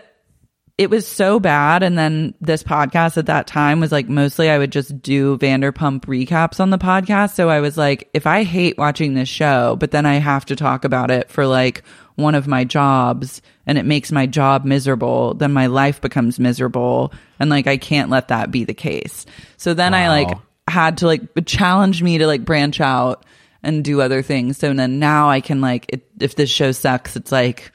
[0.77, 1.81] it was so bad.
[1.81, 6.01] And then this podcast at that time was like, mostly I would just do Vanderpump
[6.01, 7.33] recaps on the podcast.
[7.33, 10.55] So I was like, if I hate watching this show, but then I have to
[10.55, 11.83] talk about it for like
[12.15, 17.11] one of my jobs and it makes my job miserable, then my life becomes miserable.
[17.39, 19.25] And like, I can't let that be the case.
[19.57, 20.37] So then I like
[20.67, 23.25] had to like challenge me to like branch out
[23.63, 24.57] and do other things.
[24.57, 27.71] So then now I can like it, if this show sucks, it's like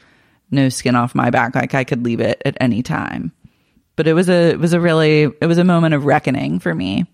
[0.50, 1.54] no skin off my back.
[1.54, 3.32] Like I could leave it at any time.
[3.96, 6.74] But it was a it was a really it was a moment of reckoning for
[6.74, 7.06] me.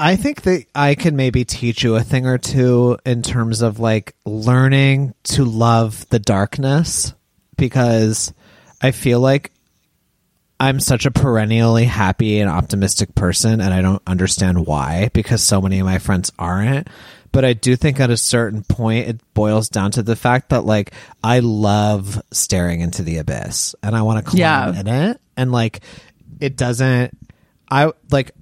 [0.00, 3.80] I think that I can maybe teach you a thing or two in terms of
[3.80, 7.14] like learning to love the darkness
[7.56, 8.32] because
[8.80, 9.52] I feel like
[10.60, 15.60] I'm such a perennially happy and optimistic person and I don't understand why because so
[15.60, 16.88] many of my friends aren't.
[17.30, 20.64] But I do think at a certain point it boils down to the fact that
[20.64, 24.80] like I love staring into the abyss and I want to climb Yeah.
[24.80, 25.80] in it and like
[26.40, 27.16] it doesn't
[27.70, 28.32] I like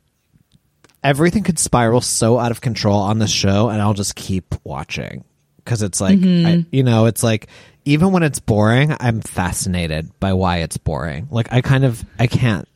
[1.05, 5.25] everything could spiral so out of control on the show and I'll just keep watching
[5.59, 6.69] because it's like I, mm-hmm.
[6.71, 7.49] you know it's like
[7.87, 12.27] even when it's boring I'm fascinated by why it's boring like I kind of I
[12.27, 12.69] can't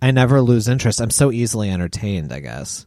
[0.00, 2.86] I never lose interest I'm so easily entertained I guess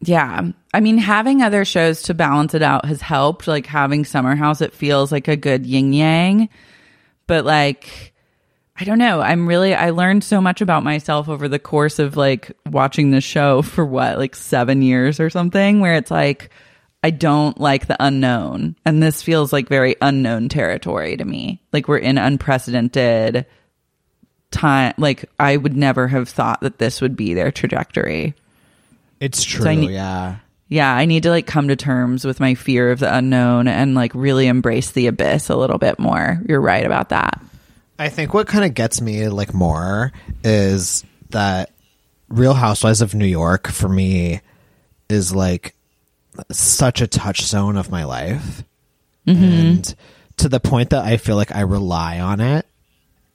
[0.00, 0.42] Yeah.
[0.72, 3.48] I mean, having other shows to balance it out has helped.
[3.48, 6.48] Like having Summer House, it feels like a good yin yang.
[7.26, 8.14] But like,
[8.76, 9.20] I don't know.
[9.20, 13.20] I'm really, I learned so much about myself over the course of like watching the
[13.20, 16.50] show for what, like seven years or something, where it's like,
[17.02, 18.74] I don't like the unknown.
[18.84, 21.60] And this feels like very unknown territory to me.
[21.72, 23.46] Like we're in unprecedented
[24.50, 24.94] time.
[24.98, 28.34] Like I would never have thought that this would be their trajectory.
[29.20, 30.36] it's true I need- yeah
[30.68, 33.94] Yeah, I need to like come to terms with my fear of the unknown and
[33.94, 36.40] like really embrace the abyss a little bit more.
[36.48, 37.40] You're right about that.
[37.98, 40.12] I think what kind of gets me like more
[40.44, 41.70] is that
[42.28, 44.40] Real Housewives of New York for me
[45.08, 45.74] is like
[46.50, 48.64] such a touchstone of my life.
[49.26, 49.44] Mm-hmm.
[49.44, 49.94] And
[50.38, 52.66] to the point that I feel like I rely on it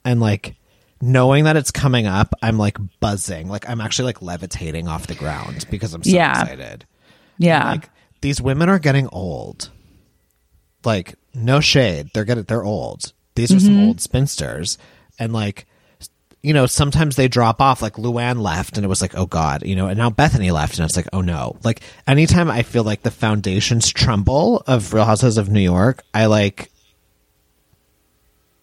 [0.04, 0.56] and like
[1.00, 3.48] knowing that it's coming up, I'm like buzzing.
[3.48, 6.42] Like I'm actually like levitating off the ground because I'm so Yeah.
[6.42, 6.86] excited.
[7.38, 7.70] Yeah.
[7.72, 7.90] Like
[8.20, 9.70] these women are getting old.
[10.84, 13.12] Like no shade, they're getting they're old.
[13.34, 13.88] These are some mm-hmm.
[13.88, 14.78] old spinsters,
[15.18, 15.66] and like
[16.44, 17.80] you know sometimes they drop off.
[17.80, 20.78] Like Luann left, and it was like oh god, you know, and now Bethenny left,
[20.78, 21.56] and it's like oh no.
[21.64, 26.26] Like anytime I feel like the foundations tremble of Real Houses of New York, I
[26.26, 26.70] like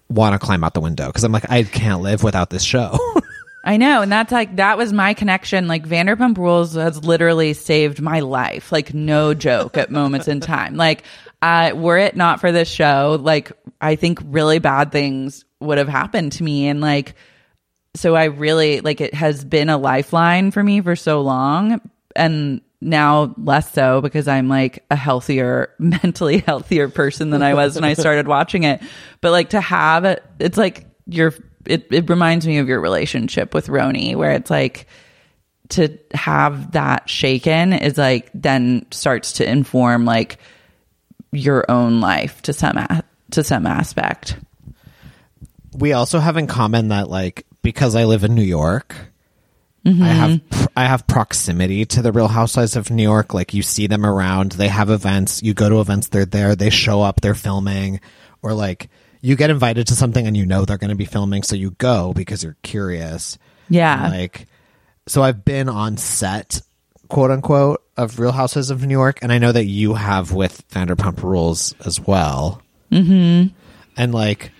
[0.09, 2.97] want to climb out the window because I'm like I can't live without this show.
[3.63, 4.01] I know.
[4.01, 5.67] And that's like, that was my connection.
[5.67, 8.71] Like Vanderpump Rules has literally saved my life.
[8.71, 10.75] Like, no joke at moments in time.
[10.75, 11.03] Like,
[11.43, 15.87] uh, were it not for this show, like, I think really bad things would have
[15.87, 16.69] happened to me.
[16.69, 17.13] And like,
[17.93, 21.81] so I really, like, it has been a lifeline for me for so long.
[22.15, 27.75] And now less so because I'm like a healthier, mentally healthier person than I was
[27.75, 28.81] when I started watching it.
[29.21, 31.33] But like to have it, it's like you're,
[31.65, 34.87] it, it reminds me of your relationship with Roni, where it's like
[35.69, 40.37] to have that shaken is like then starts to inform like
[41.31, 44.35] your own life to some a- to some aspect.
[45.73, 48.95] we also have in common that like because I live in New York,
[49.85, 53.33] I have pr- I have proximity to the Real Housewives of New York.
[53.33, 55.41] Like you see them around, they have events.
[55.41, 56.55] You go to events, they're there.
[56.55, 57.99] They show up, they're filming,
[58.43, 58.89] or like
[59.21, 61.71] you get invited to something and you know they're going to be filming, so you
[61.71, 63.37] go because you're curious.
[63.69, 64.05] Yeah.
[64.05, 64.47] And, like
[65.07, 66.61] so, I've been on set,
[67.07, 70.67] quote unquote, of Real Housewives of New York, and I know that you have with
[70.69, 72.61] Vanderpump Rules as well.
[72.91, 73.53] Mm-hmm.
[73.97, 74.51] And like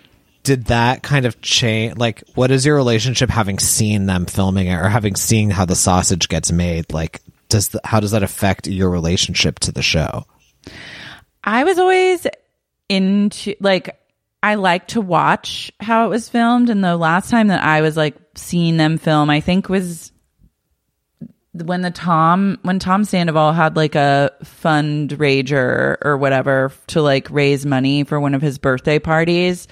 [0.43, 4.75] did that kind of change like what is your relationship having seen them filming it
[4.75, 6.91] or having seen how the sausage gets made?
[6.93, 10.25] Like does the, how does that affect your relationship to the show?
[11.43, 12.25] I was always
[12.89, 13.99] into like
[14.43, 17.95] I like to watch how it was filmed, and the last time that I was
[17.95, 20.11] like seeing them film, I think was
[21.53, 27.65] when the Tom when Tom Sandoval had like a fundraiser or whatever to like raise
[27.65, 29.67] money for one of his birthday parties.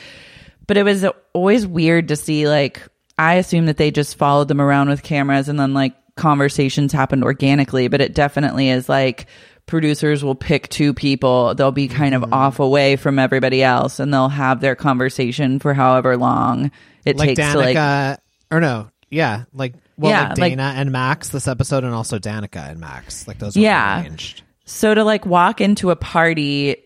[0.70, 2.84] But it was always weird to see like
[3.18, 7.24] I assume that they just followed them around with cameras and then like conversations happened
[7.24, 9.26] organically, but it definitely is like
[9.66, 11.56] producers will pick two people.
[11.56, 12.34] They'll be kind of mm-hmm.
[12.34, 16.70] off away from everybody else and they'll have their conversation for however long
[17.04, 18.20] it like takes Danica, to like
[18.52, 22.20] or no, yeah, like well, Yeah, like like- Dayna and Max this episode, and also
[22.20, 23.56] Danica and Max, like those.
[23.56, 24.02] Were Yeah.
[24.02, 24.44] arranged.
[24.66, 26.78] So to like walk into a party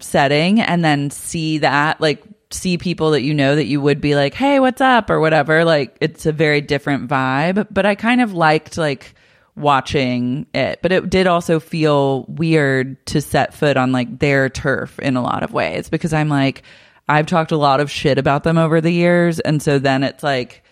[0.00, 4.14] setting and then see that, like see people that you know that you would be
[4.14, 7.66] like, hey, what's up or whatever, like it's a very different vibe.
[7.70, 9.14] But I kind of liked like
[9.56, 14.98] watching it, but it did also feel weird to set foot on like their turf
[14.98, 16.62] in a lot of ways because I'm like,
[17.08, 19.40] I've talked a lot of shit about them over the years.
[19.40, 20.62] And so then it's like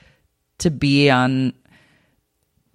[0.59, 1.55] to be on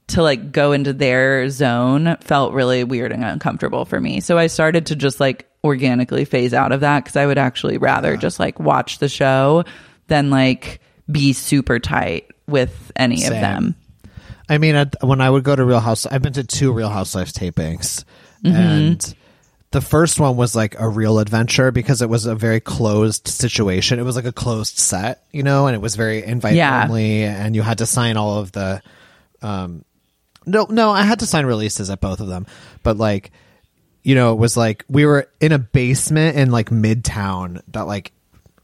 [0.09, 4.19] to like go into their zone felt really weird and uncomfortable for me.
[4.19, 7.77] So I started to just like organically phase out of that because I would actually
[7.77, 9.63] rather just like watch the show
[10.07, 10.79] than like
[11.11, 13.75] be super tight with any of them.
[14.47, 16.89] I mean, I'd, when I would go to Real House, I've been to two Real
[16.89, 18.03] Housewives tapings,
[18.43, 18.55] Mm-hmm.
[18.55, 19.15] and
[19.71, 23.99] the first one was like a real adventure because it was a very closed situation.
[23.99, 26.85] It was like a closed set, you know, and it was very invite Yeah.
[26.87, 28.81] only, and you had to sign all of the.
[29.41, 29.83] Um,
[30.45, 32.45] no, no, I had to sign releases at both of them,
[32.83, 33.31] but like,
[34.03, 38.11] you know, it was like we were in a basement in like Midtown that like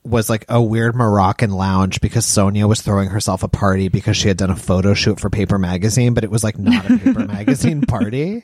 [0.06, 4.28] was like a weird Moroccan lounge because Sonja was throwing herself a party because she
[4.28, 7.26] had done a photo shoot for Paper Magazine, but it was like not a Paper
[7.28, 8.44] Magazine party.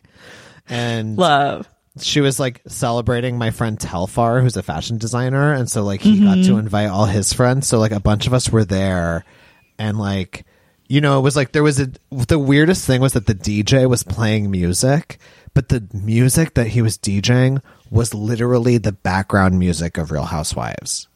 [0.67, 1.69] And Love.
[1.99, 6.19] she was like celebrating my friend Telfar, who's a fashion designer, and so like he
[6.23, 6.59] got to mm-hmm.
[6.59, 7.67] invite all his friends.
[7.67, 9.23] So like a bunch of us were there,
[9.77, 10.45] and like
[10.91, 13.87] you know, it was like there was a the weirdest thing was that the DJ
[13.89, 15.19] was playing music,
[15.53, 21.07] but the music that he was DJing was literally the background music of Real Housewives.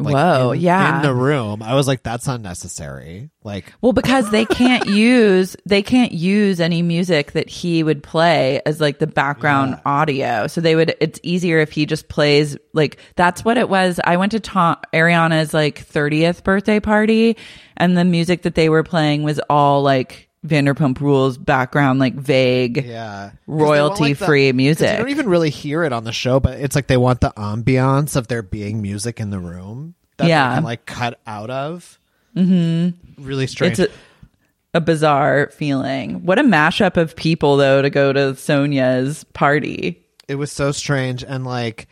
[0.00, 0.96] Like, Whoa, in- yeah.
[0.96, 1.62] in the room.
[1.62, 3.30] I was like, that's unnecessary.
[3.42, 8.60] Like, Well, because they can't use they can't use any music that he would play
[8.64, 10.46] as like the background audio.
[10.46, 13.98] So they would it's easier if he just plays like that's what it was.
[14.04, 17.36] I went to Tom Ariana's like 30th birthday party
[17.76, 22.84] and the music that they were playing was all like Vanderpump Rules background like vague
[22.84, 24.90] yeah, royalty-free music.
[24.92, 27.32] You don't even really hear it on the show, but it's like they want the
[27.36, 29.94] ambiance of there being music in the room.
[30.18, 30.54] That Yeah.
[30.54, 31.98] can like cut out of.
[32.36, 33.22] Mm-hmm.
[33.24, 33.78] Really strange.
[33.80, 36.24] It's a, a bizarre feeling.
[36.24, 40.04] What a mashup of people though to go to Sonja's party.
[40.28, 41.88] it was so strange, and like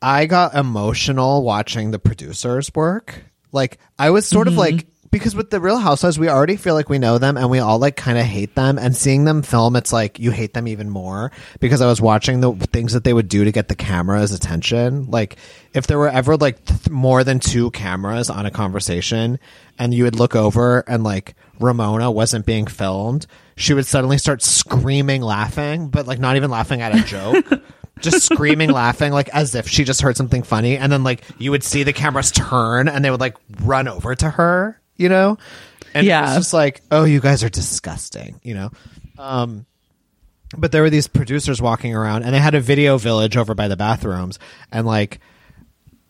[0.00, 3.24] I got emotional watching the producers work.
[3.52, 6.88] Like I was sort of like because with the Real Housewives, we already feel like
[6.88, 8.80] we know them, and we all like kind of hate them.
[8.80, 11.30] And seeing them film, it's like you hate them even more
[11.60, 15.08] because I was watching the things that they would do to get the camera's attention.
[15.12, 15.36] Like
[15.72, 19.38] if there were ever like th- more than two cameras on a conversation,
[19.78, 24.42] and you would look over and like Ramona wasn't being filmed, she would suddenly start
[24.42, 27.46] screaming, laughing, but like not even laughing at a joke
[28.00, 31.52] just screaming laughing like as if she just heard something funny and then like you
[31.52, 35.36] would see the cameras turn and they would like run over to her you know
[35.94, 36.24] and Yeah.
[36.26, 38.70] it's just like oh you guys are disgusting you know
[39.18, 39.66] um
[40.56, 43.68] but there were these producers walking around and they had a video village over by
[43.68, 44.38] the bathrooms
[44.72, 45.20] and like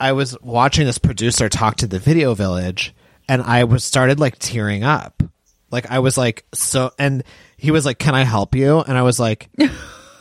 [0.01, 2.95] i was watching this producer talk to the video village
[3.29, 5.23] and i was started like tearing up
[5.71, 7.23] like i was like so and
[7.57, 9.49] he was like can i help you and i was like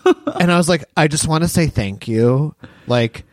[0.05, 2.55] and I was like, I just want to say thank you.
[2.87, 3.23] Like,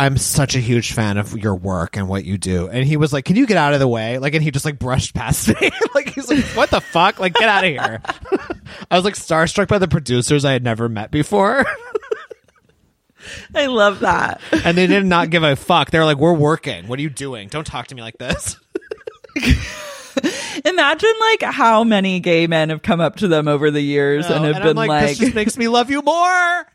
[0.00, 2.68] I'm such a huge fan of your work and what you do.
[2.68, 4.18] And he was like, Can you get out of the way?
[4.18, 5.70] Like, and he just like brushed past me.
[5.94, 7.18] like, he's like, What the fuck?
[7.18, 8.00] Like, get out of here.
[8.90, 11.66] I was like starstruck by the producers I had never met before.
[13.54, 14.40] I love that.
[14.64, 15.90] and they did not give a fuck.
[15.90, 16.86] They're like, We're working.
[16.86, 17.48] What are you doing?
[17.48, 18.56] Don't talk to me like this.
[20.64, 24.44] Imagine like how many gay men have come up to them over the years and
[24.44, 26.66] have and been I'm like, like, This just makes me love you more.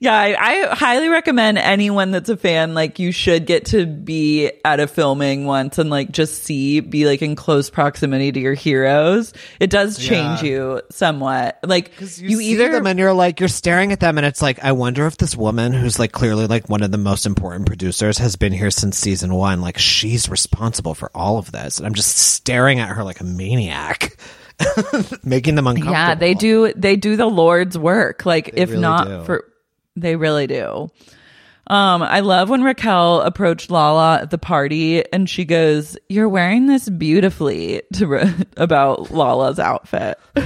[0.00, 0.36] Yeah, I,
[0.70, 4.86] I highly recommend anyone that's a fan, like you should get to be at a
[4.86, 9.32] filming once and like just see, be like in close proximity to your heroes.
[9.60, 10.48] It does change Yeah.
[10.48, 11.58] you somewhat.
[11.64, 14.62] Like you, you, either them and you're like you're staring at them and it's like
[14.64, 18.18] I wonder if this woman who's like clearly like one of the most important producers
[18.18, 21.94] has been here since season one like she's responsible for all of this and I'm
[21.94, 24.16] just staring at her like a maniac
[25.24, 25.92] making them uncomfortable.
[25.92, 26.72] Yeah, they do.
[26.74, 28.24] They do the Lord's work.
[28.26, 29.24] Like if really not do.
[29.24, 29.52] for,
[29.96, 30.90] they really do.
[31.66, 36.66] Um, I love when Raquel approached Lala at the party and she goes, "You're wearing
[36.66, 40.18] this beautifully." To Ra- about Lala's outfit.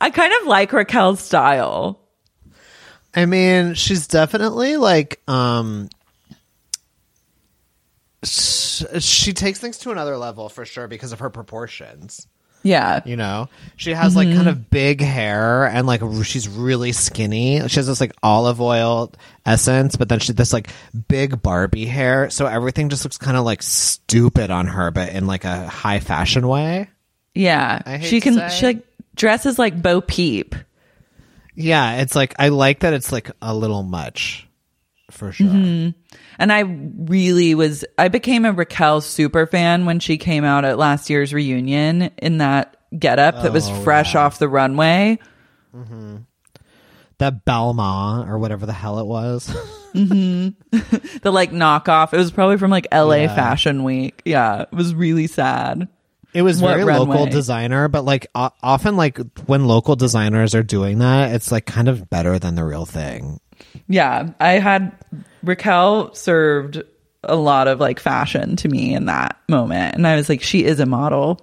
[0.00, 2.00] I kind of like Raquel's style.
[3.14, 5.88] I mean, she's definitely like um
[8.24, 12.26] she takes things to another level for sure because of her proportions.
[12.64, 14.38] Yeah, You know, she has like mm-hmm.
[14.38, 17.60] kind of big hair and like she's really skinny.
[17.68, 19.12] She has this like olive oil
[19.44, 20.70] essence, but then she this like
[21.06, 25.26] big Barbie hair, so everything just looks kind of like stupid on her, but in
[25.26, 26.88] like a high fashion way.
[27.34, 28.00] yeah.
[28.00, 28.34] She can.
[28.34, 28.48] say.
[28.48, 30.54] She like dresses like Bo Peep.
[31.54, 34.48] Yeah, it's like I like that it's like a little much,
[35.10, 35.48] for sure.
[35.48, 35.98] Mm-hmm.
[36.38, 40.78] And I really was, I became a Raquel super fan when she came out at
[40.78, 45.18] last year's reunion in that getup that was oh, fresh off the runway.
[45.74, 46.16] Mm-hmm.
[47.18, 49.54] That Balmain or whatever the hell it was.
[49.94, 50.78] Mm-hmm.
[51.22, 52.12] The like knockoff.
[52.12, 53.34] It was probably from like LA Yeah.
[53.36, 54.20] Fashion Week.
[54.24, 54.62] Yeah.
[54.62, 55.86] It was really sad.
[56.32, 57.30] It was What very local runway?
[57.30, 61.86] designer, but like o- often, like when local designers are doing that, it's like kind
[61.86, 63.38] of better than the real thing.
[63.88, 64.30] Yeah.
[64.40, 64.92] I had
[65.42, 66.82] Raquel served
[67.24, 69.94] a lot of like fashion to me in that moment.
[69.94, 71.40] And I was like, she is a model.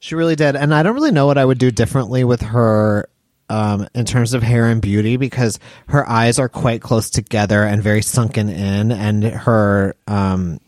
[0.00, 3.08] She really did, and I don't really know what I would do differently with her
[3.48, 5.58] um, in terms of hair and beauty because
[5.88, 10.60] her eyes are quite close together and very sunken in, and her um,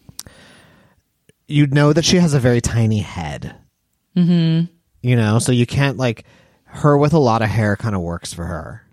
[1.46, 3.54] you know that she has a very tiny head.
[4.16, 4.72] Mm-hmm.
[5.02, 6.24] You know, so you can't like
[6.64, 7.76] her with a lot of hair.
[7.76, 8.84] Kind of works for her.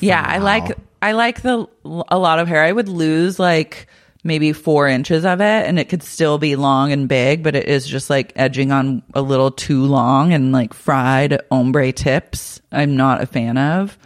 [0.00, 2.62] Yeah, I like I like the a lot of hair.
[2.62, 3.86] I would lose like
[4.22, 7.66] maybe four inches of it, and it could still be long and big, but it
[7.66, 12.60] is just like edging on a little too long and like fried ombre tips.
[12.70, 13.96] I'm not a fan of.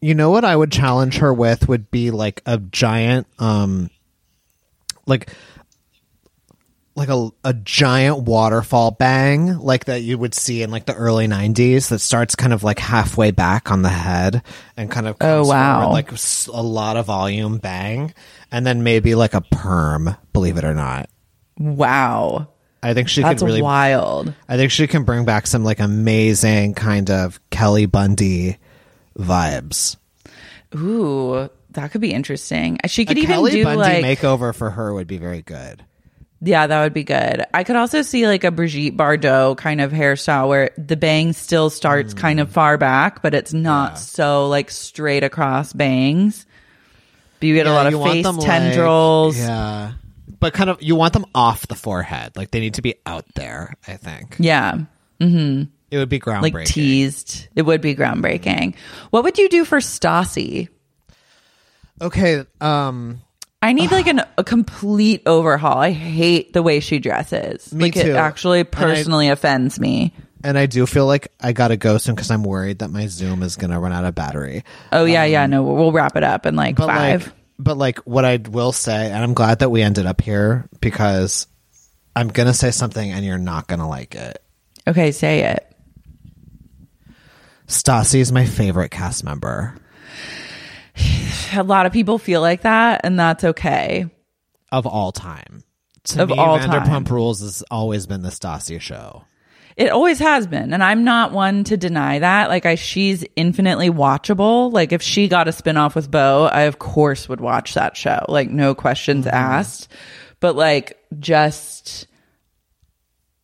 [0.00, 3.90] You know what I would challenge her with would be like a giant um
[5.06, 5.30] like
[7.00, 11.26] like a a giant waterfall bang like that you would see in like the early
[11.26, 14.42] 90s that starts kind of like halfway back on the head
[14.76, 15.80] and kind of oh, comes Oh, wow.
[15.80, 16.12] forward, like
[16.52, 18.12] a lot of volume bang
[18.52, 21.08] and then maybe like a perm believe it or not
[21.58, 22.48] Wow,
[22.82, 24.32] I think she that's could really wild.
[24.48, 28.56] I think she can bring back some like amazing kind of Kelly Bundy
[29.18, 29.96] vibes.
[30.74, 32.78] Ooh, that could be interesting.
[32.86, 35.84] She could a even Kelly do Bundy like makeover for her would be very good.
[36.42, 37.44] Yeah, that would be good.
[37.52, 41.68] I could also see like a Brigitte Bardot kind of hairstyle where the bang still
[41.68, 46.46] starts kind of far back, but it's not so like straight across bangs.
[47.40, 49.38] But you get a lot of face them, like- tendrils.
[49.38, 49.92] yeah,
[50.38, 52.36] but kind of you want them off the forehead.
[52.36, 53.74] Like they need to be out there.
[53.86, 54.78] I think Yeah.
[55.20, 55.64] Mm-hmm.
[55.90, 56.54] It would be groundbreaking.
[56.54, 57.48] Like teased.
[57.54, 58.76] It would be groundbreaking.
[59.10, 60.68] What would you do for Stassi?
[62.00, 63.20] Okay, um,
[63.62, 65.76] I need like an, a complete overhaul.
[65.78, 67.72] I hate the way she dresses.
[67.74, 68.00] Me like too.
[68.00, 70.14] it actually And I- personally offends me.
[70.42, 73.42] and I do feel like I gotta go soon because I'm worried that my Zoom
[73.42, 74.64] is gonna run out of battery.
[74.92, 75.44] Oh yeah, yeah.
[75.44, 77.26] Um, no, we'll wrap it up in like But five.
[77.26, 80.66] like, but like, what I will say, and I'm glad that we ended up here
[80.80, 81.46] because
[82.16, 84.42] I'm gonna say something, and you're not gonna like it.
[84.88, 85.66] okay, say it.
[87.68, 89.74] Stassi is my favorite cast member
[91.54, 94.06] a lot of people feel like that, and that's okay.
[94.72, 95.62] of all time.
[96.04, 97.04] To Of me, all Vanderpump time.
[97.04, 99.24] Rules has always been the Stassi show.
[99.76, 102.48] It always has been, and I'm not one to deny that.
[102.48, 104.72] Like, I she's infinitely watchable.
[104.72, 108.24] Like, if she got a spinoff with Beau, I of course would watch that show.
[108.28, 109.88] Like, no questions asked.
[110.40, 112.06] But like, just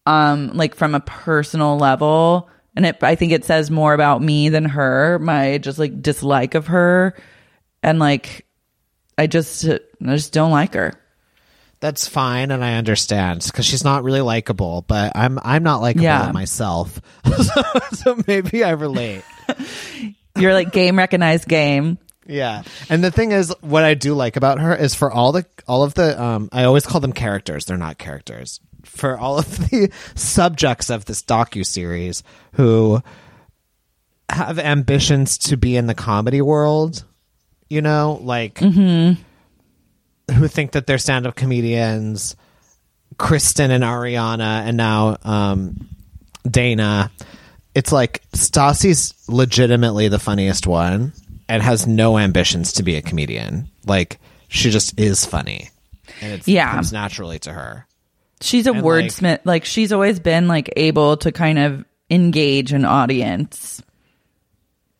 [0.06, 4.48] um, like from a personal level, and it, I think it says more about me
[4.48, 5.18] than her.
[5.18, 7.14] My just like dislike of her,
[7.82, 8.46] and like,
[9.18, 10.92] I just, I just don't like her.
[11.80, 14.82] That's fine, and I understand because she's not really likable.
[14.88, 16.32] But I'm I'm not likable Yeah.
[16.32, 17.62] myself, so,
[17.92, 19.22] so maybe I relate.
[20.38, 21.98] You're like game recognized game.
[22.26, 25.44] Yeah, and the thing is, what I do like about her is for all the
[25.68, 27.66] all of the um, I always call them characters.
[27.66, 28.58] They're not characters.
[28.84, 32.22] For all of the subjects of this docu series
[32.52, 33.02] who
[34.30, 37.04] have ambitions to be in the comedy world,
[37.68, 39.16] you know, like who
[40.48, 42.36] think that they're stand up comedians,
[43.18, 45.88] Kristen and Ariana, and now um,
[46.46, 47.10] Dayna.
[47.74, 51.12] It's like Stassi's legitimately the funniest one
[51.48, 53.68] and has no ambitions to be a comedian.
[53.84, 54.18] Like
[54.48, 55.70] she just is funny,
[56.20, 56.72] and it Yeah.
[56.72, 57.86] comes naturally to her.
[58.40, 59.40] She's a And, like- wordsmith.
[59.44, 63.82] Like, she's always been like able to kind of engage an audience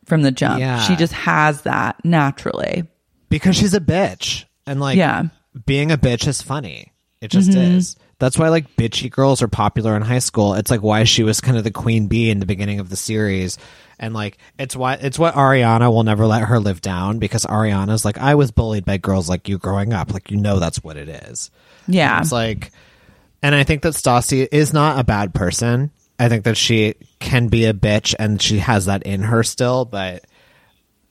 [0.07, 0.59] from the jump.
[0.59, 0.79] Yeah.
[0.81, 2.83] She just has that naturally.
[3.29, 5.23] because she's a bitch and like Yeah.
[5.65, 7.77] being a bitch is funny it just Mm-hmm.
[7.77, 11.23] is that's why like bitchy girls are popular in high school it's like why she
[11.23, 13.57] was kind of the queen bee in the beginning of the series
[13.99, 18.05] and like it's why it's what ariana will never let her live down because ariana's
[18.05, 20.95] like i was bullied by girls like you growing up like you know that's what
[20.95, 21.49] it is
[21.87, 22.19] Yeah.
[22.21, 22.71] it's like
[23.41, 25.89] and i think that stassi is not a bad person
[26.19, 29.85] i think that she can be a bitch and she has that in her still
[29.85, 30.23] but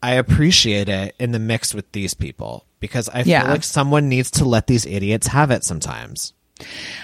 [0.03, 4.31] I appreciate it in the mix with these people because I feel like someone needs
[4.33, 6.33] to let these idiots have it sometimes.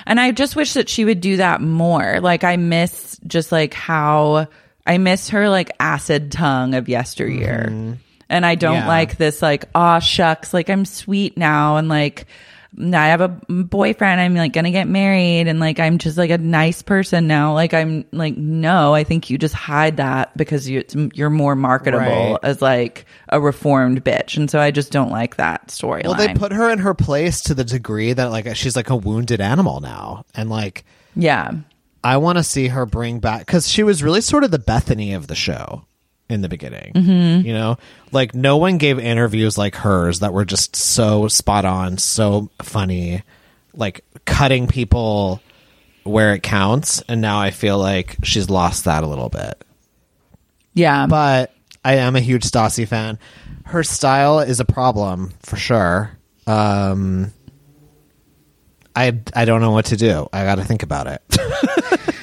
[0.06, 2.20] And I just wish that she would do that more.
[2.20, 4.46] Like I miss just like how
[4.86, 7.96] I miss her like acid tongue of yesteryear.
[8.28, 8.82] And I don't Mm-hmm.
[8.82, 8.88] Yeah.
[8.88, 12.26] like this like, aw shucks, like I'm sweet now and like
[12.80, 16.38] I have a boyfriend, I'm like gonna get married and like I'm just like a
[16.38, 17.52] nice person now.
[17.52, 20.82] Like I'm like, no, I think you just hide that because you,
[21.12, 21.98] you're more marketable
[22.32, 22.38] Right.
[22.42, 24.36] as like a reformed bitch.
[24.38, 26.04] And so I just don't like that storyline.
[26.04, 28.96] Well, they put her in her place to the degree that like she's like a
[28.96, 30.84] wounded animal now, and like
[31.14, 31.50] yeah.
[32.04, 35.14] I want to see her bring back because she was really sort of the Bethenny
[35.14, 35.84] of the show
[36.32, 36.92] in the beginning.
[36.94, 37.46] Mm-hmm.
[37.46, 37.78] You know,
[38.10, 43.22] like no one gave interviews like hers that were just so spot on, so funny,
[43.74, 45.40] like cutting people
[46.04, 47.02] where it counts.
[47.02, 49.62] And now I feel like she's lost that a little bit.
[50.74, 51.06] Yeah.
[51.06, 51.54] But
[51.84, 53.18] I am a huge Stassi fan.
[53.64, 56.10] Her style is a problem for sure.
[56.46, 57.32] Um,
[58.94, 60.28] I I don't know what to do.
[60.32, 61.22] I got to think about it.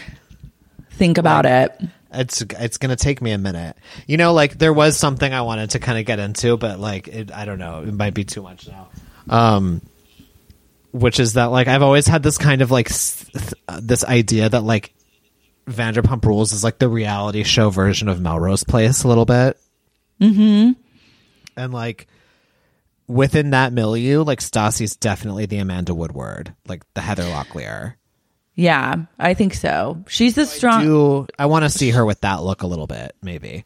[0.92, 1.72] think about it.
[2.12, 3.78] It's it's gonna take me a minute.
[4.08, 7.08] You know, like there was something I wanted to kind of get into, but like
[7.08, 8.90] it, I don't know, it might be too much now.
[9.30, 9.82] Um,
[10.92, 14.64] which is that like I've always had this kind of like th- this idea that
[14.64, 14.94] like
[15.68, 19.60] Vanderpump Rules is like the reality show version of Melrose Place a little bit.
[20.20, 20.72] Mm-hmm.
[21.56, 22.08] And like
[23.08, 27.96] within that milieu, like Stassi's definitely the Amanda Woodward, like the Heather Locklear.
[28.60, 30.04] Yeah, I think so.
[30.10, 30.84] She's a strong.
[30.84, 33.64] do I want to see her with that look a little bit, maybe.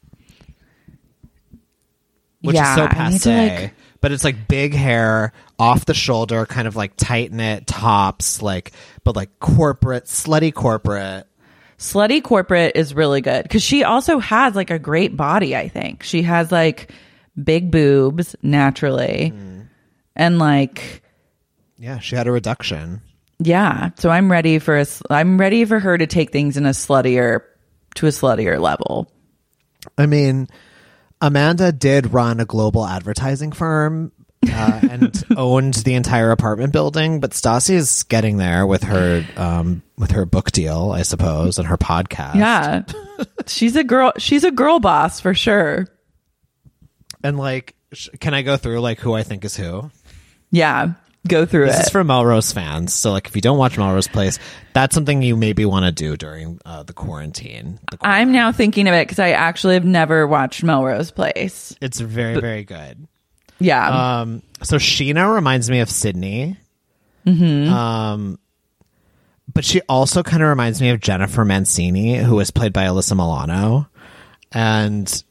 [2.42, 3.50] Which Yeah, is so I passe.
[3.62, 8.42] like- but it's like big hair, off the shoulder, kind of like tight knit tops,
[8.42, 8.72] like
[9.04, 11.26] but like corporate, slutty corporate.
[11.80, 15.56] Slutty corporate is really good because she also has like a great body.
[15.56, 16.92] I think she has like
[17.42, 19.68] big boobs naturally, Mm.
[20.16, 21.02] and like
[21.80, 23.02] Yeah, she had a reduction.
[23.44, 23.92] Yeah.
[23.98, 24.86] So I'm ready for a.
[25.10, 27.42] I'm ready for her to take things in a sluttier
[27.96, 29.12] to a sluttier level.
[29.98, 30.48] I mean,
[31.22, 34.12] Amanda did run a global advertising firm
[34.52, 39.84] uh, and owned the entire apartment building, but Stassi is getting there with her um,
[39.98, 42.36] with her book deal, I suppose, and her podcast.
[42.36, 42.84] Yeah,
[43.48, 44.14] she's a girl.
[44.18, 45.88] She's a girl boss for sure.
[47.24, 49.92] And like, sh- can I go through like who I think is who?
[50.52, 50.94] Yeah,
[51.28, 52.94] go through This is for Melrose fans.
[52.94, 54.40] So like, if you don't watch Melrose Place,
[54.74, 57.80] that's something you maybe want to do during uh, the quarantine.
[57.92, 61.76] The quar- I'm now thinking of it because I actually have never watched Melrose Place.
[61.82, 63.08] it's very very good.
[63.60, 64.22] Yeah.
[64.22, 66.58] Um, so Scheana reminds me of Sydney.
[67.26, 67.70] Hmm.
[67.70, 68.40] Um,
[69.54, 73.16] but she also kind of reminds me of Jennifer Mancini, who was played by Alyssa
[73.16, 73.88] Milano,
[74.52, 75.24] and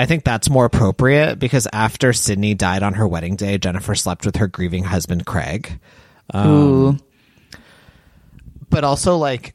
[0.00, 4.24] I think that's more appropriate because after Sydney died on her wedding day, Jennifer slept
[4.24, 5.78] with her grieving husband Craig.
[6.32, 6.98] Um, Ooh.
[8.70, 9.54] but also like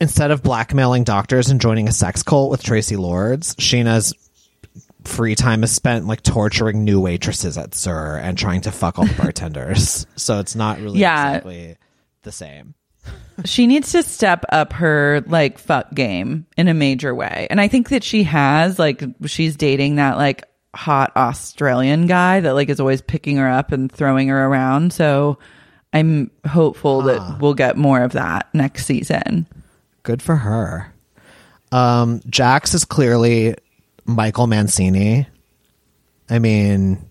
[0.00, 4.14] instead of blackmailing doctors and joining a sex cult with Traci Lords, Scheana's
[5.02, 9.06] free time is spent like torturing new waitresses at SUR and trying to fuck all
[9.06, 10.06] the bartenders.
[10.14, 11.28] so it's not really Yeah.
[11.30, 11.76] exactly
[12.22, 12.74] the same.
[13.44, 17.46] She needs to step up her like fuck game in a major way.
[17.50, 22.54] And I think that she has like she's dating that like hot Australian guy that
[22.54, 24.92] like is always picking her up and throwing her around.
[24.92, 25.38] So
[25.92, 29.46] I'm hopeful that we'll get more of that next season.
[30.02, 30.92] Good for her.
[31.72, 33.54] Um, Jax is clearly
[34.04, 35.26] Michael Mancini.
[36.28, 37.04] I mean,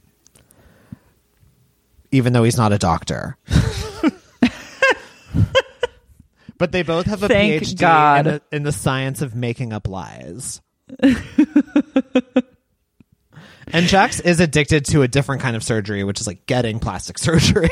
[2.11, 3.37] even though he's not a doctor.
[6.57, 8.27] but they both have a Thank PhD God.
[8.27, 10.61] In, the, in the science of making up lies.
[13.67, 17.17] and Jax is addicted to a different kind of surgery, which is like getting plastic
[17.19, 17.69] surgery.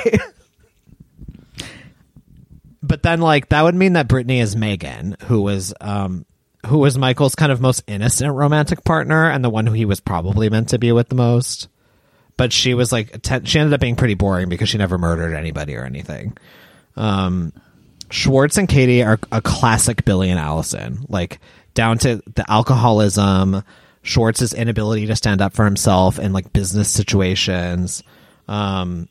[2.81, 6.25] but then like that would mean that Brittany is Megan, who was um
[6.65, 9.99] who was Michael's kind of most innocent romantic partner and the one who he was
[9.99, 11.67] probably meant to be with the most.
[12.35, 15.75] But she was like she ended up being pretty boring because she never murdered anybody
[15.75, 16.35] or anything.
[16.95, 17.53] Um,
[18.13, 21.39] Schwartz and Katie are a classic Billy and Alison, like
[21.73, 23.63] down to the alcoholism,
[24.03, 28.03] Schwartz's inability to stand up for himself in like business situations.
[28.47, 29.09] Um,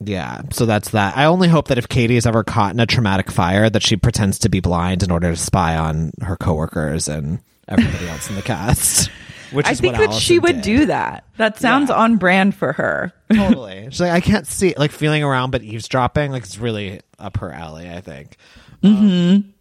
[0.00, 1.16] yeah, so that's that.
[1.16, 3.94] I only hope that if Katie is ever caught in a traumatic fire, that she
[3.94, 7.38] pretends to be blind in order to spy on her coworkers and
[7.68, 9.10] everybody else in the cast.
[9.52, 10.62] Which I is think what that she would did.
[10.62, 11.24] do that.
[11.36, 13.12] That sounds on brand for her.
[13.32, 13.86] totally.
[13.90, 16.30] She's like, I can't see, like feeling around but eavesdropping.
[16.30, 17.90] Like it's really up her alley.
[17.90, 18.36] I think.
[18.82, 19.52] Um,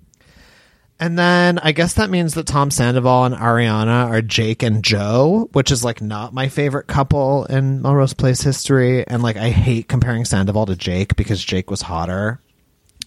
[1.00, 5.50] and then I guess that means that Tom Sandoval and Ariana are Jake and Jo,
[5.54, 9.08] which is like not my favorite couple in Melrose Place history.
[9.08, 12.42] And like I hate comparing Sandoval to Jake because Jake was hotter.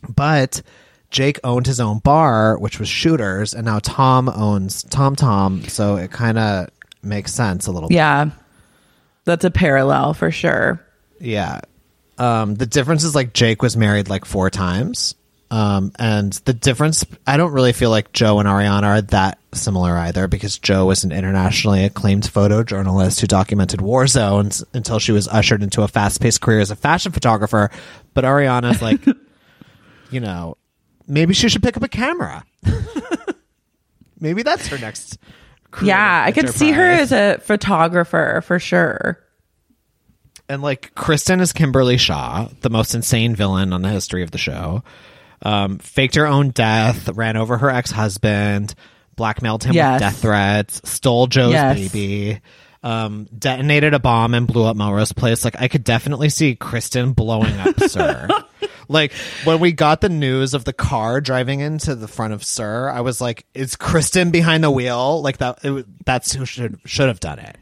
[0.09, 0.63] But
[1.12, 5.97] Jake owned his own bar, which was Shooters, and now Tom owns Tom Tom, so
[5.97, 6.70] it kind of
[7.02, 7.94] makes sense a little bit.
[7.97, 8.30] Yeah.
[9.24, 10.84] That's a parallel for sure.
[11.20, 11.60] Yeah.
[12.18, 15.14] Um, the difference is like Jake was married like four times.
[15.51, 19.93] Um, and the difference, I don't really feel like Jo and Ariana are that similar
[19.93, 25.28] either because Jo was an internationally acclaimed photojournalist who documented war zones until she was
[25.28, 27.70] ushered into a fast paced career as a fashion photographer.
[28.14, 29.05] But Ariana's like,
[30.10, 30.56] you know,
[31.07, 32.45] maybe she should pick up a camera.
[34.20, 35.19] maybe that's her next.
[35.83, 39.19] Yeah, I could see her as a photographer for sure.
[40.49, 44.39] and like Kristen is Kimberly Shaw, the most insane villain on the history of the
[44.39, 44.83] show.
[45.41, 48.74] Um, faked her own death, ran over her ex husband,
[49.16, 49.95] blackmailed him Yes.
[49.95, 51.77] with death threats, stole Jo's Yes.
[51.91, 52.41] baby,
[52.83, 55.43] um, detonated a bomb and blew up Melrose Place.
[55.45, 58.29] Like I could definitely see Kristen blowing up SUR.
[58.89, 59.13] Like
[59.45, 63.01] when we got the news of the car driving into the front of SUR, I
[63.01, 65.65] was like, "Is Kristen behind the wheel?" Like that.
[65.65, 67.57] It, that's who should should have done it.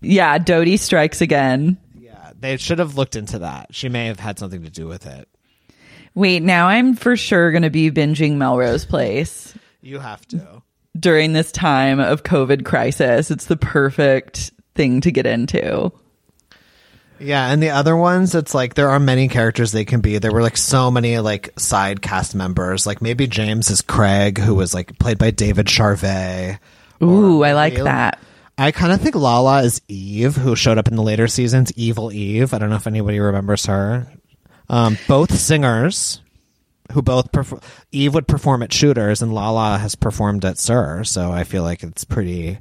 [0.00, 1.78] Yeah, Dodie strikes again.
[1.98, 3.74] Yeah, they should have looked into that.
[3.74, 5.28] She may have had something to do with it.
[6.14, 9.52] Wait, now I'm for sure going to be binging Melrose Place
[9.82, 10.62] You have to.
[10.98, 13.30] during this time of COVID crisis.
[13.30, 15.92] It's the perfect thing to get into.
[17.18, 20.18] Yeah, and the other ones, it's like there are many characters they can be.
[20.18, 22.86] There were like so many like side cast members.
[22.86, 26.58] Like maybe James is Craig, who was like played by David Charvet.
[27.02, 28.18] Ooh, I like that.
[28.58, 31.72] I kind of think Lala is Eve, who showed up in the later seasons.
[31.76, 32.54] Evil Eve.
[32.54, 34.06] I don't know if anybody remembers her.
[34.68, 36.20] Um, both singers,
[36.92, 37.62] who both perf-
[37.92, 41.04] Eve would perform at Shooters, and Lala has performed at SUR.
[41.04, 42.58] So I feel like it's pretty.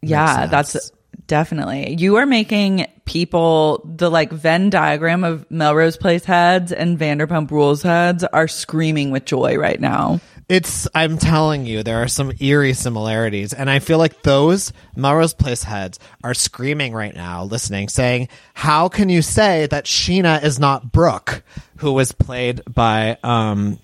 [0.00, 0.90] Yeah, that's
[1.32, 1.96] definitely.
[1.98, 7.82] You are making people the like Venn diagram of Melrose Place heads and Vanderpump Rules
[7.82, 10.20] heads are screaming with joy right now.
[10.50, 15.32] It's I'm telling you, there are some eerie similarities, and I feel like those Melrose
[15.32, 20.58] Place heads are screaming right now, listening, saying, "How can you say that Scheana is
[20.58, 21.44] not Brooke,
[21.76, 23.78] who was played by, um,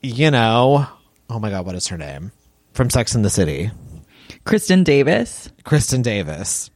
[0.00, 0.84] you know,
[1.28, 2.32] oh my god, what is her name
[2.72, 3.70] from Sex and the City,
[4.50, 5.48] Kristin Davis.
[5.64, 6.70] Kristin Davis."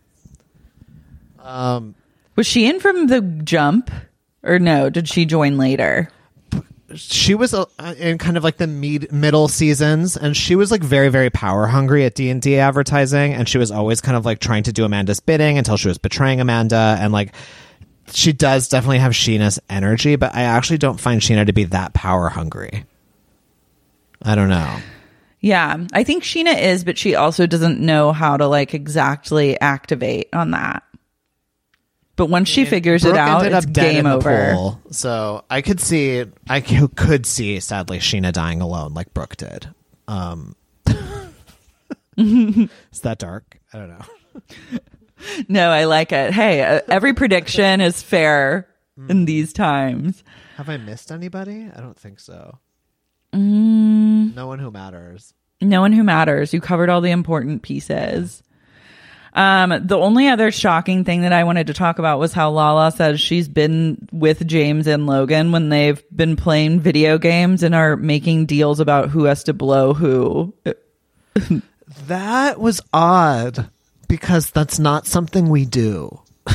[2.36, 3.90] Was she in from the jump?
[4.42, 6.08] Or no, did she join later?
[6.94, 7.64] she was uh,
[7.98, 11.66] in kind of like the mid- middle seasons and she was like very very power
[11.66, 15.18] hungry at d&d advertising and she was always kind of like trying to do amanda's
[15.18, 17.34] bidding until she was betraying amanda and like
[18.12, 21.94] she does definitely have scheana's energy but i actually don't find scheana to be that
[21.94, 22.84] power hungry
[24.22, 24.78] i don't know
[25.44, 30.28] Yeah, I think Scheana is, but she also doesn't know how to like exactly activate
[30.32, 30.82] on that.
[32.16, 34.52] But once she figures it out, ended it's up dead game in the over.
[34.54, 39.36] pool, so i could see i c- could see sadly scheana dying alone like brooke
[39.36, 39.68] did
[40.06, 40.54] um
[42.16, 44.04] is that dark i don't know
[45.48, 46.32] No, I like it.
[46.34, 48.68] Hey, uh, every prediction is fair
[49.08, 50.22] in these times.
[50.56, 51.68] Have I missed anybody?
[51.74, 52.58] I don't think so.
[53.34, 55.34] No one who matters.
[55.60, 56.52] No one who matters.
[56.52, 58.42] You covered all the important pieces.
[59.32, 62.92] Um, the only other shocking thing that I wanted to talk about was how Lala
[62.92, 67.96] says she's been with James and Logan when they've been playing video games and are
[67.96, 70.54] making deals about who has to blow who.
[72.06, 73.70] That was odd
[74.06, 76.20] because that's not something we do.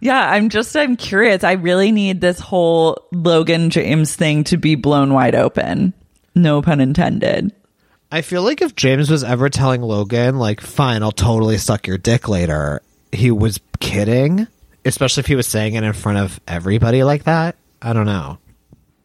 [0.00, 1.44] Yeah, I'm just I'm curious.
[1.44, 5.94] I really need this whole Logan James thing to be blown wide open.
[6.34, 7.52] No pun intended.
[8.10, 11.98] I feel like if James was ever telling Logan, like, fine, I'll totally suck your
[11.98, 14.46] dick later, he was kidding.
[14.84, 17.56] Especially if he was saying it in front of everybody like that.
[17.82, 18.38] I don't know.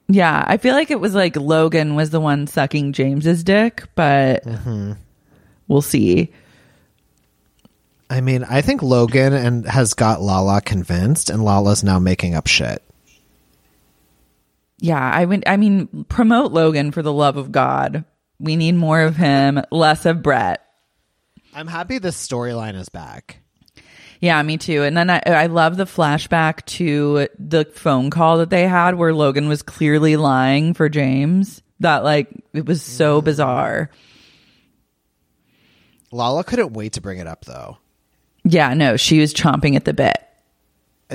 [0.07, 4.43] Yeah, I feel like it was like Logan was the one sucking James's dick, but
[4.43, 4.93] mm-hmm.
[5.67, 6.31] we'll see.
[8.11, 12.45] I mean, I think Logan and has got Lala convinced, and Lala's now making up
[12.45, 12.83] shit.
[14.79, 15.45] Yeah, I would.
[15.47, 18.03] I mean, promote Logan for the love of God.
[18.37, 20.61] We need more of him, less of Brett.
[21.55, 23.37] I'm happy this storyline is back.
[24.19, 24.83] Yeah, me too.
[24.83, 29.13] And then I, I love the flashback to the phone call that they had where
[29.13, 31.61] Logan was clearly lying for James.
[31.79, 33.23] That like it was so mm.
[33.23, 33.89] bizarre.
[36.11, 37.77] Lala couldn't wait to bring it up though.
[38.43, 40.17] Yeah, no, she was chomping at the bit.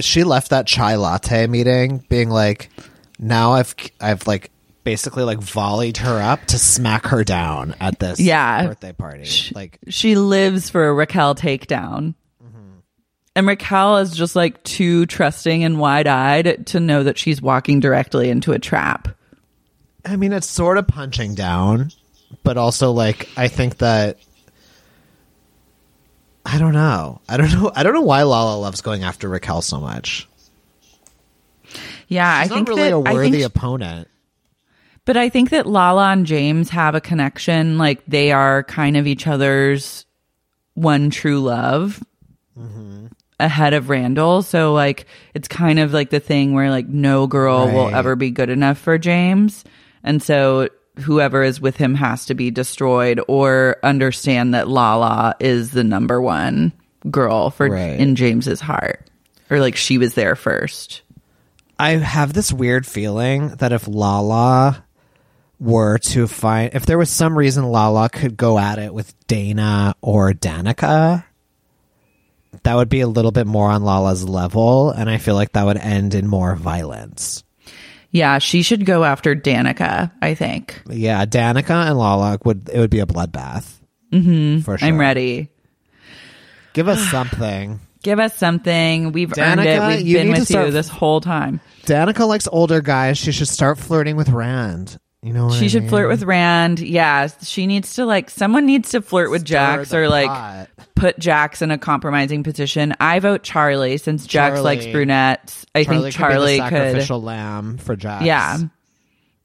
[0.00, 2.70] She left that chai latte meeting being like,
[3.18, 4.50] now I've I've like
[4.84, 8.66] basically like volleyed her up to smack her down at this Yeah.
[8.68, 9.26] birthday party.
[9.54, 12.14] Like She lives for a Raquel takedown.
[12.44, 12.78] Mm-hmm.
[13.34, 17.80] And Raquel is just like too trusting and wide eyed to know that she's walking
[17.80, 19.08] directly into a trap.
[20.04, 21.90] I mean, it's sort of punching down,
[22.44, 24.18] but also like I think that
[26.48, 27.20] I don't know.
[27.28, 27.72] I don't know.
[27.74, 30.28] I don't know why Lala loves going after Raquel so much.
[32.06, 34.08] Yeah, She's I think really that, a worthy think opponent.
[35.04, 37.78] But I think that Lala and James have a connection.
[37.78, 40.06] Like they are kind of each other's
[40.74, 42.00] one true love
[42.56, 43.06] mm-hmm.
[43.40, 44.42] ahead of Randall.
[44.42, 48.30] So like it's kind of like the thing where like no girl will ever be
[48.30, 49.64] good enough for James.
[50.04, 50.68] And so
[51.00, 56.20] whoever is with him has to be destroyed or understand that Lala is the number
[56.20, 56.72] one
[57.10, 57.98] girl for Right.
[57.98, 59.08] in James's heart.
[59.50, 61.02] Or like she was there first.
[61.78, 64.84] I have this weird feeling that if Lala
[65.60, 69.94] were to find, if there was some reason Lala could go at it with Dayna
[70.00, 71.24] or Danica,
[72.62, 75.66] that would be a little bit more on Lala's level, and I feel like that
[75.66, 77.44] would end in more violence.
[78.10, 80.82] Yeah, she should go after Danica, I think.
[80.88, 83.72] Yeah, Danica and Lala would it would be a bloodbath.
[84.12, 84.60] Mm-hmm.
[84.60, 84.88] For sure.
[84.88, 85.50] I'm ready.
[86.72, 87.80] Give us something.
[88.02, 89.12] Give us something.
[89.12, 89.80] We've earned it.
[89.98, 91.60] We've you been need to with you start- this whole time.
[91.84, 93.18] Danica likes older guys.
[93.18, 94.98] She should start flirting with Rand.
[95.26, 95.90] You know, what She I should mean?
[95.90, 96.78] flirt with Rand.
[96.78, 100.68] Yeah, she needs to like someone needs to flirt with Stir Jax or like pot.
[100.94, 102.94] put Jax in a compromising position.
[103.00, 104.62] I vote Charli since Jax Charli.
[104.62, 105.66] likes brunettes.
[105.74, 106.72] I Charli think could Charli could.
[106.72, 108.24] sacrificial lamb for Jax.
[108.24, 108.58] Yeah,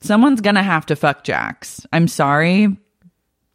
[0.02, 1.84] someone's gonna have to fuck Jax.
[1.92, 2.78] I'm sorry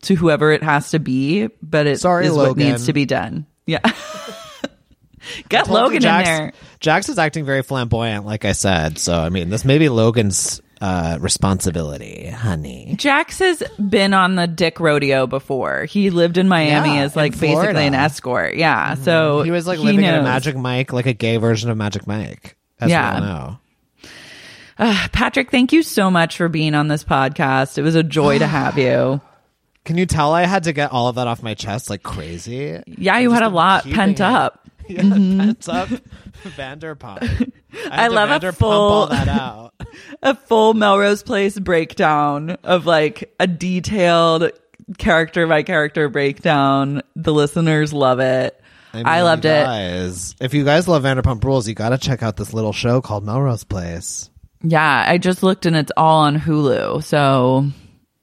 [0.03, 2.67] to whoever it has to be, but it is Sorry, what Logan.
[2.71, 3.47] needs to be done.
[3.67, 3.79] Yeah,
[5.49, 6.53] get Logan Jax, in there.
[6.81, 8.99] Jax is acting very flamboyant, like I said.
[8.99, 12.95] So I mean, this may be Logan's uh, responsibility, honey.
[12.97, 15.85] Jax has been on the dick rodeo before.
[15.85, 18.57] He lived in Miami Yeah, as like basically an escort.
[18.57, 18.95] Yeah.
[18.95, 20.23] So He was like living in a.
[20.23, 22.57] Magic Mike, like a gay version of Magic Mike.
[22.81, 23.21] As Yeah.
[23.21, 23.59] we all know.
[24.79, 27.79] Patrik, thank you so much for being on this podcast.
[27.79, 29.21] It was a joy to have you.
[29.85, 32.83] Can you tell I had to get all of that off my chest like crazy?
[32.87, 34.53] Yeah, you had a lot pent it.
[34.97, 35.71] Mm-hmm.
[35.71, 35.91] up.
[35.91, 35.97] Yeah,
[36.57, 37.53] pent up Vanderpump.
[37.91, 39.73] I, I to love a full- all that out.
[40.23, 44.51] A full Melrose Place breakdown of like a detailed
[44.99, 47.03] character by character breakdown.
[47.17, 48.61] The listeners love it.
[48.93, 49.65] I, mean, loved you it.
[49.65, 53.01] guys, If you guys love Vanderpump Rules, you got to check out this little show
[53.03, 54.31] called Melrose Place.
[54.63, 57.03] Yeah, I just looked and it's all on Hulu.
[57.05, 57.67] So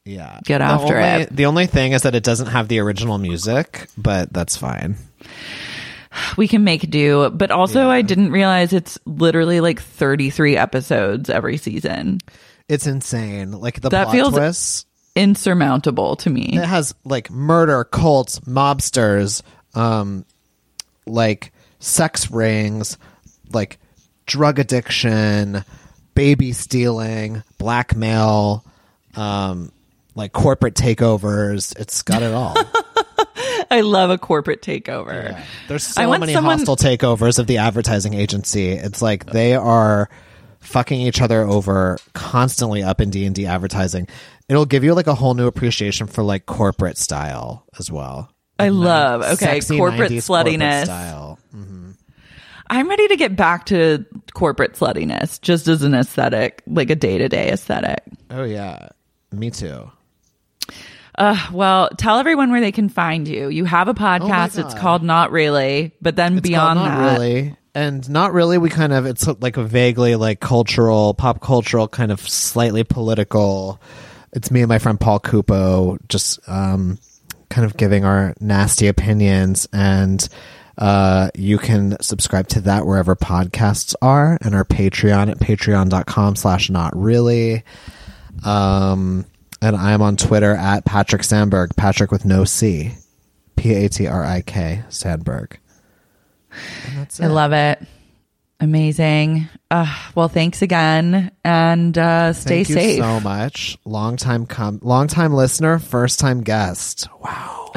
[0.05, 1.35] Yeah, Get The after only- it.
[1.35, 4.95] The only thing is that it doesn't have the original music, but that's fine.
[6.37, 7.29] We can make do.
[7.29, 12.19] But also, I didn't realize it's literally like 33 episodes every season.
[12.69, 13.51] It's insane.
[13.51, 14.85] Like the That plot feels- twists.
[15.15, 16.49] Insurmountable to me.
[16.57, 19.43] It has like murder, cults, mobsters,
[19.75, 20.25] um,
[21.05, 22.97] like sex rings,
[23.51, 23.77] like
[24.25, 25.63] drug addiction,
[26.15, 28.65] baby stealing, blackmail,
[29.15, 29.71] um,
[30.15, 31.79] like corporate takeovers.
[31.79, 32.55] It's got it all.
[33.73, 35.35] I love a corporate takeover.
[35.67, 38.69] There's I so many someone- hostile takeovers of the advertising agency.
[38.69, 40.09] It's like they are
[40.59, 44.07] fucking each other over constantly up in D&D advertising.
[44.47, 48.29] It'll give you like a whole new appreciation for like corporate style as well.
[48.59, 48.77] I mm-hmm.
[48.77, 50.83] love okay corporate 90s corporate sluttiness.
[50.83, 51.39] style.
[51.55, 51.91] Mm-hmm.
[52.69, 57.17] I'm ready to get back to corporate sluttiness, just as an aesthetic, like a day
[57.17, 58.03] to day aesthetic.
[58.29, 58.89] Oh yeah.
[59.31, 59.91] Me too.
[61.15, 63.49] Uh, well, tell everyone where they can find you.
[63.49, 64.57] You have a podcast.
[64.57, 67.55] it's called Not Really, but then It's beyond not that, really.
[67.75, 72.11] And not really we kind of it's like a vaguely like cultural, pop cultural kind
[72.11, 73.81] of slightly political.
[74.31, 76.99] It's me and my friend Paul Cupo just um
[77.49, 80.27] kind of giving our nasty opinions and
[80.77, 86.69] uh, you can subscribe to that wherever podcasts are and our Patreon at patreon.com slash
[86.71, 87.63] not really.
[88.43, 89.25] Um,
[89.63, 92.91] and I'm on Twitter at Patrik Sandberg, Patrik with no C,
[93.55, 95.57] P A T R I K Sandberg.
[96.95, 97.81] That's I love it.
[98.59, 99.47] Amazing.
[99.71, 102.67] Uh, well, thanks again, and uh, stay safe.
[102.67, 103.03] Thank you safe.
[103.03, 103.77] so much.
[103.85, 107.07] Long time com- long time listener, first time guest.
[107.19, 107.71] Wow.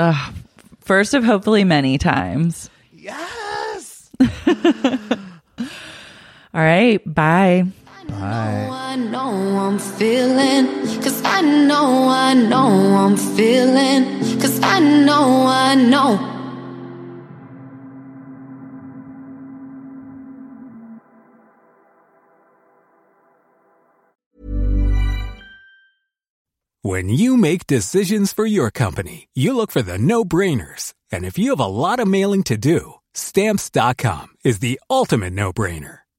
[0.81, 2.69] First of hopefully many times.
[2.93, 4.11] Yes.
[4.21, 5.67] All
[6.53, 7.01] right.
[7.05, 7.67] Bye.
[8.09, 8.69] Bye.
[8.71, 10.67] I know I'm feeling,
[11.03, 16.33] cause I know, I know I'm feeling, cause I know, I know.
[26.83, 30.95] When you make decisions for your company, you look for the no-brainers.
[31.11, 36.06] And if you have a lot of mailing to do, stamps.com is the ultimate no-brainer.